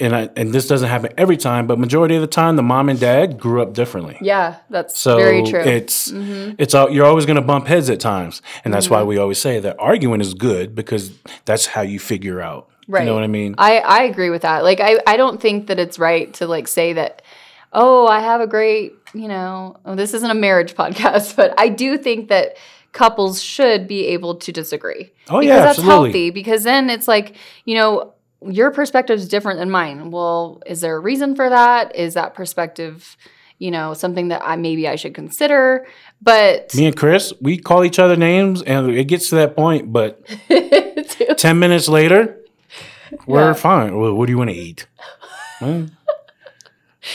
and 0.00 0.16
I, 0.16 0.28
and 0.36 0.52
this 0.52 0.66
doesn't 0.66 0.88
happen 0.88 1.12
every 1.18 1.36
time, 1.36 1.66
but 1.66 1.78
majority 1.78 2.14
of 2.16 2.20
the 2.22 2.26
time, 2.26 2.56
the 2.56 2.62
mom 2.62 2.88
and 2.88 2.98
dad 2.98 3.38
grew 3.38 3.60
up 3.62 3.72
differently. 3.74 4.16
yeah 4.20 4.56
that's 4.70 4.98
So 4.98 5.16
very 5.16 5.42
true 5.44 5.60
it's 5.60 6.10
Mhm. 6.10 6.56
it's 6.58 6.74
all, 6.74 6.90
you're 6.90 7.06
always 7.06 7.26
going 7.26 7.36
to 7.36 7.42
bump 7.42 7.66
heads 7.66 7.88
at 7.90 8.00
times, 8.00 8.42
and 8.64 8.72
that's 8.74 8.86
Mm-hmm. 8.86 8.94
why 8.94 9.02
we 9.04 9.18
always 9.18 9.38
say 9.38 9.60
that 9.60 9.76
arguing 9.78 10.20
is 10.20 10.34
good 10.34 10.74
because 10.74 11.12
that's 11.44 11.66
how 11.66 11.82
you 11.82 11.98
figure 11.98 12.40
out. 12.40 12.68
Right. 12.88 13.02
You 13.02 13.06
know 13.06 13.14
what 13.14 13.22
I 13.24 13.28
mean? 13.28 13.54
I, 13.58 13.78
I 13.78 14.02
agree 14.04 14.30
with 14.30 14.42
that. 14.42 14.64
Like 14.64 14.80
I, 14.80 14.98
I 15.06 15.16
don't 15.16 15.40
think 15.40 15.68
that 15.68 15.78
it's 15.78 15.98
right 15.98 16.32
to 16.34 16.46
like 16.48 16.66
say 16.66 16.92
that, 16.94 17.22
oh, 17.72 18.06
I 18.08 18.18
have 18.20 18.40
a 18.40 18.48
great, 18.48 18.94
you 19.14 19.28
know, 19.28 19.76
oh, 19.86 19.94
this 19.94 20.12
isn't 20.14 20.30
a 20.30 20.34
marriage 20.34 20.74
podcast, 20.82 21.36
but 21.36 21.54
I 21.58 21.68
do 21.68 21.96
think 21.98 22.28
that 22.30 22.56
couples 22.92 23.40
should 23.40 23.86
be 23.86 24.06
able 24.08 24.34
to 24.34 24.50
disagree. 24.50 25.12
Oh 25.28 25.38
because 25.38 25.44
yeah, 25.46 25.56
that's 25.60 25.78
absolutely. 25.78 26.08
healthy 26.10 26.30
because 26.30 26.64
then 26.64 26.90
it's 26.90 27.06
like, 27.06 27.36
you 27.64 27.76
know, 27.76 28.12
your 28.42 28.70
perspective 28.70 29.18
is 29.18 29.28
different 29.28 29.58
than 29.58 29.70
mine. 29.70 30.10
Well, 30.10 30.62
is 30.66 30.80
there 30.80 30.96
a 30.96 31.00
reason 31.00 31.34
for 31.36 31.48
that? 31.48 31.94
Is 31.94 32.14
that 32.14 32.34
perspective, 32.34 33.16
you 33.58 33.70
know, 33.70 33.92
something 33.94 34.28
that 34.28 34.42
I 34.44 34.56
maybe 34.56 34.88
I 34.88 34.96
should 34.96 35.14
consider? 35.14 35.86
But 36.22 36.74
Me 36.74 36.86
and 36.86 36.96
Chris, 36.96 37.32
we 37.40 37.58
call 37.58 37.84
each 37.84 37.98
other 37.98 38.16
names, 38.16 38.62
and 38.62 38.90
it 38.90 39.04
gets 39.04 39.28
to 39.30 39.34
that 39.36 39.56
point. 39.56 39.92
But 39.92 40.24
ten 41.38 41.58
minutes 41.58 41.88
later, 41.88 42.36
we're 43.26 43.48
Yeah. 43.48 43.52
fine. 43.54 43.98
Well, 43.98 44.14
what 44.14 44.26
do 44.26 44.32
you 44.32 44.38
want 44.38 44.50
to 44.50 44.56
eat? 44.56 44.86
Well, 45.60 45.86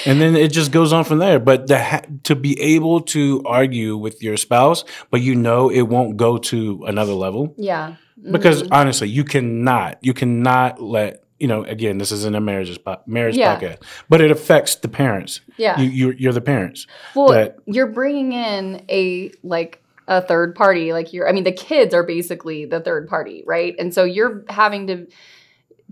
and 0.05 0.19
then 0.19 0.35
it 0.35 0.51
just 0.51 0.71
goes 0.71 0.91
on 0.91 1.03
from 1.03 1.19
there. 1.19 1.39
But 1.39 1.67
the 1.67 1.79
ha- 1.81 2.01
to 2.23 2.35
be 2.35 2.59
able 2.59 3.01
to 3.01 3.43
argue 3.45 3.95
with 3.97 4.21
your 4.23 4.37
spouse, 4.37 4.83
but 5.11 5.21
you 5.21 5.35
know 5.35 5.69
it 5.69 5.83
won't 5.83 6.17
go 6.17 6.37
to 6.37 6.83
another 6.87 7.13
level 7.13 7.53
yeah. 7.57 7.95
Because 8.31 8.63
Mhm. 8.63 8.69
honestly, 8.71 9.07
you 9.09 9.23
cannot, 9.23 9.97
you 10.01 10.13
cannot 10.13 10.81
let 10.81 11.23
you 11.39 11.47
know. 11.47 11.63
Again, 11.65 11.97
this 11.97 12.11
isn't 12.11 12.35
a 12.35 12.39
marriage 12.41 12.79
marriage 13.05 13.35
Yeah. 13.37 13.59
podcast, 13.59 13.77
but 14.09 14.21
it 14.21 14.31
affects 14.31 14.75
the 14.75 14.87
parents. 14.87 15.41
yeah. 15.57 15.79
You, 15.79 15.89
you're, 15.89 16.13
you're 16.13 16.33
the 16.33 16.41
parents. 16.41 16.87
Well, 17.13 17.27
that- 17.29 17.57
you're 17.65 17.87
bringing 17.87 18.31
in 18.33 18.83
a 18.89 19.31
like 19.43 19.81
a 20.07 20.21
third 20.21 20.55
party. 20.55 20.93
Like 20.93 21.11
you're, 21.13 21.27
I 21.27 21.31
mean, 21.31 21.43
the 21.43 21.51
kids 21.51 21.93
are 21.93 22.03
basically 22.03 22.65
the 22.65 22.79
third 22.79 23.07
party, 23.09 23.43
right? 23.45 23.75
And 23.79 23.93
so 23.93 24.03
you're 24.03 24.43
having 24.49 24.87
to 24.87 25.07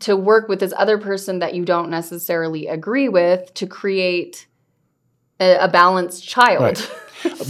to 0.01 0.15
work 0.15 0.47
with 0.49 0.59
this 0.59 0.73
other 0.75 0.97
person 0.97 1.39
that 1.39 1.53
you 1.53 1.63
don't 1.65 1.89
necessarily 1.89 2.67
agree 2.67 3.09
with 3.09 3.53
to 3.53 3.67
create 3.67 4.47
a, 5.39 5.57
a 5.65 5.67
balanced 5.67 6.27
child. 6.27 6.89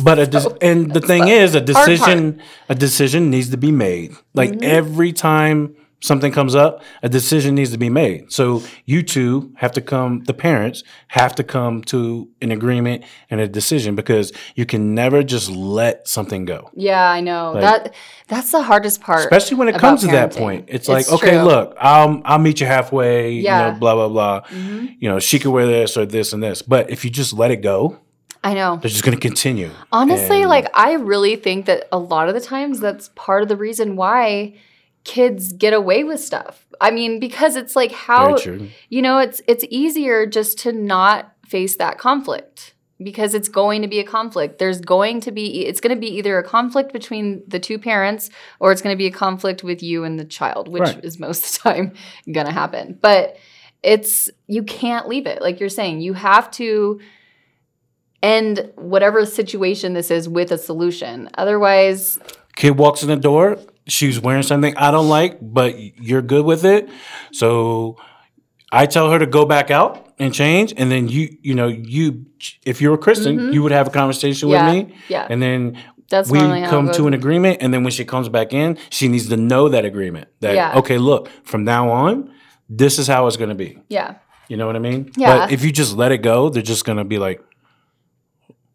But 0.03 0.19
a 0.19 0.25
So, 0.41 0.57
and 0.61 0.91
the 0.93 1.01
thing 1.01 1.27
is, 1.27 1.55
a 1.55 1.61
decision 1.61 2.41
a 2.69 2.75
decision 2.75 3.29
needs 3.29 3.49
to 3.49 3.57
be 3.57 3.71
made. 3.71 4.13
Like 4.33 4.51
Mhm. 4.51 4.63
every 4.63 5.11
time 5.13 5.75
something 6.01 6.33
comes 6.33 6.53
up, 6.53 6.83
a 7.01 7.07
decision 7.07 7.55
needs 7.55 7.71
to 7.71 7.77
be 7.77 7.89
made. 7.89 8.29
So 8.29 8.61
you 8.85 9.03
two 9.03 9.51
have 9.55 9.71
to 9.71 9.79
come. 9.81 10.21
The 10.25 10.33
parents 10.33 10.83
have 11.07 11.33
to 11.35 11.45
come 11.45 11.81
to 11.83 12.27
an 12.41 12.51
agreement 12.51 13.05
and 13.29 13.39
a 13.39 13.47
decision 13.47 13.95
because 13.95 14.33
you 14.55 14.65
can 14.65 14.93
never 14.93 15.23
just 15.23 15.49
let 15.49 16.05
something 16.07 16.43
go. 16.43 16.69
yeah, 16.75 17.09
I 17.09 17.21
know 17.21 17.53
Like- 17.53 17.61
that. 17.61 17.93
That's 18.27 18.51
the 18.51 18.61
hardest 18.63 18.99
part. 18.99 19.19
Especially 19.19 19.55
when 19.57 19.67
it 19.69 19.75
comes 19.77 20.01
to 20.01 20.07
that 20.07 20.35
point, 20.35 20.65
it's, 20.67 20.89
It's 20.89 20.89
like, 20.89 21.09
okay, 21.11 21.41
look, 21.41 21.75
I'll 21.79 22.21
I'll 22.25 22.39
meet 22.39 22.59
you 22.59 22.67
halfway. 22.67 23.31
Yeah. 23.33 23.67
You 23.67 23.73
know, 23.73 23.79
blah 23.79 23.95
blah 23.95 24.09
blah. 24.09 24.41
Mhm. 24.53 24.95
You 24.99 25.07
know, 25.09 25.19
she 25.19 25.39
could 25.39 25.51
wear 25.51 25.67
this 25.67 25.95
or 25.95 26.05
this 26.05 26.33
and 26.33 26.41
this. 26.43 26.61
But 26.61 26.89
if 26.89 27.05
you 27.05 27.11
just 27.11 27.31
let 27.33 27.51
it 27.51 27.61
go, 27.61 27.97
I 28.43 28.53
know. 28.53 28.77
they're 28.77 28.89
just 28.89 29.03
going 29.03 29.17
to 29.17 29.21
continue. 29.21 29.69
Honestly, 29.91 30.41
And- 30.41 30.49
like 30.49 30.67
I 30.73 30.93
really 30.93 31.35
think 31.35 31.65
that 31.67 31.87
a 31.91 31.97
lot 31.97 32.27
of 32.27 32.33
the 32.35 32.41
times 32.41 32.79
that's 32.79 33.09
part 33.15 33.41
of 33.43 33.47
the 33.49 33.55
reason 33.57 33.95
why 33.95 34.55
kids 35.05 35.53
get 35.53 35.73
away 35.73 36.03
with 36.03 36.19
stuff. 36.19 36.65
I 36.81 36.91
mean, 36.91 37.19
because 37.19 37.55
it's 37.55 37.75
like 37.75 37.91
how 37.91 38.37
you 38.89 39.01
know, 39.01 39.19
it's 39.19 39.41
it's 39.47 39.63
easier 39.69 40.25
just 40.25 40.57
to 40.59 40.71
not 40.73 41.33
face 41.47 41.75
that 41.77 41.97
conflict 41.97 42.73
because 43.01 43.33
it's 43.33 43.49
going 43.49 43.81
to 43.81 43.87
be 43.87 43.99
a 43.99 44.03
conflict. 44.03 44.59
There's 44.59 44.79
going 44.81 45.21
to 45.21 45.31
be 45.31 45.65
it's 45.65 45.79
going 45.79 45.95
to 45.95 45.99
be 45.99 46.07
either 46.17 46.37
a 46.37 46.43
conflict 46.43 46.91
between 46.93 47.43
the 47.47 47.59
two 47.59 47.77
parents 47.79 48.29
or 48.59 48.71
it's 48.71 48.81
going 48.81 48.93
to 48.93 48.97
be 48.97 49.07
a 49.07 49.11
conflict 49.11 49.63
with 49.63 49.81
you 49.83 50.03
and 50.03 50.19
the 50.19 50.25
child, 50.25 50.67
which 50.67 50.81
Right. 50.81 51.03
is 51.05 51.19
most 51.19 51.45
of 51.45 51.63
the 51.63 51.69
time 51.69 51.93
going 52.31 52.47
to 52.47 52.51
happen. 52.53 52.97
But 53.01 53.37
it's 53.81 54.29
you 54.47 54.63
can't 54.63 55.07
leave 55.07 55.27
it. 55.27 55.41
Like 55.41 55.59
you're 55.59 55.69
saying, 55.69 56.01
you 56.01 56.13
have 56.13 56.49
to 56.51 56.99
end 58.23 58.71
whatever 58.77 59.25
situation 59.25 59.93
this 59.93 60.09
is 60.09 60.27
with 60.27 60.51
a 60.51 60.57
solution. 60.57 61.29
Otherwise, 61.37 62.17
kid 62.55 62.77
walks 62.77 63.03
in 63.03 63.09
the 63.09 63.15
door 63.15 63.57
she's 63.85 64.17
wearing 64.21 64.43
something 64.43 64.73
i 64.77 64.91
don't 64.91 65.09
like 65.09 65.37
but 65.41 65.75
you're 66.01 66.21
good 66.21 66.45
with 66.45 66.63
it 66.63 66.87
so 67.33 67.97
i 68.71 68.85
tell 68.85 69.11
her 69.11 69.19
to 69.19 69.25
go 69.25 69.43
back 69.45 69.69
out 69.71 70.13
and 70.19 70.33
change 70.33 70.73
and 70.77 70.89
then 70.91 71.07
you 71.09 71.35
you 71.41 71.53
know 71.53 71.67
you 71.67 72.25
if 72.65 72.79
you 72.81 72.89
were 72.91 72.97
kristen 72.97 73.37
Mhm. 73.37 73.53
you 73.53 73.61
would 73.63 73.71
have 73.73 73.87
a 73.87 73.89
conversation 73.89 74.47
yeah, 74.49 74.65
with 74.73 74.87
me 74.87 74.95
yeah, 75.09 75.27
and 75.29 75.41
then 75.41 75.77
that's 76.09 76.29
we 76.29 76.37
normally 76.39 76.61
how 76.61 76.67
it 76.67 76.69
come 76.69 76.91
to 76.91 77.07
an 77.07 77.13
agreement 77.13 77.57
and 77.59 77.73
then 77.73 77.83
when 77.83 77.91
she 77.91 78.05
comes 78.05 78.29
back 78.29 78.53
in 78.53 78.77
she 78.89 79.07
needs 79.09 79.27
to 79.29 79.35
know 79.35 79.67
that 79.67 79.83
agreement 79.83 80.27
that 80.39 80.55
Yeah. 80.55 80.77
okay 80.77 80.97
look 80.97 81.27
from 81.43 81.63
now 81.65 81.89
on 81.89 82.31
this 82.69 82.99
is 82.99 83.07
how 83.07 83.27
it's 83.27 83.35
going 83.37 83.49
to 83.49 83.55
be 83.55 83.79
yeah. 83.89 84.15
you 84.47 84.55
know 84.57 84.67
what 84.67 84.75
i 84.77 84.79
mean 84.79 85.11
Yeah. 85.17 85.39
but 85.39 85.51
if 85.51 85.65
you 85.65 85.71
just 85.73 85.97
let 85.97 86.11
it 86.13 86.19
go 86.19 86.49
they're 86.49 86.61
just 86.75 86.85
going 86.85 86.99
to 86.99 87.03
be 87.03 87.17
like 87.17 87.41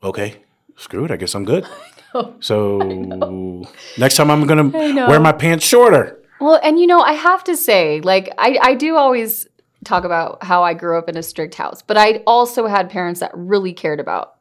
okay 0.03 0.37
screw 0.77 1.05
it 1.05 1.11
i 1.11 1.17
guess 1.17 1.35
i'm 1.35 1.45
good 1.45 1.67
so 2.41 2.79
Next 3.99 4.17
time 4.17 4.31
I'm 4.31 4.47
gonna 4.47 4.69
wear 5.09 5.21
my 5.21 5.33
pants 5.33 5.65
shorter. 5.65 6.19
Well, 6.41 6.61
and 6.63 6.79
you 6.79 6.87
know, 6.87 7.01
I 7.01 7.13
have 7.13 7.43
to 7.45 7.57
say, 7.57 8.01
like, 8.01 8.33
I, 8.39 8.59
I 8.63 8.75
do 8.75 8.97
always 8.97 9.49
talk 9.85 10.05
about 10.05 10.43
how 10.45 10.63
I 10.63 10.75
grew 10.75 10.99
up 10.99 11.09
in 11.09 11.17
a 11.17 11.23
strict 11.23 11.55
house, 11.55 11.83
but 11.83 11.97
I 11.97 12.23
also 12.27 12.67
had 12.67 12.91
parents 12.91 13.21
that 13.21 13.33
really 13.35 13.73
cared 13.73 14.01
about 14.01 14.37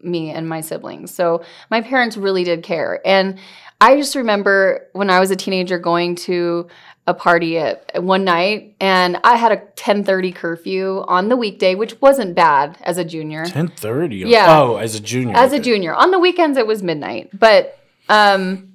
me 0.00 0.30
and 0.30 0.48
my 0.48 0.60
siblings. 0.60 1.12
So 1.12 1.42
my 1.70 1.80
parents 1.80 2.16
really 2.16 2.44
did 2.44 2.62
care. 2.62 3.00
And 3.04 3.38
I 3.80 3.96
just 3.96 4.14
remember 4.14 4.88
when 4.92 5.10
I 5.10 5.20
was 5.20 5.30
a 5.30 5.36
teenager 5.36 5.78
going 5.78 6.14
to 6.16 6.68
a 7.08 7.14
party 7.14 7.56
at 7.56 8.04
one 8.04 8.22
night 8.22 8.76
and 8.80 9.18
I 9.24 9.36
had 9.36 9.50
a 9.50 9.56
10:30 9.76 10.34
curfew 10.34 11.04
on 11.08 11.30
the 11.30 11.38
weekday, 11.38 11.74
which 11.74 11.98
wasn't 12.02 12.34
bad 12.34 12.76
as 12.82 12.98
a 12.98 13.04
junior. 13.04 13.46
Ten 13.46 13.68
thirty. 13.68 14.16
Yeah. 14.16 14.60
Oh, 14.60 14.76
as 14.76 14.94
a 14.94 15.00
junior. 15.00 15.34
As 15.34 15.54
a 15.54 15.58
junior. 15.58 15.94
On 15.94 16.10
the 16.10 16.18
weekends 16.18 16.58
it 16.58 16.66
was 16.66 16.82
midnight. 16.82 17.30
But 17.32 17.78
um 18.10 18.74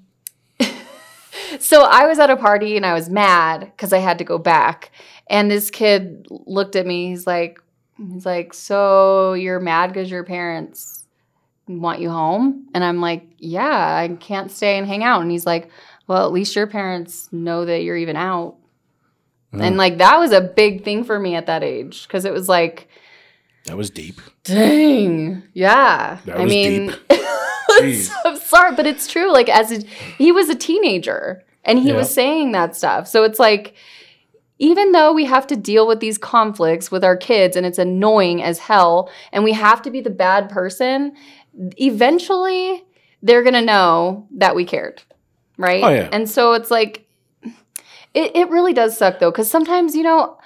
so 1.59 1.83
I 1.83 2.07
was 2.07 2.17
at 2.17 2.31
a 2.31 2.35
party 2.35 2.75
and 2.75 2.87
I 2.87 2.95
was 2.95 3.07
mad 3.07 3.71
cuz 3.77 3.93
I 3.93 3.99
had 3.99 4.17
to 4.17 4.23
go 4.23 4.39
back. 4.39 4.89
And 5.27 5.51
this 5.51 5.69
kid 5.69 6.25
looked 6.29 6.75
at 6.75 6.87
me. 6.87 7.09
He's 7.09 7.27
like 7.27 7.59
he's 8.13 8.25
like, 8.25 8.55
"So 8.55 9.33
you're 9.33 9.59
mad 9.59 9.93
cuz 9.93 10.09
your 10.09 10.23
parents 10.23 11.05
want 11.67 12.01
you 12.01 12.09
home?" 12.09 12.65
And 12.73 12.83
I'm 12.83 12.99
like, 12.99 13.27
"Yeah, 13.37 13.95
I 14.03 14.07
can't 14.19 14.49
stay 14.49 14.79
and 14.79 14.87
hang 14.87 15.03
out." 15.03 15.21
And 15.21 15.29
he's 15.29 15.45
like, 15.45 15.69
"Well, 16.07 16.25
at 16.25 16.31
least 16.31 16.55
your 16.55 16.67
parents 16.67 17.29
know 17.31 17.65
that 17.65 17.83
you're 17.83 17.97
even 17.97 18.15
out." 18.15 18.55
And 19.51 19.75
Mm. 19.75 19.77
like 19.77 19.97
that 19.99 20.17
was 20.19 20.31
a 20.31 20.41
big 20.41 20.83
thing 20.83 21.03
for 21.03 21.19
me 21.19 21.35
at 21.35 21.45
that 21.45 21.63
age 21.63 22.07
cuz 22.09 22.25
it 22.25 22.33
was 22.33 22.49
like 22.49 22.87
That 23.65 23.77
was 23.77 23.89
deep. 23.89 24.19
Dang. 24.43 25.43
Yeah. 25.53 26.17
That 26.25 26.37
I 26.39 26.45
mean. 26.45 26.93
I'm 28.25 28.37
sorry, 28.37 28.75
but 28.75 28.85
it's 28.85 29.07
true. 29.07 29.31
Like, 29.31 29.49
as 29.49 29.71
a, 29.71 29.79
he 30.17 30.31
was 30.31 30.49
a 30.49 30.55
teenager 30.55 31.43
and 31.63 31.79
he 31.79 31.89
Yeah. 31.89 31.95
was 31.97 32.13
saying 32.13 32.51
that 32.51 32.75
stuff. 32.75 33.07
So 33.07 33.23
it's 33.23 33.39
like, 33.39 33.73
even 34.59 34.91
though 34.91 35.11
we 35.13 35.25
have 35.25 35.47
to 35.47 35.55
deal 35.55 35.87
with 35.87 35.99
these 35.99 36.17
conflicts 36.17 36.91
with 36.91 37.03
our 37.03 37.15
kids 37.17 37.55
and 37.55 37.65
it's 37.65 37.79
annoying 37.79 38.43
as 38.43 38.59
hell, 38.59 39.09
and 39.31 39.43
we 39.43 39.53
have 39.53 39.81
to 39.83 39.89
be 39.91 40.01
the 40.01 40.09
bad 40.09 40.49
person, 40.49 41.13
eventually 41.77 42.83
they're 43.21 43.43
going 43.43 43.53
to 43.53 43.61
know 43.61 44.27
that 44.35 44.55
we 44.55 44.65
cared. 44.65 45.01
Right. 45.57 45.83
Oh, 45.83 45.89
yeah. 45.89 46.09
And 46.11 46.29
so 46.29 46.53
it's 46.53 46.71
like, 46.71 47.05
it, 48.13 48.35
it 48.35 48.49
really 48.49 48.73
does 48.73 48.97
suck 48.97 49.19
though, 49.19 49.31
because 49.31 49.49
sometimes, 49.49 49.95
you 49.95 50.03
know, 50.03 50.37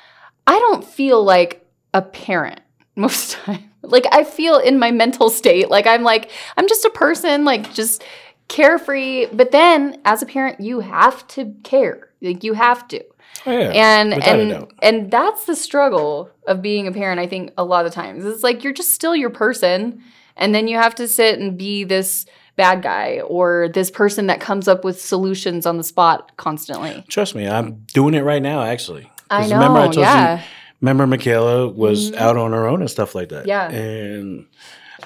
I 0.45 0.57
don't 0.59 0.83
feel 0.83 1.23
like 1.23 1.65
a 1.93 2.01
parent 2.01 2.61
most 2.95 3.33
of 3.33 3.39
the 3.39 3.51
time. 3.53 3.71
Like 3.83 4.05
I 4.11 4.23
feel 4.23 4.57
in 4.57 4.79
my 4.79 4.91
mental 4.91 5.29
state, 5.29 5.69
like 5.69 5.87
I'm 5.87 6.03
like, 6.03 6.31
I'm 6.57 6.67
just 6.67 6.83
a 6.83 6.89
person, 6.89 7.45
like 7.45 7.73
just 7.73 8.03
carefree. 8.47 9.27
But 9.27 9.51
then 9.51 10.01
as 10.03 10.21
a 10.21 10.25
parent, 10.25 10.59
you 10.59 10.81
have 10.81 11.25
to 11.29 11.53
care. 11.63 12.09
Like 12.21 12.43
you 12.43 12.53
have 12.53 12.87
to. 12.89 13.03
Oh, 13.45 13.51
yeah. 13.51 13.69
And 13.69 14.23
and 14.23 14.67
and 14.81 15.11
that's 15.11 15.45
the 15.45 15.55
struggle 15.55 16.29
of 16.47 16.61
being 16.61 16.87
a 16.87 16.91
parent, 16.91 17.19
I 17.19 17.27
think, 17.27 17.53
a 17.57 17.63
lot 17.63 17.85
of 17.85 17.93
times. 17.93 18.25
It's 18.25 18.43
like 18.43 18.63
you're 18.63 18.73
just 18.73 18.93
still 18.93 19.15
your 19.15 19.29
person. 19.29 20.03
And 20.35 20.53
then 20.53 20.67
you 20.67 20.77
have 20.77 20.95
to 20.95 21.07
sit 21.07 21.39
and 21.39 21.57
be 21.57 21.83
this 21.83 22.25
bad 22.57 22.81
guy 22.81 23.21
or 23.21 23.69
this 23.73 23.89
person 23.89 24.27
that 24.27 24.41
comes 24.41 24.67
up 24.67 24.83
with 24.83 24.99
solutions 24.99 25.65
on 25.65 25.77
the 25.77 25.83
spot 25.83 26.35
constantly. 26.35 27.05
Trust 27.07 27.35
me, 27.35 27.47
I'm 27.47 27.85
doing 27.93 28.13
it 28.13 28.21
right 28.21 28.41
now. 28.41 28.61
Actually, 28.63 29.09
I 29.29 29.47
know. 29.47 29.55
Remember, 29.55 29.79
I 29.79 29.83
told 29.85 29.95
yeah. 29.97 30.37
you. 30.39 30.43
Remember, 30.81 31.07
Michaela 31.07 31.69
was 31.69 32.11
Mhm. 32.11 32.17
out 32.17 32.35
on 32.37 32.51
her 32.51 32.67
own 32.67 32.81
and 32.81 32.89
stuff 32.91 33.15
like 33.15 33.29
that. 33.29 33.47
Yeah. 33.47 33.69
and 33.71 34.47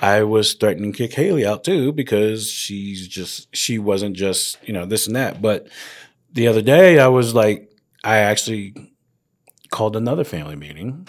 I 0.02 0.24
was 0.24 0.54
threatening 0.54 0.94
to 0.94 0.98
kick 0.98 1.14
Haley 1.14 1.46
out 1.46 1.64
too 1.64 1.92
because 1.92 2.50
she's 2.50 3.08
just 3.08 3.54
she 3.56 3.78
wasn't 3.78 4.16
just 4.16 4.58
you 4.64 4.74
know 4.74 4.86
this 4.86 5.06
and 5.06 5.16
that. 5.16 5.42
But 5.42 5.68
the 6.34 6.48
other 6.48 6.62
day, 6.62 6.98
I 7.00 7.08
was 7.08 7.36
like, 7.36 7.70
I 8.04 8.18
actually 8.18 8.74
called 9.70 9.96
another 9.96 10.24
family 10.24 10.56
meeting, 10.56 11.06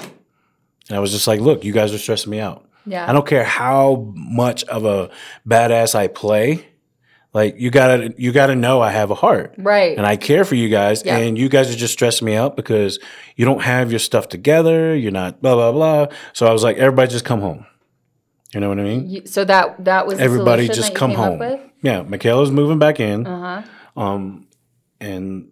and 0.88 0.96
I 0.96 1.00
was 1.00 1.12
just 1.12 1.26
like, 1.28 1.40
look, 1.40 1.64
you 1.64 1.72
guys 1.72 1.94
are 1.94 1.98
stressing 1.98 2.30
me 2.30 2.40
out. 2.40 2.66
Yeah. 2.86 3.08
I 3.08 3.12
don't 3.12 3.26
care 3.26 3.44
how 3.44 4.12
much 4.14 4.64
of 4.64 4.84
a 4.84 5.10
badass 5.46 5.94
I 5.94 6.08
play. 6.08 6.66
Like 7.34 7.54
you 7.58 7.70
gotta 7.70 8.12
you 8.18 8.30
gotta 8.30 8.54
know 8.54 8.82
I 8.82 8.90
have 8.90 9.10
a 9.10 9.14
heart 9.14 9.54
right. 9.56 9.96
and 9.96 10.06
I 10.06 10.16
care 10.16 10.44
for 10.44 10.54
you 10.54 10.68
guys, 10.68 11.02
Yeah. 11.02 11.16
and 11.16 11.38
you 11.38 11.48
guys 11.48 11.70
are 11.72 11.76
just 11.78 11.94
stressing 11.94 12.26
me 12.26 12.34
out 12.34 12.56
because 12.56 12.98
you 13.36 13.46
don't 13.46 13.62
have 13.62 13.90
your 13.90 14.00
stuff 14.00 14.28
together. 14.28 14.94
You're 14.94 15.12
not 15.12 15.40
blah 15.40 15.54
blah 15.54 15.72
blah. 15.72 16.06
So 16.34 16.46
I 16.46 16.52
was 16.52 16.62
like, 16.62 16.76
everybody 16.76 17.10
just 17.10 17.24
come 17.24 17.40
home. 17.40 17.64
You 18.52 18.60
know 18.60 18.68
what 18.68 18.78
I 18.78 18.82
mean? 18.82 19.08
You- 19.08 19.26
so 19.26 19.44
that 19.46 19.82
that 19.86 20.06
was 20.06 20.18
Everybody 20.18 20.68
just 20.68 20.94
come 20.94 21.12
came 21.12 21.20
up 21.20 21.26
home. 21.30 21.38
with? 21.38 21.60
Yeah, 21.82 22.02
Michaela's 22.02 22.50
moving 22.50 22.78
back 22.78 23.00
in, 23.00 23.26
Uh-huh. 23.26 23.62
um, 24.00 24.46
and 25.00 25.51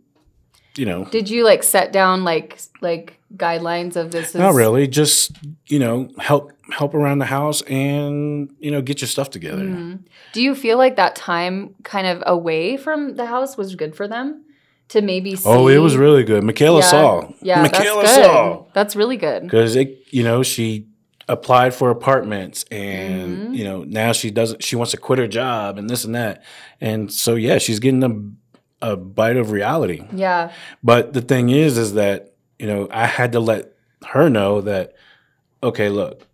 you 0.76 0.86
know, 0.86 1.04
Did 1.06 1.28
you 1.28 1.44
like 1.44 1.62
set 1.62 1.92
down 1.92 2.24
like 2.24 2.58
like 2.80 3.18
guidelines 3.36 3.96
of 3.96 4.10
this? 4.12 4.30
Is, 4.30 4.34
not 4.36 4.54
really. 4.54 4.86
Just 4.86 5.32
you 5.66 5.78
know, 5.78 6.08
help 6.18 6.52
help 6.72 6.94
around 6.94 7.18
the 7.18 7.26
house 7.26 7.62
and 7.62 8.54
you 8.60 8.70
know, 8.70 8.80
get 8.82 9.00
your 9.00 9.08
stuff 9.08 9.30
together. 9.30 9.62
Mhm. 9.64 10.00
Do 10.32 10.42
you 10.42 10.54
feel 10.54 10.78
like 10.78 10.96
that 10.96 11.16
time 11.16 11.74
kind 11.82 12.06
of 12.06 12.22
away 12.26 12.76
from 12.76 13.16
the 13.16 13.26
house 13.26 13.56
was 13.56 13.74
good 13.74 13.94
for 13.96 14.06
them 14.08 14.44
to 14.88 15.02
maybe 15.02 15.34
see? 15.36 15.48
Oh, 15.48 15.68
it 15.68 15.78
was 15.78 15.96
really 15.96 16.22
good. 16.24 16.44
Michaela 16.44 16.80
Yeah. 16.80 16.86
saw. 16.86 17.28
Yeah, 17.42 17.62
Michaela 17.62 18.02
that's 18.02 18.16
good. 18.16 18.24
saw. 18.24 18.64
That's 18.72 18.94
really 18.96 19.16
good. 19.16 19.42
because 19.42 19.74
it 19.76 19.98
you 20.10 20.22
know 20.22 20.42
she 20.42 20.86
applied 21.28 21.72
for 21.72 21.90
apartments 21.90 22.64
and 22.72 23.38
Mhm. 23.50 23.56
you 23.56 23.62
know 23.62 23.84
now 23.84 24.10
she 24.10 24.32
doesn't 24.32 24.64
she 24.64 24.74
wants 24.74 24.90
to 24.90 24.96
quit 24.96 25.18
her 25.20 25.28
job 25.28 25.78
and 25.78 25.88
this 25.88 26.04
and 26.04 26.16
that 26.16 26.42
and 26.80 27.12
so 27.12 27.36
yeah 27.36 27.56
she's 27.58 27.78
getting 27.78 28.02
a, 28.02 28.08
a 28.82 28.96
bite 28.96 29.36
of 29.36 29.50
reality 29.50 30.02
Yeah. 30.12 30.52
but 30.82 31.12
the 31.12 31.20
thing 31.20 31.50
is 31.50 31.76
is 31.78 31.94
that 31.94 32.34
you 32.58 32.66
know 32.66 32.88
i 32.90 33.06
had 33.06 33.32
to 33.32 33.40
let 33.40 33.72
her 34.08 34.28
know 34.30 34.60
that 34.62 34.94
okay 35.62 35.88
look 35.90 36.26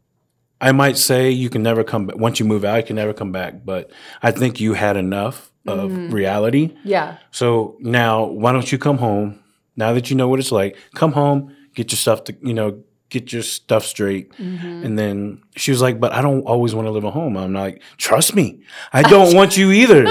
i 0.60 0.70
might 0.72 0.96
say 0.96 1.30
you 1.30 1.50
can 1.50 1.62
never 1.62 1.82
come 1.84 2.06
back 2.06 2.16
once 2.16 2.38
you 2.40 2.46
move 2.46 2.64
out 2.64 2.76
you 2.76 2.82
can 2.84 2.96
never 2.96 3.12
come 3.12 3.32
back 3.32 3.64
but 3.64 3.90
i 4.22 4.30
think 4.30 4.60
you 4.60 4.74
had 4.74 4.96
enough 4.96 5.50
of 5.66 5.90
Mhm. 5.90 6.12
reality 6.12 6.76
Yeah. 6.84 7.16
so 7.32 7.76
now, 7.80 8.24
why 8.26 8.52
don't 8.52 8.70
you 8.70 8.78
come 8.78 8.98
home? 8.98 9.40
Now 9.74 9.92
that 9.94 10.10
you 10.10 10.16
know 10.16 10.28
what 10.28 10.38
it's 10.38 10.52
like, 10.52 10.76
come 10.94 11.10
home, 11.12 11.50
get 11.74 11.90
your 11.90 11.96
stuff 11.98 12.22
to 12.24 12.36
you 12.40 12.54
know, 12.54 12.78
get 13.10 13.32
your 13.32 13.42
stuff 13.42 13.84
straight. 13.84 14.30
Mhm. 14.38 14.84
And 14.84 14.96
then 14.96 15.40
she 15.56 15.72
was 15.72 15.82
like, 15.82 15.98
"But 15.98 16.12
I 16.12 16.22
don't 16.22 16.42
always 16.42 16.72
want 16.72 16.86
to 16.86 16.92
live 16.92 17.04
at 17.04 17.12
home." 17.12 17.36
I'm 17.36 17.52
like, 17.52 17.82
"Trust 17.98 18.36
me, 18.36 18.60
I 18.92 19.02
don't 19.02 19.34
want 19.34 19.56
you 19.56 19.72
either. 19.72 20.04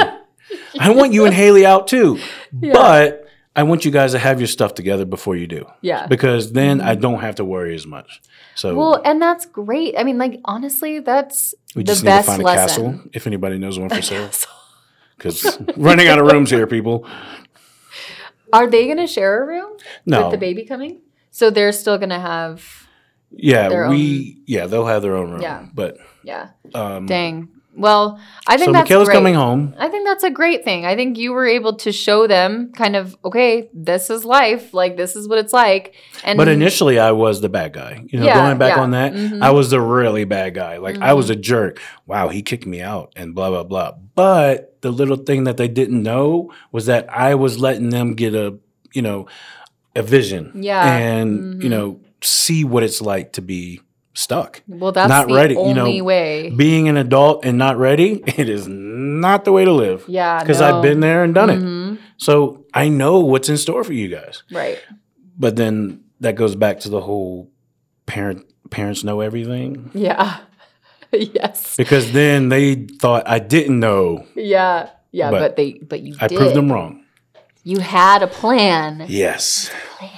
I 0.80 0.92
want 0.92 1.14
you 1.14 1.26
and 1.26 1.34
Haley 1.42 1.66
out 1.66 1.88
too, 1.88 2.20
Yeah. 2.60 2.74
but 2.74 3.22
I 3.56 3.64
want 3.64 3.86
you 3.86 3.92
guys 3.92 4.12
to 4.12 4.20
have 4.20 4.40
your 4.40 4.48
stuff 4.48 4.74
together 4.74 5.06
before 5.06 5.36
you 5.36 5.48
do, 5.48 5.66
Yeah. 5.82 6.08
because 6.08 6.52
then 6.52 6.82
I 6.82 6.96
don't 6.96 7.20
have 7.20 7.36
to 7.36 7.46
worry 7.46 7.74
as 7.76 7.86
much." 7.88 8.22
So 8.56 8.76
Well, 8.76 9.02
and 9.06 9.22
that's 9.22 9.46
great. 9.46 9.96
I 9.98 10.04
mean, 10.04 10.18
like 10.18 10.40
honestly, 10.46 11.00
that's 11.00 11.54
we 11.76 11.84
the 11.84 11.88
just 11.92 12.04
need 12.04 12.10
to 12.12 12.16
best 12.18 12.28
find 12.28 12.42
a 12.42 12.46
lesson. 12.46 12.68
castle 12.94 13.10
if 13.14 13.28
anybody 13.28 13.58
knows 13.58 13.80
one 13.80 13.90
for 13.90 14.02
sale. 14.12 14.30
Because 15.18 15.58
running 15.78 16.08
out 16.10 16.20
of 16.20 16.26
rooms 16.32 16.50
here, 16.52 16.68
people. 16.68 17.08
Are 18.54 18.68
they 18.70 18.86
going 18.86 18.98
to 18.98 19.08
share 19.08 19.44
a 19.44 19.48
room 19.48 19.78
No, 20.06 20.24
with 20.24 20.32
the 20.32 20.38
baby 20.38 20.66
coming? 20.66 21.02
So 21.32 21.50
they're 21.50 21.72
still 21.72 21.98
going 21.98 22.10
to 22.10 22.20
have. 22.20 22.88
Yeah, 23.32 23.90
we 23.90 24.42
yeah 24.46 24.66
they'll 24.68 24.86
have 24.86 25.02
their 25.02 25.16
own 25.16 25.32
room. 25.32 25.42
Yeah. 25.42 25.66
but 25.74 25.98
Yeah. 26.24 26.50
um, 26.74 27.06
Dang. 27.06 27.50
Well, 27.78 28.20
I 28.48 28.56
think 28.58 28.68
so 28.68 28.72
that's 28.72 28.90
Michaela's 28.90 29.08
great. 29.10 29.16
coming 29.16 29.34
home. 29.36 29.76
I 29.78 29.90
think 29.90 30.06
that's 30.08 30.24
a 30.24 30.30
great 30.32 30.64
thing. 30.64 30.86
I 30.86 30.96
think 30.96 31.18
you 31.18 31.34
were 31.34 31.46
able 31.46 31.76
to 31.78 31.92
show 31.92 32.26
them 32.28 32.72
kind 32.72 32.96
of 32.96 33.18
okay, 33.26 33.70
this 33.74 34.10
is 34.10 34.24
life. 34.24 34.74
Like 34.74 34.96
this 34.98 35.16
is 35.16 35.28
what 35.28 35.38
it's 35.40 35.52
like. 35.54 35.94
And 36.24 36.38
But 36.38 36.48
initially, 36.48 37.00
I 37.00 37.12
was 37.12 37.42
the 37.42 37.50
bad 37.50 37.74
guy. 37.74 38.04
You 38.08 38.20
know, 38.20 38.26
Yeah, 38.26 38.36
going 38.46 38.58
back 38.58 38.78
yeah. 38.78 38.82
on 38.84 38.92
that, 38.92 39.14
Mhm. 39.14 39.42
I 39.42 39.52
was 39.52 39.70
the 39.72 39.82
really 39.82 40.24
bad 40.24 40.54
guy. 40.56 40.78
Like 40.78 40.98
I 40.98 41.08
Mm-hmm. 41.10 41.18
was 41.18 41.30
a 41.30 41.36
jerk. 41.36 41.80
Wow, 42.08 42.30
he 42.30 42.42
kicked 42.42 42.66
me 42.66 42.82
out 42.82 43.12
and 43.16 43.36
blah 43.36 43.50
blah 43.50 43.64
blah. 43.64 43.92
But 44.16 44.78
the 44.82 44.92
little 44.92 45.18
thing 45.18 45.44
that 45.44 45.58
they 45.58 45.68
didn't 45.68 46.02
know 46.02 46.52
was 46.72 46.86
that 46.86 47.08
I 47.10 47.36
was 47.36 47.60
letting 47.60 47.90
them 47.90 48.14
get 48.16 48.34
a 48.34 48.58
you 48.94 49.02
know 49.02 49.28
a 49.96 50.02
vision. 50.02 50.52
Yeah. 50.56 50.84
and 50.98 51.62
you 51.64 51.70
Mhm. 51.70 51.72
know 51.72 52.00
see 52.22 52.64
what 52.64 52.82
it's 52.84 53.02
like 53.02 53.34
to 53.34 53.42
be 53.42 53.82
stuck. 54.16 54.64
well, 54.68 54.92
that's 54.92 55.10
not 55.10 55.30
ready, 55.30 55.54
you 55.54 55.74
know, 55.74 56.04
way. 56.04 56.50
Being 56.50 56.88
an 56.88 56.98
adult 56.98 57.46
and 57.46 57.58
not 57.58 57.78
ready, 57.78 58.24
it 58.26 58.50
is 58.50 58.68
not 58.68 59.46
the 59.46 59.52
way 59.52 59.66
to 59.66 59.72
live. 59.72 60.06
yeah, 60.08 60.40
Because 60.40 60.60
no. 60.62 60.78
I've 60.78 60.82
been 60.82 61.00
there 61.02 61.24
and 61.24 61.34
done 61.36 61.50
it. 61.52 61.60
Mhm. 61.60 62.00
So 62.18 62.66
I 62.74 62.88
know 62.90 63.20
what's 63.20 63.50
in 63.50 63.58
store 63.58 63.84
for 63.84 63.94
you 63.94 64.08
guys. 64.08 64.42
Right. 64.52 64.80
But 65.38 65.56
then 65.58 66.02
that 66.22 66.36
goes 66.36 66.56
back 66.56 66.80
to 66.82 66.90
the 66.90 67.02
whole 67.02 67.52
parent 68.06 68.46
parents 68.72 69.04
know 69.04 69.20
everything. 69.20 69.92
Yeah. 69.94 70.38
yes. 71.12 71.76
Because 71.76 72.12
then 72.14 72.50
they 72.50 72.76
thought 72.76 73.28
I 73.28 73.40
didn't 73.40 73.80
know. 73.80 74.26
Yeah. 74.36 74.90
Yeah. 75.12 75.30
But, 75.32 75.40
But 75.40 75.56
they. 75.58 75.74
But 75.74 76.02
you. 76.02 76.16
I 76.22 76.28
did. 76.28 76.38
proved 76.38 76.56
them 76.56 76.72
wrong. 76.72 77.04
You 77.64 77.80
had 77.80 78.24
a 78.24 78.28
plan. 78.28 79.06
Yes. 79.10 79.70
Plan. 79.98 80.12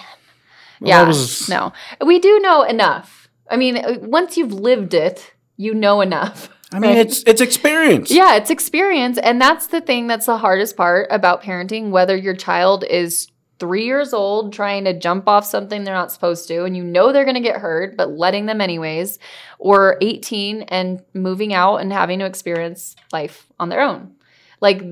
Well, 0.82 0.90
yeah. 0.90 1.08
was- 1.08 1.50
no, 1.50 1.74
we 2.06 2.20
do 2.20 2.40
know 2.40 2.62
enough. 2.64 3.17
I 3.50 3.58
mean, 3.58 3.78
uh, 3.78 3.98
once 4.02 4.38
you've 4.38 4.54
lived 4.54 4.94
it, 4.94 5.34
you 5.56 5.74
know 5.74 6.02
enough. 6.02 6.50
I 6.72 6.80
mean, 6.80 6.92
Right. 6.92 7.00
it's 7.00 7.24
it's 7.26 7.40
experience. 7.42 8.12
Yeah, 8.12 8.36
it's 8.36 8.50
experience. 8.50 9.18
And 9.18 9.42
that's 9.42 9.68
the 9.68 9.80
thing 9.82 10.08
that's 10.08 10.26
the 10.26 10.38
hardest 10.38 10.76
part 10.76 11.08
about 11.12 11.42
parenting, 11.42 11.92
whether 11.92 12.16
your 12.16 12.36
child 12.36 12.84
is 12.84 13.28
three 13.60 13.86
years 13.86 14.14
old 14.14 14.54
trying 14.54 14.84
to 14.84 14.98
jump 14.98 15.28
off 15.28 15.46
something 15.46 15.84
they're 15.84 15.96
not 15.96 16.12
supposed 16.12 16.48
to, 16.50 16.66
and 16.66 16.76
you 16.76 16.84
know 16.84 17.12
they're 17.12 17.24
going 17.26 17.36
to 17.36 17.42
get 17.42 17.60
hurt, 17.62 17.98
but 17.98 18.12
letting 18.12 18.46
them 18.46 18.62
anyways, 18.62 19.18
or 19.60 19.98
18 20.02 20.64
and 20.64 21.02
moving 21.14 21.54
out 21.54 21.78
and 21.78 21.92
having 21.92 22.20
to 22.20 22.26
experience 22.26 22.96
life 23.12 23.48
on 23.60 23.70
their 23.70 23.82
own. 23.82 24.14
Like 24.60 24.84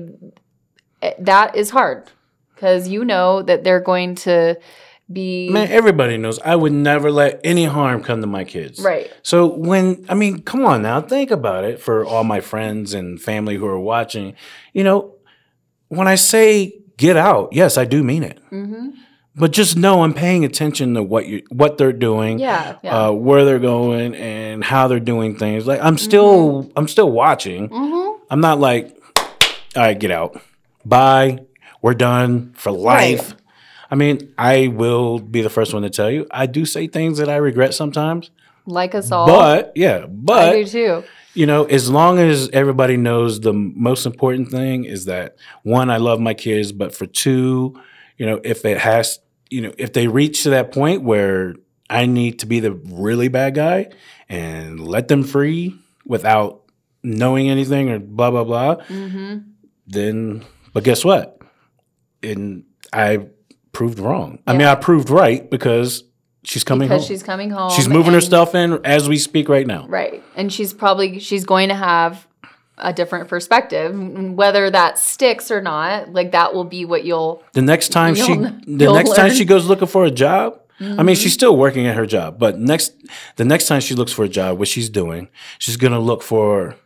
eh, 1.02 1.12
that 1.18 1.56
is 1.56 1.70
hard 1.70 2.10
because 2.54 2.88
you 2.88 3.04
know 3.04 3.42
that 3.42 3.64
they're 3.64 3.80
going 3.80 4.14
to 4.14 4.58
be. 5.12 5.48
Man, 5.50 5.68
everybody 5.70 6.16
knows 6.16 6.38
I 6.40 6.56
would 6.56 6.72
never 6.72 7.10
let 7.10 7.40
any 7.44 7.64
harm 7.64 8.02
come 8.02 8.20
to 8.20 8.26
my 8.26 8.44
kids. 8.44 8.80
Right. 8.82 9.10
So 9.22 9.46
when 9.46 10.04
I 10.08 10.14
mean, 10.14 10.42
come 10.42 10.64
on 10.64 10.82
now, 10.82 11.00
think 11.00 11.30
about 11.30 11.64
it 11.64 11.80
for 11.80 12.04
all 12.04 12.24
my 12.24 12.40
friends 12.40 12.94
and 12.94 13.20
family 13.20 13.56
who 13.56 13.66
are 13.66 13.78
watching. 13.78 14.34
You 14.72 14.84
know, 14.84 15.14
when 15.88 16.08
I 16.08 16.16
say 16.16 16.78
get 16.96 17.16
out, 17.16 17.50
yes, 17.52 17.76
I 17.78 17.84
do 17.84 18.02
mean 18.02 18.22
it. 18.22 18.38
hmm 18.50 18.90
But 19.36 19.52
just 19.52 19.76
know 19.76 20.02
I'm 20.02 20.14
paying 20.14 20.44
attention 20.44 20.94
to 20.94 21.02
what 21.02 21.26
you 21.26 21.42
what 21.50 21.78
they're 21.78 21.92
doing, 21.92 22.38
Yeah. 22.38 22.76
Yeah. 22.82 23.06
uh, 23.08 23.12
where 23.12 23.44
they're 23.44 23.58
going, 23.60 24.14
and 24.14 24.64
how 24.64 24.88
they're 24.88 24.98
doing 24.98 25.36
things. 25.36 25.66
Like 25.66 25.80
I'm 25.82 25.98
still 25.98 26.72
I'm 26.76 26.88
still 26.88 27.10
watching. 27.10 27.68
hmm 27.68 28.12
I'm 28.28 28.40
not 28.40 28.58
like, 28.58 28.96
all 29.16 29.82
right, 29.82 29.96
get 29.98 30.10
out. 30.10 30.40
Bye. 30.84 31.40
We're 31.82 31.94
done 31.94 32.54
for 32.56 32.72
life. 32.72 33.36
I 33.90 33.94
mean, 33.94 34.32
I 34.36 34.68
will 34.68 35.18
be 35.18 35.42
the 35.42 35.50
first 35.50 35.72
one 35.72 35.82
to 35.82 35.90
tell 35.90 36.10
you. 36.10 36.26
I 36.30 36.46
do 36.46 36.64
say 36.64 36.86
things 36.86 37.18
that 37.18 37.28
I 37.28 37.36
regret 37.36 37.74
sometimes. 37.74 38.30
Like 38.66 38.94
us 38.94 39.12
all. 39.12 39.26
But 39.26 39.72
yeah, 39.76 40.06
but 40.06 40.48
I 40.56 40.62
do 40.62 40.66
too. 40.66 41.04
you 41.34 41.46
know, 41.46 41.64
as 41.64 41.88
long 41.88 42.18
as 42.18 42.48
everybody 42.50 42.96
knows 42.96 43.40
the 43.40 43.52
most 43.52 44.06
important 44.06 44.50
thing 44.50 44.84
is 44.84 45.04
that 45.04 45.36
one, 45.62 45.88
I 45.90 45.98
love 45.98 46.18
my 46.18 46.34
kids, 46.34 46.72
but 46.72 46.94
for 46.94 47.06
two, 47.06 47.80
you 48.18 48.26
know, 48.26 48.40
if 48.42 48.64
it 48.64 48.78
has, 48.78 49.20
you 49.50 49.60
know, 49.60 49.72
if 49.78 49.92
they 49.92 50.08
reach 50.08 50.42
to 50.42 50.50
that 50.50 50.72
point 50.72 51.02
where 51.02 51.54
I 51.88 52.06
need 52.06 52.40
to 52.40 52.46
be 52.46 52.58
the 52.58 52.72
really 52.72 53.28
bad 53.28 53.54
guy 53.54 53.90
and 54.28 54.80
let 54.80 55.06
them 55.06 55.22
free 55.22 55.76
without 56.04 56.62
knowing 57.04 57.48
anything 57.48 57.90
or 57.90 58.00
blah 58.00 58.32
blah 58.32 58.42
blah, 58.44 58.82
hmm 58.86 59.38
then 59.86 60.44
but 60.72 60.82
guess 60.82 61.04
what? 61.04 61.40
And 62.22 62.64
I 62.92 63.28
proved 63.76 63.98
wrong. 63.98 64.38
I 64.46 64.54
mean, 64.54 64.66
I 64.66 64.74
proved 64.74 65.10
right 65.10 65.50
because 65.50 66.02
she's 66.44 66.64
coming 66.64 66.88
because 66.88 67.02
home. 67.02 67.08
she's 67.08 67.22
coming 67.22 67.50
home. 67.50 67.70
she's 67.72 67.88
moving 67.88 68.14
her 68.14 68.22
stuff 68.22 68.54
in 68.54 68.80
as 68.86 69.06
we 69.06 69.18
speak 69.18 69.50
right 69.50 69.66
now. 69.66 69.86
Right. 69.86 70.24
And 70.34 70.50
she's 70.50 70.72
probably 70.72 71.18
she's 71.18 71.44
going 71.44 71.68
to 71.68 71.74
have 71.74 72.26
a 72.78 72.94
different 72.94 73.28
perspective 73.28 73.94
whether 74.34 74.70
that 74.70 74.98
sticks 74.98 75.50
or 75.50 75.60
not. 75.60 76.10
Like 76.10 76.32
that 76.32 76.54
will 76.54 76.64
be 76.64 76.86
what 76.86 77.04
you'll 77.04 77.42
The 77.52 77.60
next 77.60 77.90
time 77.90 78.14
she 78.14 78.34
the 78.34 78.50
next 78.64 79.10
time 79.10 79.26
learn. 79.26 79.30
Mm-hmm. 79.30 79.36
she 79.36 79.44
goes 79.44 79.66
looking 79.66 79.88
for 79.88 80.06
a 80.06 80.10
job, 80.10 80.58
I 80.80 81.02
mean 81.02 81.16
she's 81.16 81.34
still 81.34 81.54
working 81.54 81.86
at 81.86 81.96
her 81.96 82.06
job, 82.06 82.38
but 82.38 82.58
next 82.58 82.94
the 83.36 83.44
next 83.44 83.66
time 83.66 83.82
she 83.82 83.94
looks 83.94 84.12
for 84.12 84.24
a 84.24 84.28
job, 84.28 84.58
what 84.58 84.68
she's 84.68 84.88
doing, 84.88 85.28
she's 85.58 85.76
gonna 85.76 86.00
look 86.00 86.22
for, 86.22 86.76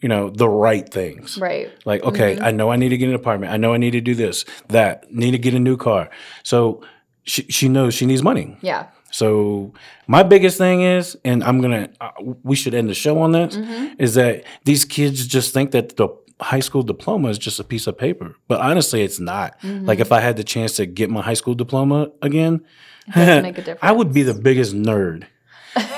you 0.00 0.08
know, 0.08 0.30
the 0.30 0.48
right 0.48 0.88
things. 0.88 1.38
right. 1.38 1.70
Like, 1.84 2.02
okay, 2.04 2.36
Mm-hmm. 2.36 2.44
I 2.44 2.50
know 2.52 2.70
I 2.70 2.76
need 2.76 2.88
to 2.90 2.96
get 2.96 3.08
an 3.08 3.14
apartment. 3.14 3.52
I 3.52 3.56
know 3.58 3.74
I 3.74 3.76
need 3.78 3.90
to 3.92 4.00
do 4.00 4.14
this, 4.14 4.44
that, 4.68 5.12
need 5.12 5.32
to 5.32 5.38
get 5.38 5.54
a 5.54 5.58
new 5.60 5.76
car. 5.76 6.08
So 6.42 6.82
she 7.24 7.42
she 7.50 7.68
knows 7.68 7.94
she 7.94 8.06
needs 8.06 8.22
money. 8.22 8.56
Yeah. 8.62 8.86
So 9.12 9.72
my 10.06 10.22
biggest 10.22 10.56
thing 10.56 10.82
is, 10.82 11.16
and 11.24 11.42
I'm 11.44 11.60
gonna, 11.60 11.88
uh, 12.00 12.10
we 12.44 12.54
should 12.56 12.74
end 12.74 12.88
the 12.88 12.94
show 12.94 13.18
on 13.20 13.32
this, 13.32 13.56
Mm-hmm. 13.56 13.94
is 13.98 14.14
that 14.14 14.44
these 14.64 14.84
kids 14.84 15.26
just 15.26 15.52
think 15.52 15.72
that 15.72 15.96
the 15.96 16.08
high 16.40 16.60
school 16.60 16.82
diploma 16.82 17.28
is 17.28 17.36
just 17.38 17.60
a 17.60 17.64
piece 17.64 17.86
of 17.86 17.98
paper, 17.98 18.34
but 18.48 18.60
honestly, 18.60 19.02
it's 19.02 19.20
not. 19.20 19.60
Mm-hmm. 19.60 19.84
Like 19.86 19.98
if 20.00 20.10
I 20.12 20.20
had 20.20 20.36
the 20.36 20.44
chance 20.44 20.76
to 20.76 20.86
get 20.86 21.10
my 21.10 21.20
high 21.22 21.34
school 21.34 21.54
diploma 21.54 22.10
again, 22.22 22.64
does 23.12 23.42
make 23.42 23.58
a 23.58 23.76
I 23.84 23.92
would 23.92 24.12
be 24.14 24.22
the 24.22 24.34
biggest 24.34 24.72
nerd. 24.74 25.24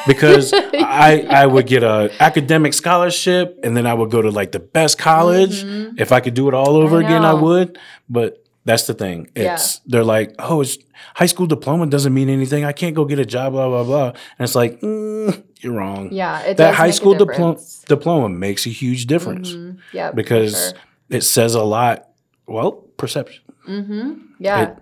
Because 0.07 0.53
I 0.75 1.27
I 1.29 1.47
would 1.47 1.67
get 1.67 1.83
a 1.83 2.11
academic 2.21 2.75
scholarship 2.75 3.59
and 3.63 3.77
then 3.77 3.87
I 3.87 3.95
would 3.95 4.11
go 4.11 4.23
to 4.23 4.31
like 4.31 4.53
the 4.53 4.61
best 4.61 4.99
college. 4.99 5.65
If 5.99 6.13
I 6.13 6.21
could 6.21 6.35
do 6.35 6.49
it 6.49 6.55
all 6.55 6.77
over 6.77 6.97
Mm-hmm. 6.97 7.07
I 7.07 7.09
again, 7.09 7.25
I 7.25 7.35
would. 7.35 7.79
But 8.09 8.45
that's 8.65 8.87
the 8.87 8.95
thing. 8.95 9.29
Yeah. 9.35 9.55
It's 9.55 9.79
they're 9.87 10.05
like, 10.05 10.35
oh, 10.39 10.61
it's 10.61 10.79
high 11.15 11.27
school 11.27 11.47
diploma 11.47 11.87
doesn't 11.87 12.13
mean 12.15 12.29
anything. 12.29 12.65
I 12.65 12.73
can't 12.73 12.95
go 12.95 13.05
get 13.05 13.19
a 13.19 13.25
job, 13.27 13.53
blah 13.53 13.69
blah 13.69 13.85
blah. 13.85 14.09
And 14.09 14.41
it's 14.41 14.55
like, 14.55 14.81
mm, 14.81 15.43
you're 15.61 15.73
wrong. 15.75 16.11
Yeah. 16.13 16.53
That 16.55 16.75
high 16.75 16.91
school 16.93 17.15
diploma 17.15 17.59
diploma 17.89 18.29
makes 18.29 18.67
a 18.67 18.71
huge 18.71 19.07
difference 19.07 19.53
Mhm. 19.53 19.79
Yeah. 19.93 20.13
because 20.13 20.53
sure. 20.71 20.79
it 21.11 21.23
says 21.23 21.55
a 21.55 21.63
lot. 21.65 22.09
Well, 22.47 22.73
perception. 22.97 23.43
Mhm. 23.69 24.21
Yeah. 24.39 24.63
It, 24.63 24.77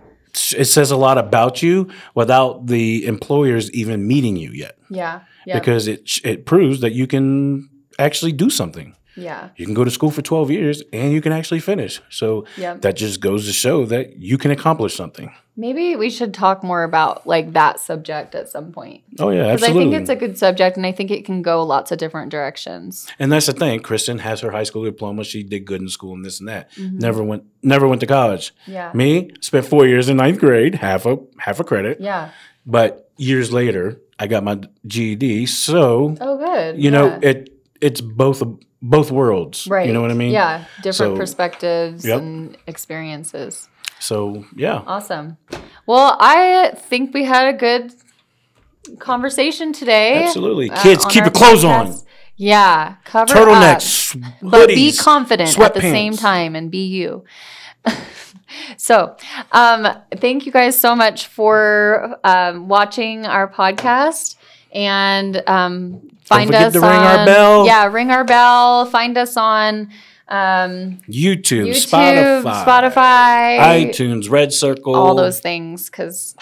it 0.57 0.65
says 0.65 0.91
a 0.91 0.97
lot 0.97 1.17
about 1.17 1.61
you 1.61 1.89
without 2.15 2.67
the 2.67 3.05
employers 3.05 3.71
even 3.71 4.07
meeting 4.07 4.35
you 4.35 4.51
yet 4.51 4.77
yeah. 4.91 5.21
Yeah. 5.45 5.57
because 5.57 5.87
it 5.87 6.19
it 6.23 6.45
proves 6.45 6.81
that 6.81 6.91
you 6.91 7.07
can 7.07 7.69
actually 7.97 8.33
do 8.33 8.49
something. 8.49 8.95
Yeah. 9.15 9.49
You 9.57 9.65
can 9.65 9.73
go 9.73 9.83
to 9.83 9.91
school 9.91 10.11
for 10.11 10.21
12 10.21 10.51
years 10.51 10.83
and 10.93 11.11
you 11.13 11.21
can 11.21 11.31
actually 11.31 11.59
finish. 11.59 12.01
So 12.09 12.45
Yeah. 12.57 12.75
that 12.75 12.95
just 12.95 13.19
goes 13.21 13.45
to 13.47 13.53
show 13.53 13.85
that 13.85 14.17
you 14.17 14.37
can 14.37 14.51
accomplish 14.51 14.95
something. 14.95 15.31
Maybe 15.57 15.95
we 15.97 16.09
should 16.09 16.33
talk 16.33 16.63
more 16.63 16.83
about 16.83 17.27
like 17.27 17.51
that 17.53 17.79
subject 17.81 18.35
at 18.35 18.47
some 18.49 18.71
point. 18.71 19.03
Oh 19.19 19.29
yeah, 19.29 19.53
Because 19.53 19.69
I 19.69 19.73
think 19.73 19.93
it's 19.93 20.09
a 20.09 20.15
good 20.15 20.37
subject 20.37 20.77
and 20.77 20.85
I 20.85 20.93
think 20.93 21.11
it 21.11 21.25
can 21.25 21.41
go 21.41 21.63
lots 21.63 21.91
of 21.91 21.97
different 21.97 22.31
directions. 22.31 23.05
and 23.19 23.31
that's 23.31 23.47
the 23.47 23.53
thing. 23.53 23.81
Kristen 23.81 24.19
has 24.19 24.39
her 24.41 24.51
high 24.51 24.63
school 24.63 24.83
diploma. 24.85 25.23
She 25.25 25.43
did 25.43 25.65
good 25.65 25.81
in 25.81 25.89
school 25.89 26.13
and 26.13 26.23
this 26.23 26.39
and 26.39 26.47
that. 26.47 26.71
Mm-hmm. 26.73 26.97
Never 26.99 27.21
went 27.23 27.43
never 27.61 27.87
went 27.87 27.99
to 28.01 28.07
college. 28.07 28.53
Yeah. 28.65 28.91
Me 28.93 29.31
spent 29.41 29.65
4 29.65 29.85
years 29.87 30.07
in 30.09 30.17
ninth 30.17 30.39
grade, 30.39 30.75
half 30.75 31.05
a 31.05 31.17
half 31.37 31.59
a 31.59 31.63
credit. 31.65 31.99
Yeah. 31.99 32.29
But 32.65 33.09
years 33.17 33.51
later, 33.51 33.99
I 34.19 34.27
got 34.27 34.43
my 34.43 34.61
GED. 34.87 35.47
So, 35.47 36.15
Oh, 36.21 36.37
good. 36.37 36.81
you 36.81 36.91
know, 36.91 37.19
it 37.21 37.49
it's 37.81 38.01
both 38.01 38.41
both 38.81 39.11
worlds. 39.11 39.67
right. 39.67 39.85
You 39.87 39.93
know 39.93 40.01
what 40.01 40.11
I 40.11 40.15
mean? 40.15 40.31
Yeah. 40.31 40.65
Different 40.81 41.13
So- 41.13 41.17
perspectives 41.17 42.05
Yep. 42.05 42.19
and 42.19 42.57
experiences. 42.67 43.67
So, 43.99 44.45
yeah. 44.55 44.81
Awesome. 44.87 45.37
Well, 45.85 46.17
I 46.19 46.71
think 46.75 47.13
we 47.13 47.23
had 47.25 47.53
a 47.53 47.57
good 47.57 47.93
conversation 48.97 49.73
today. 49.73 50.23
Absolutely. 50.23 50.71
uh, 50.71 50.81
Kids, 50.81 51.05
keep 51.05 51.23
your 51.23 51.31
clothes 51.31 51.63
on. 51.63 51.95
Yeah, 52.35 52.95
cover 53.05 53.35
Turtlenecks, 53.35 54.15
up, 54.15 54.33
but 54.41 54.67
be 54.69 54.89
hoodies, 54.89 54.99
confident 54.99 55.59
at 55.59 55.75
the 55.75 55.81
same 55.81 56.13
time 56.17 56.55
and 56.55 56.71
be 56.71 56.87
you. 56.87 57.23
so, 58.77 59.15
um, 59.51 59.87
thank 60.17 60.47
you 60.47 60.51
guys 60.51 60.79
so 60.79 60.95
much 60.95 61.27
for 61.27 62.17
um, 62.23 62.67
watching 62.67 63.27
our 63.27 63.47
podcast 63.47 64.37
and 64.73 65.41
um, 65.47 66.07
find 66.23 66.53
us 66.53 66.75
ring 66.75 66.83
our 66.83 67.19
on- 67.19 67.25
bell. 67.25 67.65
Yeah, 67.65 67.87
ring 67.87 68.11
our 68.11 68.23
bell. 68.23 68.85
Find 68.85 69.17
us 69.17 69.35
on 69.37 69.89
um, 70.27 70.99
YouTube, 71.09 71.67
YouTube, 71.67 72.43
Spotify, 72.43 72.63
Spotify, 72.65 73.59
iTunes, 73.59 74.29
Red 74.29 74.53
Circle, 74.53 74.95
all 74.95 75.15
those 75.15 75.39
things 75.41 75.89
because 75.89 76.35